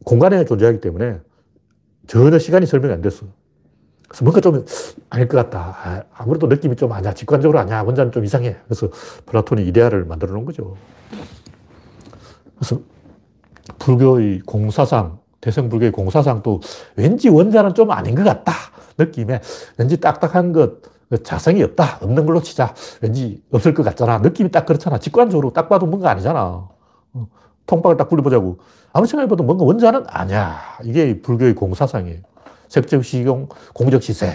공간에 0.05 0.45
존재하기 0.45 0.81
때문에 0.81 1.21
전혀 2.07 2.39
시간이 2.39 2.67
설명이 2.67 2.95
안 2.95 3.03
됐어. 3.03 3.27
그래서 4.17 4.25
뭔가 4.25 4.41
좀 4.41 4.65
아닐 5.11 5.29
것 5.29 5.37
같다. 5.37 6.07
아, 6.15 6.25
무래도 6.25 6.47
느낌이 6.47 6.77
좀 6.77 6.91
아니야. 6.93 7.13
직관적으로 7.13 7.59
아니야. 7.59 7.83
원자는 7.83 8.13
좀 8.13 8.25
이상해. 8.25 8.57
그래서 8.65 8.89
플라톤이 9.27 9.67
이데아를 9.67 10.07
만들어 10.07 10.33
놓은 10.33 10.47
거죠. 10.47 10.75
그래서 12.57 12.81
불교의 13.79 14.41
공사상, 14.47 15.19
대성불교의 15.43 15.93
공사상도 15.93 16.61
왠지 16.97 17.29
원자는 17.29 17.75
좀 17.75 17.91
아닌 17.91 18.15
것 18.15 18.25
같다. 18.25 18.53
느낌에 18.97 19.43
왠지 19.77 20.01
딱딱한 20.01 20.53
것, 20.53 20.81
그 21.11 21.23
자성이 21.23 21.63
없다. 21.63 21.99
없는 22.01 22.25
걸로 22.25 22.41
치자. 22.41 22.75
왠지 23.03 23.43
없을 23.53 23.75
것 23.75 23.83
같잖아. 23.83 24.19
느낌이 24.21 24.51
딱 24.51 24.65
그렇잖아. 24.65 24.99
직관적으로 24.99 25.53
딱 25.53 25.69
봐도 25.69 25.85
뭔가 25.85 26.11
아니잖아. 26.11 26.69
어, 27.13 27.29
통박을 27.67 27.99
딱 27.99 28.09
굴려보자고. 28.09 28.57
아무 28.95 29.05
생각해봐도 29.05 29.45
뭔가 29.45 29.65
원자는 29.65 30.05
아니야. 30.07 30.59
이게 30.85 31.21
불교의 31.21 31.55
공사상이에요. 31.55 32.36
색적 32.69 33.05
시공, 33.05 33.49
공적 33.75 34.03
시세. 34.03 34.33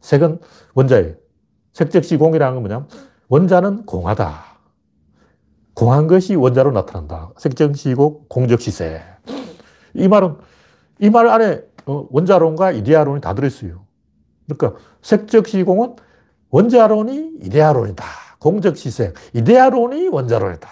색은 0.00 0.40
원자예요. 0.74 1.14
색적 1.72 2.04
시공이라는 2.04 2.54
건 2.54 2.62
뭐냐면 2.62 2.88
원자는 3.28 3.86
공하다. 3.86 4.42
공한 5.74 6.06
것이 6.06 6.34
원자로 6.34 6.72
나타난다. 6.72 7.30
색적 7.38 7.76
시공, 7.76 8.24
공적 8.28 8.60
시세. 8.60 9.02
이 9.94 10.08
말은 10.08 10.36
이 11.00 11.08
말 11.08 11.26
안에 11.28 11.62
어, 11.86 12.06
원자론과 12.10 12.72
이데아론이 12.72 13.20
다 13.22 13.34
들어있어요. 13.34 13.84
그러니까 14.46 14.78
색적 15.02 15.48
시공은 15.48 15.96
원자론이 16.50 17.38
이데아론이다. 17.42 18.04
공적 18.38 18.76
시색, 18.76 19.14
이데아론이 19.34 20.08
원자론이다. 20.08 20.68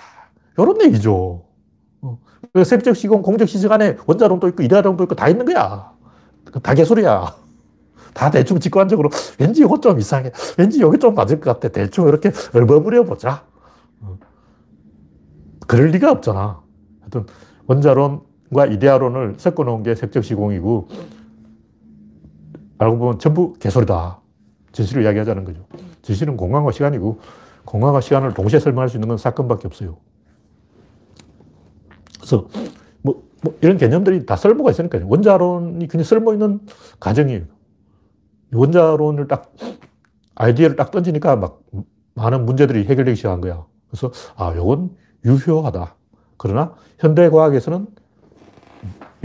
이런 0.59 0.83
얘기죠. 0.83 1.45
어. 2.03 2.19
색적 2.65 2.97
시공, 2.97 3.23
공적 3.23 3.49
시색 3.49 3.71
안에 3.73 3.97
원자론도 4.07 4.49
있고 4.49 4.63
이데아론도 4.63 5.05
있고 5.05 5.15
다 5.15 5.29
있는 5.29 5.47
거야. 5.47 5.93
다 6.63 6.75
개소리야. 6.75 7.35
다 8.15 8.31
대충 8.31 8.59
직관적으로 8.59 9.11
왠지 9.39 9.61
이거 9.63 9.81
좀 9.81 9.99
이상해. 9.99 10.33
왠지 10.57 10.81
여기 10.81 10.99
좀 10.99 11.15
맞을 11.15 11.41
것 11.41 11.53
같아. 11.53 11.69
대충 11.69 12.09
이렇게 12.09 12.33
얼버무려 12.55 13.05
보자. 13.05 13.45
어. 14.01 14.19
그럴 15.67 15.89
리가 15.89 16.11
없잖아. 16.11 16.61
하여튼 17.01 17.27
원자론과 17.67 18.67
이데아론을 18.71 19.35
섞어 19.39 19.65
놓은 19.65 19.83
게 19.83 19.95
색적 19.95 20.25
시공이고 20.25 20.89
알고 22.79 22.99
보면 22.99 23.19
전부 23.19 23.53
개소리다. 23.55 24.21
진실을 24.73 25.05
이야기하자는 25.05 25.45
거죠. 25.45 25.67
진실은 26.03 26.37
공간과 26.37 26.73
시간이고 26.73 27.21
공간과 27.65 28.01
시간을 28.01 28.35
동시에 28.35 28.61
설명할 28.61 28.89
수 28.89 28.97
있는 28.97 29.09
건 29.09 29.19
사건밖에 29.19 29.67
없어요. 29.67 29.99
그래서 32.17 32.49
뭐, 33.43 33.53
뭐 33.53 33.59
이런 33.61 33.77
개념들이 33.77 34.27
다 34.27 34.37
쓸모가 34.37 34.71
있으니까요. 34.71 35.09
원자론이 35.09 35.87
그냥 35.89 36.05
쓸모 36.05 36.33
있는 36.33 36.61
가정이에요. 37.01 37.45
원자론을 38.53 39.29
딱 39.29 39.53
아이디어를 40.35 40.77
딱 40.77 40.91
던지니까 40.91 41.37
막 41.37 41.61
많은 42.15 42.47
문제들이 42.47 42.85
해결되기 42.85 43.17
시작한 43.17 43.41
거야. 43.41 43.67
그래서 43.91 44.11
아, 44.37 44.55
요건 44.57 44.97
유효하다. 45.25 45.95
그러나 46.37 46.75
현대 46.99 47.29
과학에서는 47.29 47.87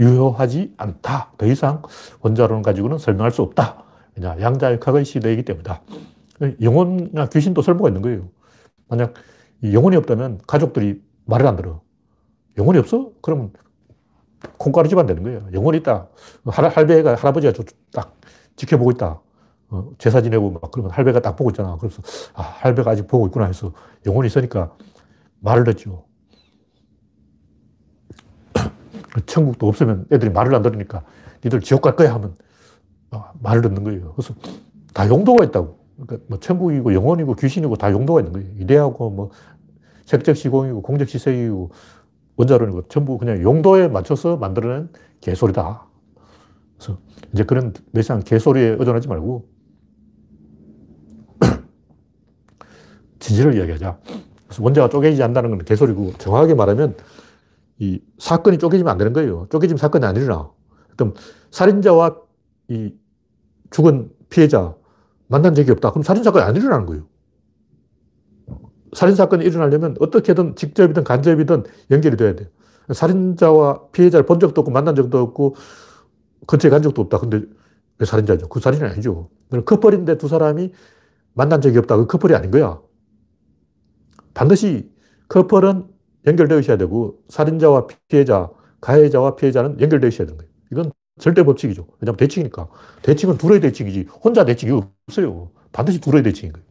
유효하지 0.00 0.74
않다. 0.76 1.32
더 1.38 1.46
이상 1.46 1.82
원자론 2.20 2.62
가지고는 2.62 2.98
설명할 2.98 3.30
수 3.30 3.42
없다. 3.42 3.84
왜냐, 4.16 4.36
양자역학의 4.40 5.04
시대이기 5.04 5.44
때문이다. 5.44 5.82
영혼이나 6.60 7.28
귀신도 7.28 7.62
설모가 7.62 7.88
있는 7.88 8.02
거예요. 8.02 8.28
만약 8.88 9.14
영혼이 9.62 9.96
없다면 9.96 10.40
가족들이 10.46 11.00
말을 11.26 11.46
안 11.46 11.56
들어. 11.56 11.80
영혼이 12.58 12.78
없어? 12.78 13.10
그러면 13.22 13.52
콩가루 14.58 14.88
집안 14.88 15.06
되는 15.06 15.22
거예요. 15.22 15.42
영혼이 15.52 15.78
있다. 15.78 16.08
할배가, 16.46 17.14
할아버지가 17.14 17.52
딱 17.92 18.16
지켜보고 18.56 18.92
있다. 18.92 19.20
어, 19.70 19.90
제사 19.98 20.22
지내고 20.22 20.52
막 20.52 20.70
그러면 20.70 20.92
할배가 20.92 21.20
딱 21.20 21.36
보고 21.36 21.50
있잖아. 21.50 21.76
그래서, 21.80 22.02
아, 22.34 22.42
할배가 22.42 22.90
아직 22.90 23.06
보고 23.06 23.26
있구나 23.26 23.46
해서 23.46 23.72
영혼이 24.06 24.26
있으니까 24.26 24.72
말을 25.40 25.64
듣죠. 25.64 26.04
천국도 29.26 29.66
없으면 29.66 30.06
애들이 30.12 30.30
말을 30.30 30.54
안 30.54 30.62
들으니까 30.62 31.02
니들 31.44 31.60
지옥 31.60 31.82
갈 31.82 31.96
거야 31.96 32.14
하면 32.14 32.36
아, 33.10 33.32
말을 33.40 33.62
듣는 33.62 33.84
거예요. 33.84 34.12
그래서 34.14 34.34
다 34.92 35.08
용도가 35.08 35.44
있다고. 35.44 35.78
그러니까 35.96 36.26
뭐 36.28 36.38
천국이고 36.38 36.94
영혼이고 36.94 37.34
귀신이고 37.34 37.76
다 37.76 37.90
용도가 37.92 38.20
있는 38.20 38.32
거예요. 38.32 38.48
이데하고 38.58 39.10
뭐 39.10 39.30
색적 40.06 40.36
시공이고 40.36 40.82
공적 40.82 41.08
시색이고 41.08 41.70
원자론이고 42.36 42.88
전부 42.88 43.18
그냥 43.18 43.42
용도에 43.42 43.88
맞춰서 43.88 44.36
만들어낸 44.36 44.88
개소리다. 45.20 45.86
그래서 46.76 46.98
이제 47.32 47.44
그런 47.44 47.72
더 47.72 47.80
이상 47.98 48.20
개소리에 48.20 48.76
의존하지 48.78 49.08
말고 49.08 49.48
진실을 53.20 53.56
이야기하자. 53.56 53.98
그래서 54.46 54.62
원자가 54.62 54.88
쪼개지지 54.88 55.22
않는다는 55.22 55.50
건 55.50 55.58
개소리고 55.60 56.12
정확하게 56.18 56.54
말하면 56.54 56.96
이 57.78 58.00
사건이 58.18 58.58
쪼개지면 58.58 58.90
안 58.90 58.98
되는 58.98 59.12
거예요. 59.12 59.46
쪼개지면 59.50 59.78
사건이 59.78 60.04
안 60.04 60.16
일어나. 60.16 60.50
그럼 60.96 61.14
살인자와 61.50 62.16
이 62.68 62.94
죽은 63.70 64.10
피해자 64.28 64.74
만난 65.28 65.54
적이 65.54 65.72
없다. 65.72 65.90
그럼 65.90 66.02
살인사건이 66.02 66.44
안 66.44 66.56
일어나는 66.56 66.86
거예요. 66.86 67.06
살인사건이 68.94 69.44
일어나려면 69.44 69.96
어떻게든 70.00 70.56
직접이든 70.56 71.04
간접이든 71.04 71.64
연결이 71.90 72.16
돼야 72.16 72.34
돼요. 72.34 72.48
살인자와 72.92 73.88
피해자를 73.92 74.26
본 74.26 74.40
적도 74.40 74.60
없고 74.60 74.70
만난 74.70 74.94
적도 74.94 75.18
없고 75.18 75.56
근처에 76.46 76.70
간 76.70 76.82
적도 76.82 77.02
없다. 77.02 77.18
근데 77.18 77.42
왜 77.98 78.06
살인자죠? 78.06 78.48
그 78.48 78.60
살인이 78.60 78.84
아니죠. 78.84 79.30
커플인데 79.64 80.18
두 80.18 80.28
사람이 80.28 80.72
만난 81.32 81.60
적이 81.60 81.78
없다. 81.78 81.96
그 81.96 82.06
커플이 82.06 82.34
아닌 82.34 82.50
거야. 82.50 82.80
반드시 84.34 84.90
커플은 85.28 85.88
연결되어 86.26 86.58
있어야 86.60 86.76
되고 86.76 87.18
살인자와 87.28 87.86
피해자, 88.08 88.50
가해자와 88.80 89.36
피해자는 89.36 89.80
연결되어 89.80 90.08
있어야 90.08 90.26
되는 90.26 90.38
거예요. 90.38 90.50
이건 90.72 90.92
절대 91.18 91.42
법칙이죠. 91.44 91.86
왜냐하면 92.00 92.16
대칭이니까. 92.16 92.68
대칭은 93.02 93.38
둘의 93.38 93.60
대칭이지 93.60 94.08
혼자 94.22 94.44
대칭이 94.44 94.80
없어요. 95.06 95.50
반드시 95.72 96.00
둘의 96.00 96.22
대칭인 96.22 96.52
거예요. 96.52 96.66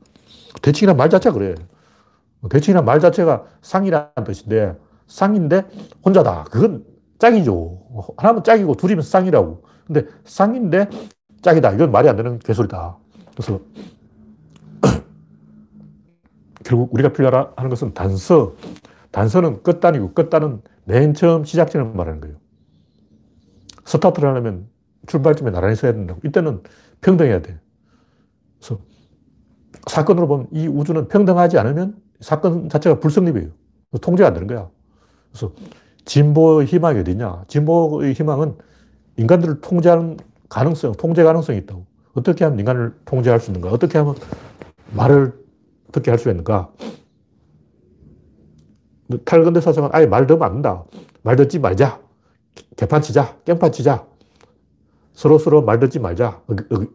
대칭이란 0.61 0.97
말 0.97 1.09
자체가 1.09 1.33
그래. 1.33 1.55
대칭이란 2.49 2.85
말 2.85 2.99
자체가 2.99 3.45
쌍이라는 3.61 4.23
뜻인데 4.25 4.77
쌍인데 5.07 5.67
혼자다. 6.05 6.45
그건 6.45 6.85
짝이죠. 7.19 7.79
하나면 8.17 8.43
짝이고 8.43 8.75
둘이면 8.75 9.03
쌍이라고. 9.03 9.63
근데 9.85 10.05
쌍인데 10.25 10.89
짝이다. 11.41 11.71
이건 11.71 11.91
말이 11.91 12.09
안 12.09 12.15
되는 12.15 12.39
개소리다. 12.39 12.97
그래서 13.33 13.59
결국 16.63 16.93
우리가 16.93 17.13
필요하는 17.13 17.69
것은 17.69 17.93
단서. 17.93 18.55
단서는 19.11 19.61
끝단이고 19.61 20.13
끝단은 20.13 20.61
맨 20.85 21.13
처음 21.13 21.43
시작점을 21.43 21.93
말하는 21.93 22.19
거예요. 22.19 22.35
스타트를 23.85 24.29
하려면 24.29 24.67
출발점에 25.05 25.51
나란히 25.51 25.75
서야 25.75 25.93
된다고. 25.93 26.19
이때는 26.25 26.63
평등해야 27.01 27.41
돼. 27.41 27.59
그래서 28.59 28.81
사건으로 29.87 30.27
보면 30.27 30.47
이 30.51 30.67
우주는 30.67 31.07
평등하지 31.07 31.59
않으면 31.59 32.02
사건 32.23 32.69
자체가 32.69 32.99
불성립이에요. 32.99 33.49
통제가 34.01 34.29
안 34.29 34.33
되는 34.33 34.47
거야. 34.47 34.69
그래서 35.31 35.51
진보의 36.05 36.65
희망이 36.67 36.99
어디냐? 36.99 37.45
진보의 37.47 38.13
희망은 38.13 38.57
인간들을 39.17 39.61
통제하는 39.61 40.17
가능성, 40.49 40.93
통제 40.93 41.23
가능성이 41.23 41.59
있다고. 41.59 41.85
어떻게 42.13 42.43
하면 42.43 42.59
인간을 42.59 42.93
통제할 43.05 43.39
수 43.39 43.49
있는가? 43.51 43.69
어떻게 43.71 43.97
하면 43.97 44.15
말을 44.95 45.33
듣게 45.91 46.11
할 46.11 46.17
수 46.19 46.29
있는가? 46.29 46.71
탈근대 49.25 49.61
사상은 49.61 49.89
아예 49.93 50.05
말 50.07 50.25
듣면 50.25 50.43
안 50.43 50.53
된다. 50.53 50.85
말 51.21 51.35
듣지 51.35 51.59
말자. 51.59 51.99
개판 52.77 53.01
치자. 53.01 53.37
깽판 53.45 53.71
치자. 53.71 54.05
서로 55.13 55.37
서로 55.37 55.61
말 55.61 55.79
듣지 55.79 55.99
말자. 55.99 56.41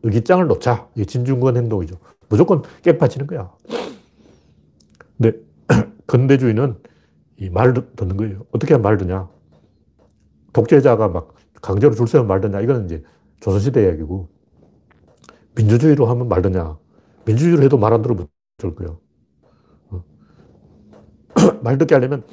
의기장을 0.03 0.47
놓자. 0.47 0.89
이게 0.95 1.05
진중권 1.05 1.57
행동이죠. 1.57 1.97
무조건 2.29 2.63
깽판 2.83 3.09
치는 3.09 3.27
거야. 3.27 3.53
근데 5.21 5.39
근대주의는 6.07 6.77
이 7.39 7.51
말을 7.51 7.75
듣는 7.97 8.17
거예요. 8.17 8.47
어떻게 8.53 8.75
하면 8.75 8.83
말 8.83 8.97
듣냐? 8.99 9.29
독재자가 10.53 11.09
막 11.09 11.35
강제로 11.63 11.95
줄 11.95 12.07
서면 12.07 12.27
말 12.27 12.41
듣냐? 12.41 12.61
이거는 12.61 12.87
이제 12.87 13.03
조선시대 13.41 13.85
이야기고. 13.85 14.29
민주주의로 15.57 16.07
하면 16.07 16.29
말 16.29 16.43
듣냐? 16.43 16.79
민주주의로 17.27 17.63
해도 17.63 17.79
말 17.79 17.93
안 17.93 18.03
들으면 18.03 18.29
어쩔 18.59 18.75
거야. 18.75 18.97
말 21.63 21.79
듣게 21.79 21.95
하려면 21.95 22.25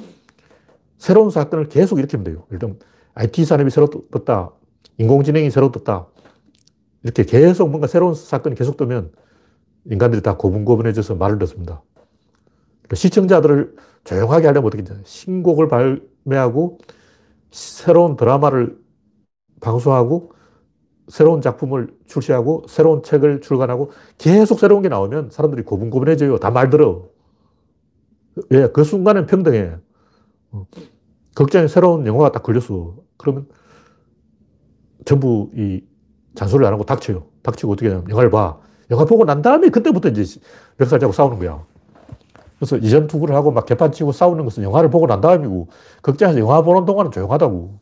새로운 0.98 1.30
사건을 1.30 1.70
계속 1.70 2.00
일으키면 2.00 2.24
돼요. 2.24 2.46
일단 2.52 2.80
IT 3.16 3.46
산업이 3.46 3.70
새로 3.70 3.88
떴다. 4.12 4.52
인공지능이 4.98 5.52
새로 5.52 5.72
떴다. 5.72 6.08
이렇게 7.04 7.24
계속 7.24 7.70
뭔가 7.70 7.88
새로운 7.88 8.16
사건이 8.16 8.56
계속 8.56 8.78
뜨면 8.78 9.12
인간들이 9.86 10.22
다 10.22 10.38
고분고분해져서 10.38 11.16
말을 11.16 11.38
듣습니다. 11.40 11.84
그러니까 12.88 12.96
시청자들을 12.96 13.76
조용하게 14.04 14.48
하려면 14.48 14.68
어떻게 14.68 14.84
되냐. 14.84 15.00
신곡을 15.06 15.68
발매하고 15.68 16.80
새로운 17.52 18.16
드라마를 18.18 18.78
방송하고 19.62 20.34
새로운 21.10 21.42
작품을 21.42 21.90
출시하고 22.08 22.66
새로운 22.70 23.04
책을 23.04 23.42
출간하고 23.42 23.92
계속 24.18 24.60
새로운 24.60 24.82
게 24.84 24.90
나오면 24.90 25.30
사람들이 25.32 25.64
고분고분해져요. 25.64 26.40
다 26.40 26.52
말 26.52 26.70
들어. 26.70 27.10
왜? 28.50 28.68
그 28.72 28.84
순간은 28.84 29.26
평등해. 29.28 29.78
어. 30.52 30.68
극장에 31.36 31.68
새로운 31.68 32.08
영화가 32.08 32.32
딱 32.34 32.44
걸렸어. 32.44 32.96
그러면 33.18 33.48
전부 35.06 35.52
이 35.56 35.82
잔소리를 36.36 36.66
안 36.66 36.74
하고 36.74 36.84
닥쳐요. 36.84 37.26
닥치고 37.44 37.74
어떻게 37.74 37.88
하냐면 37.88 38.10
영화를 38.10 38.30
봐. 38.30 38.60
영화 38.92 39.06
보고 39.06 39.26
난 39.26 39.42
다음에 39.42 39.70
그때부터 39.70 40.10
이제 40.10 40.40
멱살 40.78 41.00
잡고 41.00 41.14
싸우는 41.14 41.40
거야. 41.40 41.66
그래서 42.58 42.78
이전 42.78 43.08
투구를 43.08 43.36
하고 43.36 43.52
막 43.52 43.66
개판 43.66 43.92
치고 43.92 44.12
싸우는 44.12 44.46
것은 44.46 44.64
영화를 44.64 44.90
보고 44.90 45.08
난 45.08 45.22
다음이고 45.22 45.68
극장에서 46.02 46.40
영화 46.40 46.62
보는 46.62 46.86
동안은 46.86 47.12
조용하다고. 47.12 47.80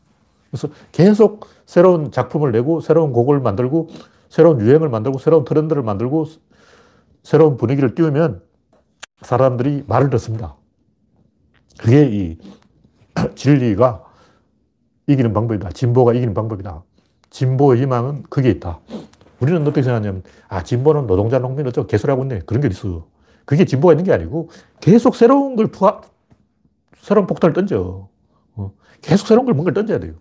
그래서 0.50 0.68
계속 0.92 1.48
새로운 1.66 2.12
작품을 2.12 2.52
내고 2.52 2.82
새로운 2.82 3.14
곡을 3.14 3.40
만들고 3.40 3.90
새로운 4.30 4.62
유행을 4.62 4.90
만들고 4.90 5.20
새로운 5.20 5.46
트렌드를 5.46 5.84
만들고 5.84 6.26
새로운 7.24 7.58
분위기를 7.58 7.96
띄우면 7.96 8.42
사람들이 9.22 9.84
말을 9.88 10.10
듣습니다. 10.12 10.56
그게 11.80 12.06
이 12.06 12.38
진리가 13.36 14.04
이기는 15.08 15.34
방법이다. 15.34 15.70
진보가 15.70 16.14
이기는 16.14 16.34
방법이다. 16.34 16.84
진보의 17.30 17.82
희망은 17.82 18.24
거기에 18.30 18.52
있다. 18.52 18.80
우리는 19.40 19.62
어떻게 19.62 19.82
생각하냐면, 19.82 20.24
아, 20.48 20.64
진보는 20.64 21.08
노동자, 21.08 21.40
농민 21.40 21.68
어쩌고 21.68 21.88
개소리하고 21.88 22.24
있네. 22.24 22.42
그런 22.46 22.62
게 22.62 22.70
있어. 22.70 23.06
그게 23.46 23.66
진보가 23.66 23.94
있는 23.94 24.04
게 24.06 24.14
아니고, 24.14 24.50
계속 24.80 25.16
새로운 25.16 25.56
걸 25.56 25.68
푸, 25.68 25.90
새로운 26.98 27.28
폭탄을 27.28 27.54
던져. 27.54 28.10
어, 28.56 28.74
계속 29.02 29.28
새로운 29.28 29.46
걸 29.46 29.54
뭔가를 29.56 29.74
던져야 29.74 30.00
돼요. 30.00 30.14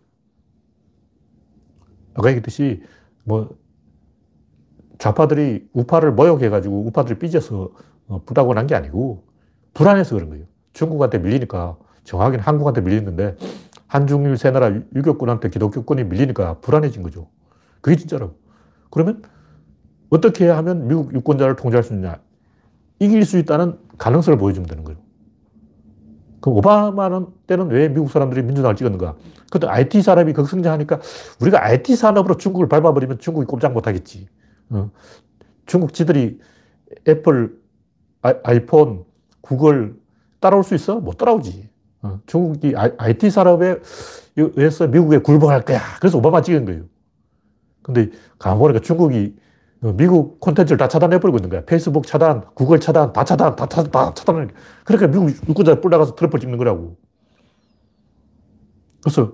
아까 2.14 2.28
얘기했듯이, 2.28 2.82
뭐, 3.24 3.56
좌파들이 4.98 5.68
우파를 5.72 6.12
모욕해가지고 6.12 6.84
우파들이 6.86 7.18
삐져서 7.18 7.70
어, 8.08 8.22
부다고 8.24 8.52
난 8.54 8.66
게 8.66 8.74
아니고, 8.74 9.24
불안해서 9.74 10.16
그런 10.16 10.28
거예요. 10.30 10.44
중국한테 10.72 11.18
밀리니까, 11.18 11.76
정확히는 12.04 12.44
한국한테 12.44 12.80
밀리는데, 12.82 13.36
한중일 13.86 14.36
세 14.38 14.50
나라 14.50 14.72
유교권한테 14.94 15.50
기독교권이 15.50 16.04
밀리니까 16.04 16.60
불안해진 16.60 17.02
거죠. 17.02 17.28
그게 17.80 17.96
진짜라고. 17.96 18.34
그러면 18.90 19.22
어떻게 20.10 20.48
하면 20.48 20.88
미국 20.88 21.14
유권자를 21.14 21.56
통제할 21.56 21.82
수 21.84 21.92
있느냐? 21.94 22.18
이길 23.02 23.24
수 23.24 23.36
있다는 23.38 23.78
가능성을 23.98 24.38
보여주면 24.38 24.68
되는 24.68 24.84
거예요. 24.84 25.00
그럼 26.40 26.58
오바마는 26.58 27.26
때는 27.46 27.68
왜 27.68 27.88
미국 27.88 28.10
사람들이 28.10 28.42
민주당을 28.42 28.76
찍었는가? 28.76 29.16
그때 29.50 29.66
IT 29.66 30.02
산업이 30.02 30.32
극성장하니까 30.32 31.00
우리가 31.40 31.64
IT 31.64 31.96
산업으로 31.96 32.36
중국을 32.36 32.68
밟아버리면 32.68 33.18
중국이 33.18 33.46
꼼짝 33.46 33.72
못 33.72 33.86
하겠지. 33.86 34.28
어. 34.70 34.90
중국 35.66 35.92
지들이 35.92 36.40
애플, 37.08 37.58
아이 38.22 38.66
폰, 38.66 39.04
구글 39.40 39.96
따라올 40.40 40.62
수 40.62 40.74
있어? 40.74 41.00
못 41.00 41.16
따라오지. 41.18 41.68
어, 42.02 42.20
중국이 42.26 42.74
IT 42.76 43.30
산업에 43.30 43.78
의해서 44.36 44.86
미국에 44.86 45.18
굴복할 45.18 45.62
거야. 45.62 45.80
그래서 46.00 46.18
오바마 46.18 46.42
찍은 46.42 46.64
거예요. 46.64 46.84
근데 47.82 48.10
가보니까 48.38 48.80
중국이 48.80 49.36
미국 49.82 50.38
콘텐츠를 50.38 50.78
다 50.78 50.86
차단해버리고 50.86 51.38
있는 51.38 51.50
거야. 51.50 51.64
페이스북 51.64 52.06
차단, 52.06 52.44
구글 52.54 52.78
차단, 52.78 53.12
다 53.12 53.24
차단, 53.24 53.56
다, 53.56 53.66
차, 53.66 53.82
다 53.82 54.14
차단을. 54.14 54.48
그러니까 54.84 55.08
미국 55.08 55.48
유권자 55.48 55.80
뿔 55.80 55.90
나가서 55.90 56.14
트럼프를 56.14 56.40
찍는 56.40 56.56
거라고. 56.56 56.96
그래서 59.02 59.32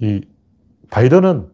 이 0.00 0.22
바이든은 0.90 1.50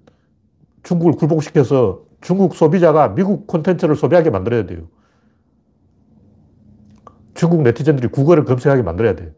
중국을 0.85 1.15
굴복시켜서 1.15 2.05
중국 2.21 2.55
소비자가 2.55 3.09
미국 3.09 3.49
콘텐츠를 3.49 3.97
소비하게 3.97 4.31
만들어야 4.31 4.67
돼요. 4.67 4.89
중국 7.35 7.63
네티즌들이 7.63 8.09
구글을 8.09 8.45
검색하게 8.45 8.83
만들어야 8.83 9.17
돼요. 9.17 9.33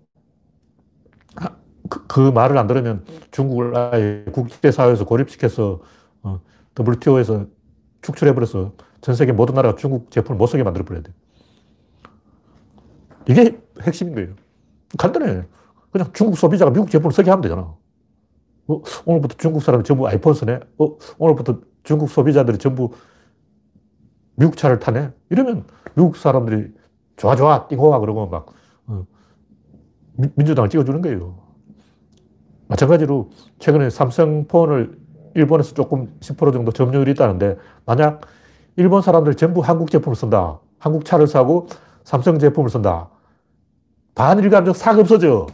그, 1.88 2.06
그 2.06 2.20
말을 2.20 2.58
안 2.58 2.66
들으면 2.66 3.04
중국을 3.30 3.76
아예 3.76 4.24
국제사회에서 4.32 5.06
고립시켜서 5.06 5.80
어, 6.22 6.40
WTO에서 6.78 7.46
축출해버려서 8.02 8.72
전 9.00 9.14
세계 9.14 9.32
모든 9.32 9.54
나라가 9.54 9.76
중국 9.76 10.10
제품을 10.10 10.38
못 10.38 10.46
쓰게 10.46 10.62
만들어버려야 10.62 11.02
돼. 11.02 11.12
이게 13.28 13.60
핵심인 13.80 14.14
거예요. 14.14 14.34
간단해. 14.98 15.44
그냥 15.90 16.10
중국 16.12 16.36
소비자가 16.36 16.70
미국 16.70 16.90
제품을 16.90 17.12
쓰게 17.12 17.30
하면 17.30 17.42
되잖아. 17.42 17.74
어, 18.68 18.82
오늘부터 19.04 19.36
중국 19.38 19.62
사람이 19.62 19.84
전부 19.84 20.06
아이폰 20.06 20.34
쓰네? 20.34 20.60
어, 20.78 20.96
오늘부터 21.18 21.60
중국 21.82 22.10
소비자들이 22.10 22.58
전부 22.58 22.92
미국 24.36 24.56
차를 24.56 24.78
타네? 24.78 25.12
이러면 25.30 25.64
미국 25.94 26.16
사람들이 26.16 26.72
좋아, 27.16 27.36
좋아, 27.36 27.68
띵호와 27.68 27.98
그러고 28.00 28.26
막, 28.26 28.46
어, 28.86 29.06
민주당을 30.16 30.70
찍어주는 30.70 31.02
거예요. 31.02 31.38
마찬가지로 32.68 33.30
최근에 33.58 33.90
삼성폰을 33.90 34.98
일본에서 35.34 35.74
조금 35.74 36.14
10% 36.20 36.52
정도 36.52 36.72
점유율이 36.72 37.12
있다는데 37.12 37.56
만약 37.84 38.22
일본 38.76 39.02
사람들 39.02 39.34
전부 39.36 39.60
한국 39.60 39.90
제품을 39.90 40.16
쓴다. 40.16 40.60
한국 40.78 41.04
차를 41.04 41.26
사고 41.26 41.68
삼성 42.04 42.38
제품을 42.38 42.70
쓴다. 42.70 43.08
반일감적 44.14 44.76
싹 44.76 44.98
없어져. 44.98 45.46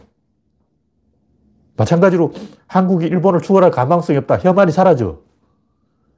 마찬가지로 1.77 2.33
한국이 2.67 3.07
일본을 3.07 3.41
추월할 3.41 3.71
가망성이 3.71 4.19
없다. 4.19 4.39
혐한이 4.39 4.73
사라져. 4.73 5.21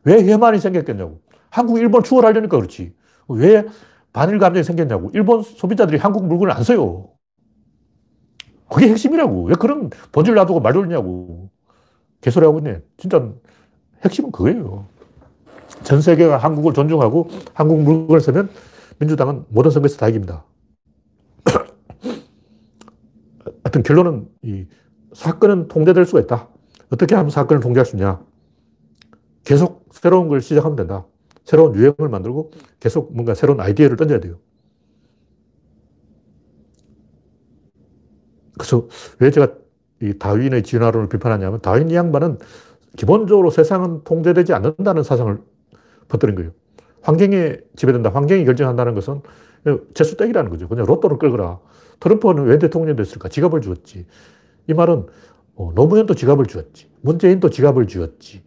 왜 0.05 0.27
혐한이 0.31 0.59
생겼겠냐고. 0.59 1.21
한국이 1.51 1.81
일본을 1.81 2.05
추월하려니까 2.05 2.57
그렇지. 2.57 2.95
왜 3.29 3.67
반일 4.13 4.39
감정이 4.39 4.65
생겼냐고. 4.65 5.11
일본 5.13 5.43
소비자들이 5.43 5.99
한국 5.99 6.27
물건을 6.27 6.53
안 6.53 6.63
써요. 6.63 7.11
그게 8.71 8.89
핵심이라고. 8.89 9.45
왜 9.45 9.55
그런 9.55 9.91
본질 10.13 10.35
놔두고 10.35 10.61
말 10.61 10.73
돌리냐고. 10.73 11.51
개소리하고 12.21 12.59
있네. 12.59 12.81
진짜 12.97 13.31
핵심은 14.05 14.33
그거예요. 14.33 14.87
전 15.83 16.01
세계가 16.01 16.39
한국을 16.39 16.73
존중하고 16.73 17.29
한국 17.55 17.83
물건을 17.83 18.21
쓰면 18.21 18.51
민주당은 18.99 19.45
모든 19.49 19.71
선거에서 19.71 19.97
다 19.97 20.09
이깁니다. 20.09 20.45
하여튼 23.65 23.83
결론은 23.83 24.29
이 24.43 24.67
사건은 25.13 25.69
통제될 25.69 26.05
수가 26.05 26.21
있다. 26.21 26.49
어떻게 26.91 27.15
하면 27.15 27.31
사건을 27.31 27.61
통제할 27.61 27.87
수 27.87 27.97
있냐? 27.97 28.21
계속 29.45 29.89
새로운 29.93 30.29
걸 30.29 30.41
시작하면 30.41 30.77
된다. 30.77 31.07
새로운 31.45 31.75
유행을 31.75 32.09
만들고 32.09 32.53
계속 32.79 33.15
뭔가 33.15 33.35
새로운 33.35 33.61
아이디어를 33.61 33.97
던져야 33.97 34.21
돼요. 34.21 34.39
그래서 38.53 38.87
왜 39.19 39.31
제가 39.31 39.55
이 40.03 40.19
다윈의 40.19 40.63
진화론을 40.63 41.09
비판하냐면 41.09 41.61
다윈 41.61 41.91
이 41.91 41.95
양반은 41.95 42.39
기본적으로 42.97 43.51
세상은 43.51 44.03
통제되지 44.05 44.53
않는다는 44.53 45.03
사상을 45.03 45.39
퍼뜨린 46.09 46.35
거예요. 46.35 46.51
환경에 47.03 47.57
지배된다. 47.77 48.11
환경이 48.11 48.45
결정한다는 48.45 48.95
것은 48.95 49.23
재수땡이라는 49.95 50.51
거죠. 50.51 50.69
그냥 50.69 50.87
로또를 50.87 51.19
끌거라. 51.19 51.61
트럼프는 52.01 52.45
왜 52.45 52.59
대통령이 52.59 52.97
됐을까? 52.97 53.29
지갑을 53.29 53.61
주었지. 53.61 54.07
이 54.67 54.75
말은 54.75 55.07
어, 55.55 55.73
노무현도 55.75 56.15
지갑을 56.15 56.47
주었지. 56.47 56.91
문재인도 57.03 57.51
지갑을 57.51 57.87
주었지. 57.87 58.43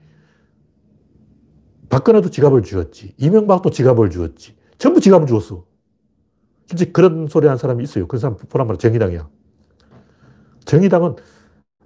박근혜도 1.90 2.32
지갑을 2.32 2.64
주었지. 2.64 3.14
이명박도 3.18 3.70
지갑을 3.70 4.10
주었지. 4.10 4.56
전부 4.78 5.00
지갑을 5.00 5.28
주었어. 5.28 5.64
실제 6.66 6.86
그런 6.86 7.28
소리 7.28 7.48
한 7.48 7.58
사람이 7.58 7.84
있어요. 7.84 8.08
그 8.08 8.18
사람 8.18 8.38
보란 8.38 8.68
말은 8.68 8.80
정의당이야. 8.80 9.30
정의당은 10.66 11.16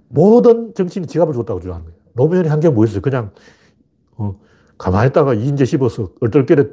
모든 0.08 0.72
정치인이 0.74 1.06
지갑을 1.06 1.34
줬다고 1.34 1.60
주장하는 1.60 1.86
거예요. 1.86 1.97
노무현이 2.14 2.48
한 2.48 2.60
게 2.60 2.68
뭐였어요? 2.70 3.00
그냥, 3.00 3.32
어, 4.16 4.38
가만히 4.78 5.10
있다가 5.10 5.34
이인재 5.34 5.64
씹어서 5.64 6.12
얼떨결에 6.20 6.68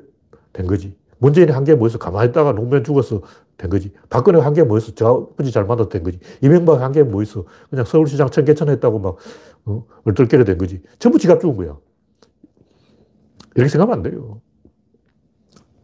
된 0.53 0.67
거지. 0.67 0.95
문재인이 1.19 1.51
한 1.51 1.63
게 1.63 1.75
뭐였어? 1.75 1.97
가만히 1.97 2.29
있다가 2.29 2.53
노무현 2.53 2.83
죽어서 2.83 3.21
된 3.57 3.69
거지. 3.69 3.93
박근혜 4.09 4.39
한 4.39 4.53
게 4.53 4.63
뭐였어? 4.63 4.93
저 4.95 5.29
아버지 5.33 5.51
잘 5.51 5.65
만나서 5.65 5.89
된 5.89 6.03
거지. 6.03 6.19
이명박 6.41 6.81
한 6.81 6.91
게 6.91 7.03
뭐였어? 7.03 7.45
그냥 7.69 7.85
서울시장 7.85 8.29
청계천 8.29 8.69
했다고 8.69 8.99
막, 8.99 9.17
어, 9.65 9.85
얼떨결에 10.05 10.43
된 10.43 10.57
거지. 10.57 10.81
전부 10.99 11.17
지갑 11.19 11.41
죽은 11.41 11.55
거야. 11.57 11.77
이렇게 13.55 13.69
생각하면 13.69 13.97
안 14.05 14.11
돼요. 14.11 14.41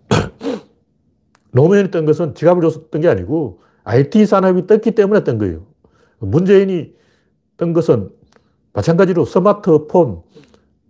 노무현이 1.51 1.91
뜬 1.91 2.05
것은 2.05 2.35
지갑을 2.35 2.61
줬던 2.69 3.01
게 3.01 3.07
아니고 3.07 3.61
IT 3.83 4.25
산업이 4.25 4.67
떴기 4.67 4.91
때문에 4.91 5.23
뜬 5.23 5.37
거예요. 5.37 5.65
문재인이 6.19 6.93
뜬 7.57 7.73
것은 7.73 8.09
마찬가지로 8.73 9.25
스마트폰, 9.25 10.21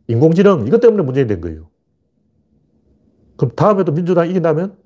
인공지능, 0.08 0.68
이것 0.68 0.80
때문에 0.82 1.04
문제이 1.04 1.28
된 1.28 1.42
거예요. 1.42 1.70
그럼 3.38 3.52
다음에도 3.56 3.92
민주당이 3.92 4.30
이긴다면 4.32 4.78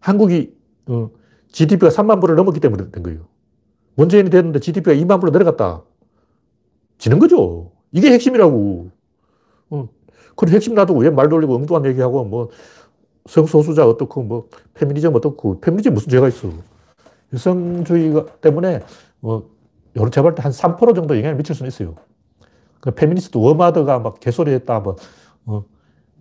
한국이 0.00 0.54
어, 0.86 1.10
GDP가 1.48 1.90
3만 1.90 2.20
불을 2.20 2.34
넘었기 2.36 2.60
때문에 2.60 2.90
된 2.90 3.02
거예요. 3.02 3.26
문재인이 3.96 4.30
됐는데 4.30 4.60
GDP가 4.60 4.94
2만 4.96 5.20
불로 5.20 5.30
내려갔다. 5.32 5.82
지는 6.98 7.18
거죠. 7.18 7.72
이게 7.92 8.10
핵심이라고. 8.12 8.90
어, 9.70 9.88
그런 10.36 10.54
핵심 10.54 10.74
놔두고 10.74 11.00
왜 11.00 11.10
말 11.10 11.28
돌리고 11.28 11.54
엉뚱한 11.56 11.84
얘기하고 11.86 12.24
뭐 12.24 12.48
성소수자 13.26 13.86
어떻고 13.86 14.22
뭐 14.22 14.48
페미니즘 14.74 15.14
어떻고 15.14 15.60
페미니즘 15.60 15.92
무슨 15.92 16.08
죄가 16.08 16.28
있어. 16.28 16.48
여성주의 17.34 18.14
때문에 18.40 18.80
뭐 19.20 19.50
여론 19.96 20.10
재보궐 20.10 20.34
때 20.34 20.44
한 20.44 20.52
3% 20.52 20.94
정도 20.94 21.16
영향을 21.16 21.36
미칠 21.36 21.54
수는 21.54 21.68
있어요. 21.68 21.96
그 22.82 22.90
페미니스트 22.90 23.38
워마드가 23.38 24.00
막 24.00 24.18
개소리했다, 24.18 24.80
뭐, 24.80 24.96
어, 25.46 25.64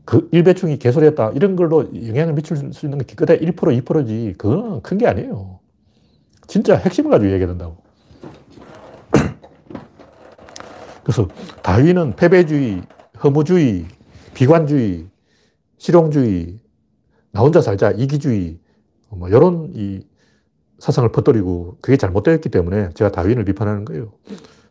그 0.05 0.29
일베충이 0.31 0.77
개소리했다, 0.77 1.31
이런 1.31 1.55
걸로 1.55 1.89
영향을 2.07 2.33
미칠 2.35 2.55
수 2.55 2.85
있는 2.85 2.99
게 2.99 3.05
기껏해 3.05 3.39
1%, 3.39 3.55
2%지. 3.83 4.35
그건 4.37 4.81
큰 4.83 4.97
게 4.99 5.07
아니에요. 5.07 5.59
진짜 6.47 6.75
핵심을 6.77 7.09
가지고 7.09 7.31
얘기해야 7.31 7.47
된다고. 7.47 7.77
그래서 11.03 11.27
다윈은 11.63 12.15
패배주의, 12.15 12.83
허무주의, 13.23 13.85
비관주의, 14.35 15.07
실용주의, 15.79 16.59
나 17.31 17.41
혼자 17.41 17.59
살자, 17.61 17.89
이기주의, 17.91 18.59
뭐, 19.09 19.29
이런 19.29 19.71
이 19.73 20.05
사상을 20.77 21.11
퍼뜨리고 21.11 21.77
그게 21.81 21.97
잘못되었기 21.97 22.49
때문에 22.49 22.89
제가 22.93 23.11
다윈을 23.11 23.45
비판하는 23.45 23.83
거예요. 23.85 24.11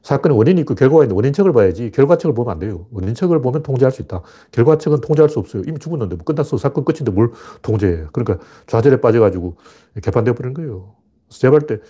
사건에 0.03 0.35
원인이 0.35 0.61
있고 0.63 0.75
결과가 0.75 1.05
있는데 1.05 1.15
원인책을 1.17 1.53
봐야지 1.53 1.91
결과책을 1.91 2.35
보면 2.35 2.53
안 2.53 2.59
돼요. 2.59 2.87
원인책을 2.93 3.41
보면 3.43 3.63
통제할 3.63 3.93
수 3.93 4.03
있다. 4.03 4.23
결과책은 4.53 5.01
통제할 5.03 5.29
수 5.29 5.39
없어요. 5.39 5.63
이미 5.67 5.79
죽었는데 5.79 6.17
뭐 6.17 6.25
끝났어. 6.25 6.57
사건 6.57 6.85
끝인데 6.85 7.11
뭘 7.11 7.31
통제해. 7.63 8.05
그러니까 8.13 8.45
좌절에 8.67 9.01
빠져가지고 9.01 9.57
개판되어 10.03 10.35
버리는 10.35 10.55
거예요. 10.55 10.95
제가 11.29 11.51
볼 11.53 11.67
때 11.67 11.81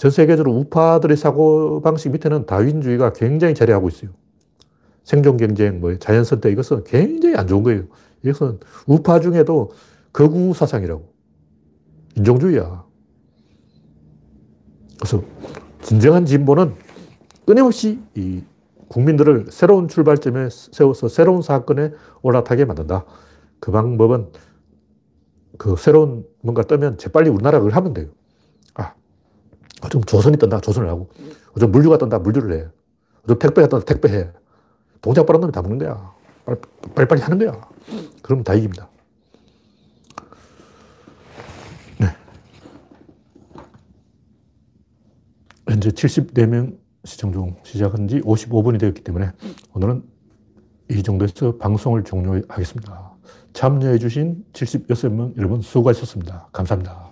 전 0.00 0.10
세계적으로 0.10 0.56
우파들의 0.56 1.14
사고방식 1.14 2.12
밑에는 2.12 2.46
다윈주의가 2.46 3.12
굉장히 3.12 3.54
자리하고 3.54 3.90
있어요. 3.90 4.12
생존 5.04 5.36
경쟁, 5.36 5.78
뭐 5.80 5.94
자연 5.98 6.24
선택 6.24 6.52
이것은 6.52 6.84
굉장히 6.84 7.36
안 7.36 7.46
좋은 7.46 7.62
거예요. 7.62 7.82
이것은 8.24 8.60
우파 8.86 9.20
중에도 9.20 9.72
거구 10.10 10.54
사상이라고. 10.54 11.06
인종주의야. 12.16 12.82
그래서 14.98 15.22
진정한 15.82 16.24
진보는 16.24 16.72
끊임없이 17.50 18.00
이 18.14 18.44
국민들을 18.86 19.46
새로운 19.50 19.88
출발점에 19.88 20.50
세워서 20.50 21.08
새로운 21.08 21.42
사건에 21.42 21.90
올라타게 22.22 22.64
만든다. 22.64 23.04
그 23.58 23.72
방법은 23.72 24.30
그 25.58 25.74
새로운 25.76 26.24
뭔가 26.42 26.62
뜨면 26.62 26.96
재빨리 26.96 27.28
우리나라가 27.28 27.64
그걸 27.64 27.76
하면 27.76 27.92
돼요. 27.92 28.06
아, 28.74 28.94
좀 29.88 30.00
조선이 30.04 30.36
뜬다. 30.36 30.60
조선을 30.60 30.88
하고. 30.88 31.10
좀 31.58 31.72
물류가 31.72 31.98
뜬다. 31.98 32.20
물류를 32.20 32.56
해. 32.56 32.68
좀 33.26 33.36
택배가 33.36 33.66
뜬다. 33.66 33.84
택배해. 33.84 34.30
동작 35.00 35.26
빠른 35.26 35.40
놈이 35.40 35.52
다 35.52 35.60
먹는 35.60 35.78
거야. 35.78 36.14
빨리, 36.94 37.08
빨리 37.08 37.20
하는 37.20 37.36
거야. 37.36 37.68
그러면 38.22 38.44
다 38.44 38.54
이깁니다. 38.54 38.88
네. 41.98 42.06
현재 45.68 45.90
74명 45.90 46.78
시청 47.10 47.32
중 47.32 47.56
시작한 47.64 48.06
지 48.06 48.20
55분이 48.20 48.78
되었기 48.78 49.02
때문에 49.02 49.32
오늘은 49.74 50.02
이 50.90 51.02
정도에서 51.02 51.56
방송을 51.56 52.04
종료하겠습니다. 52.04 53.12
참여해주신 53.52 54.44
76명 54.52 55.36
여러분 55.36 55.60
수고하셨습니다. 55.60 56.48
감사합니다. 56.52 57.09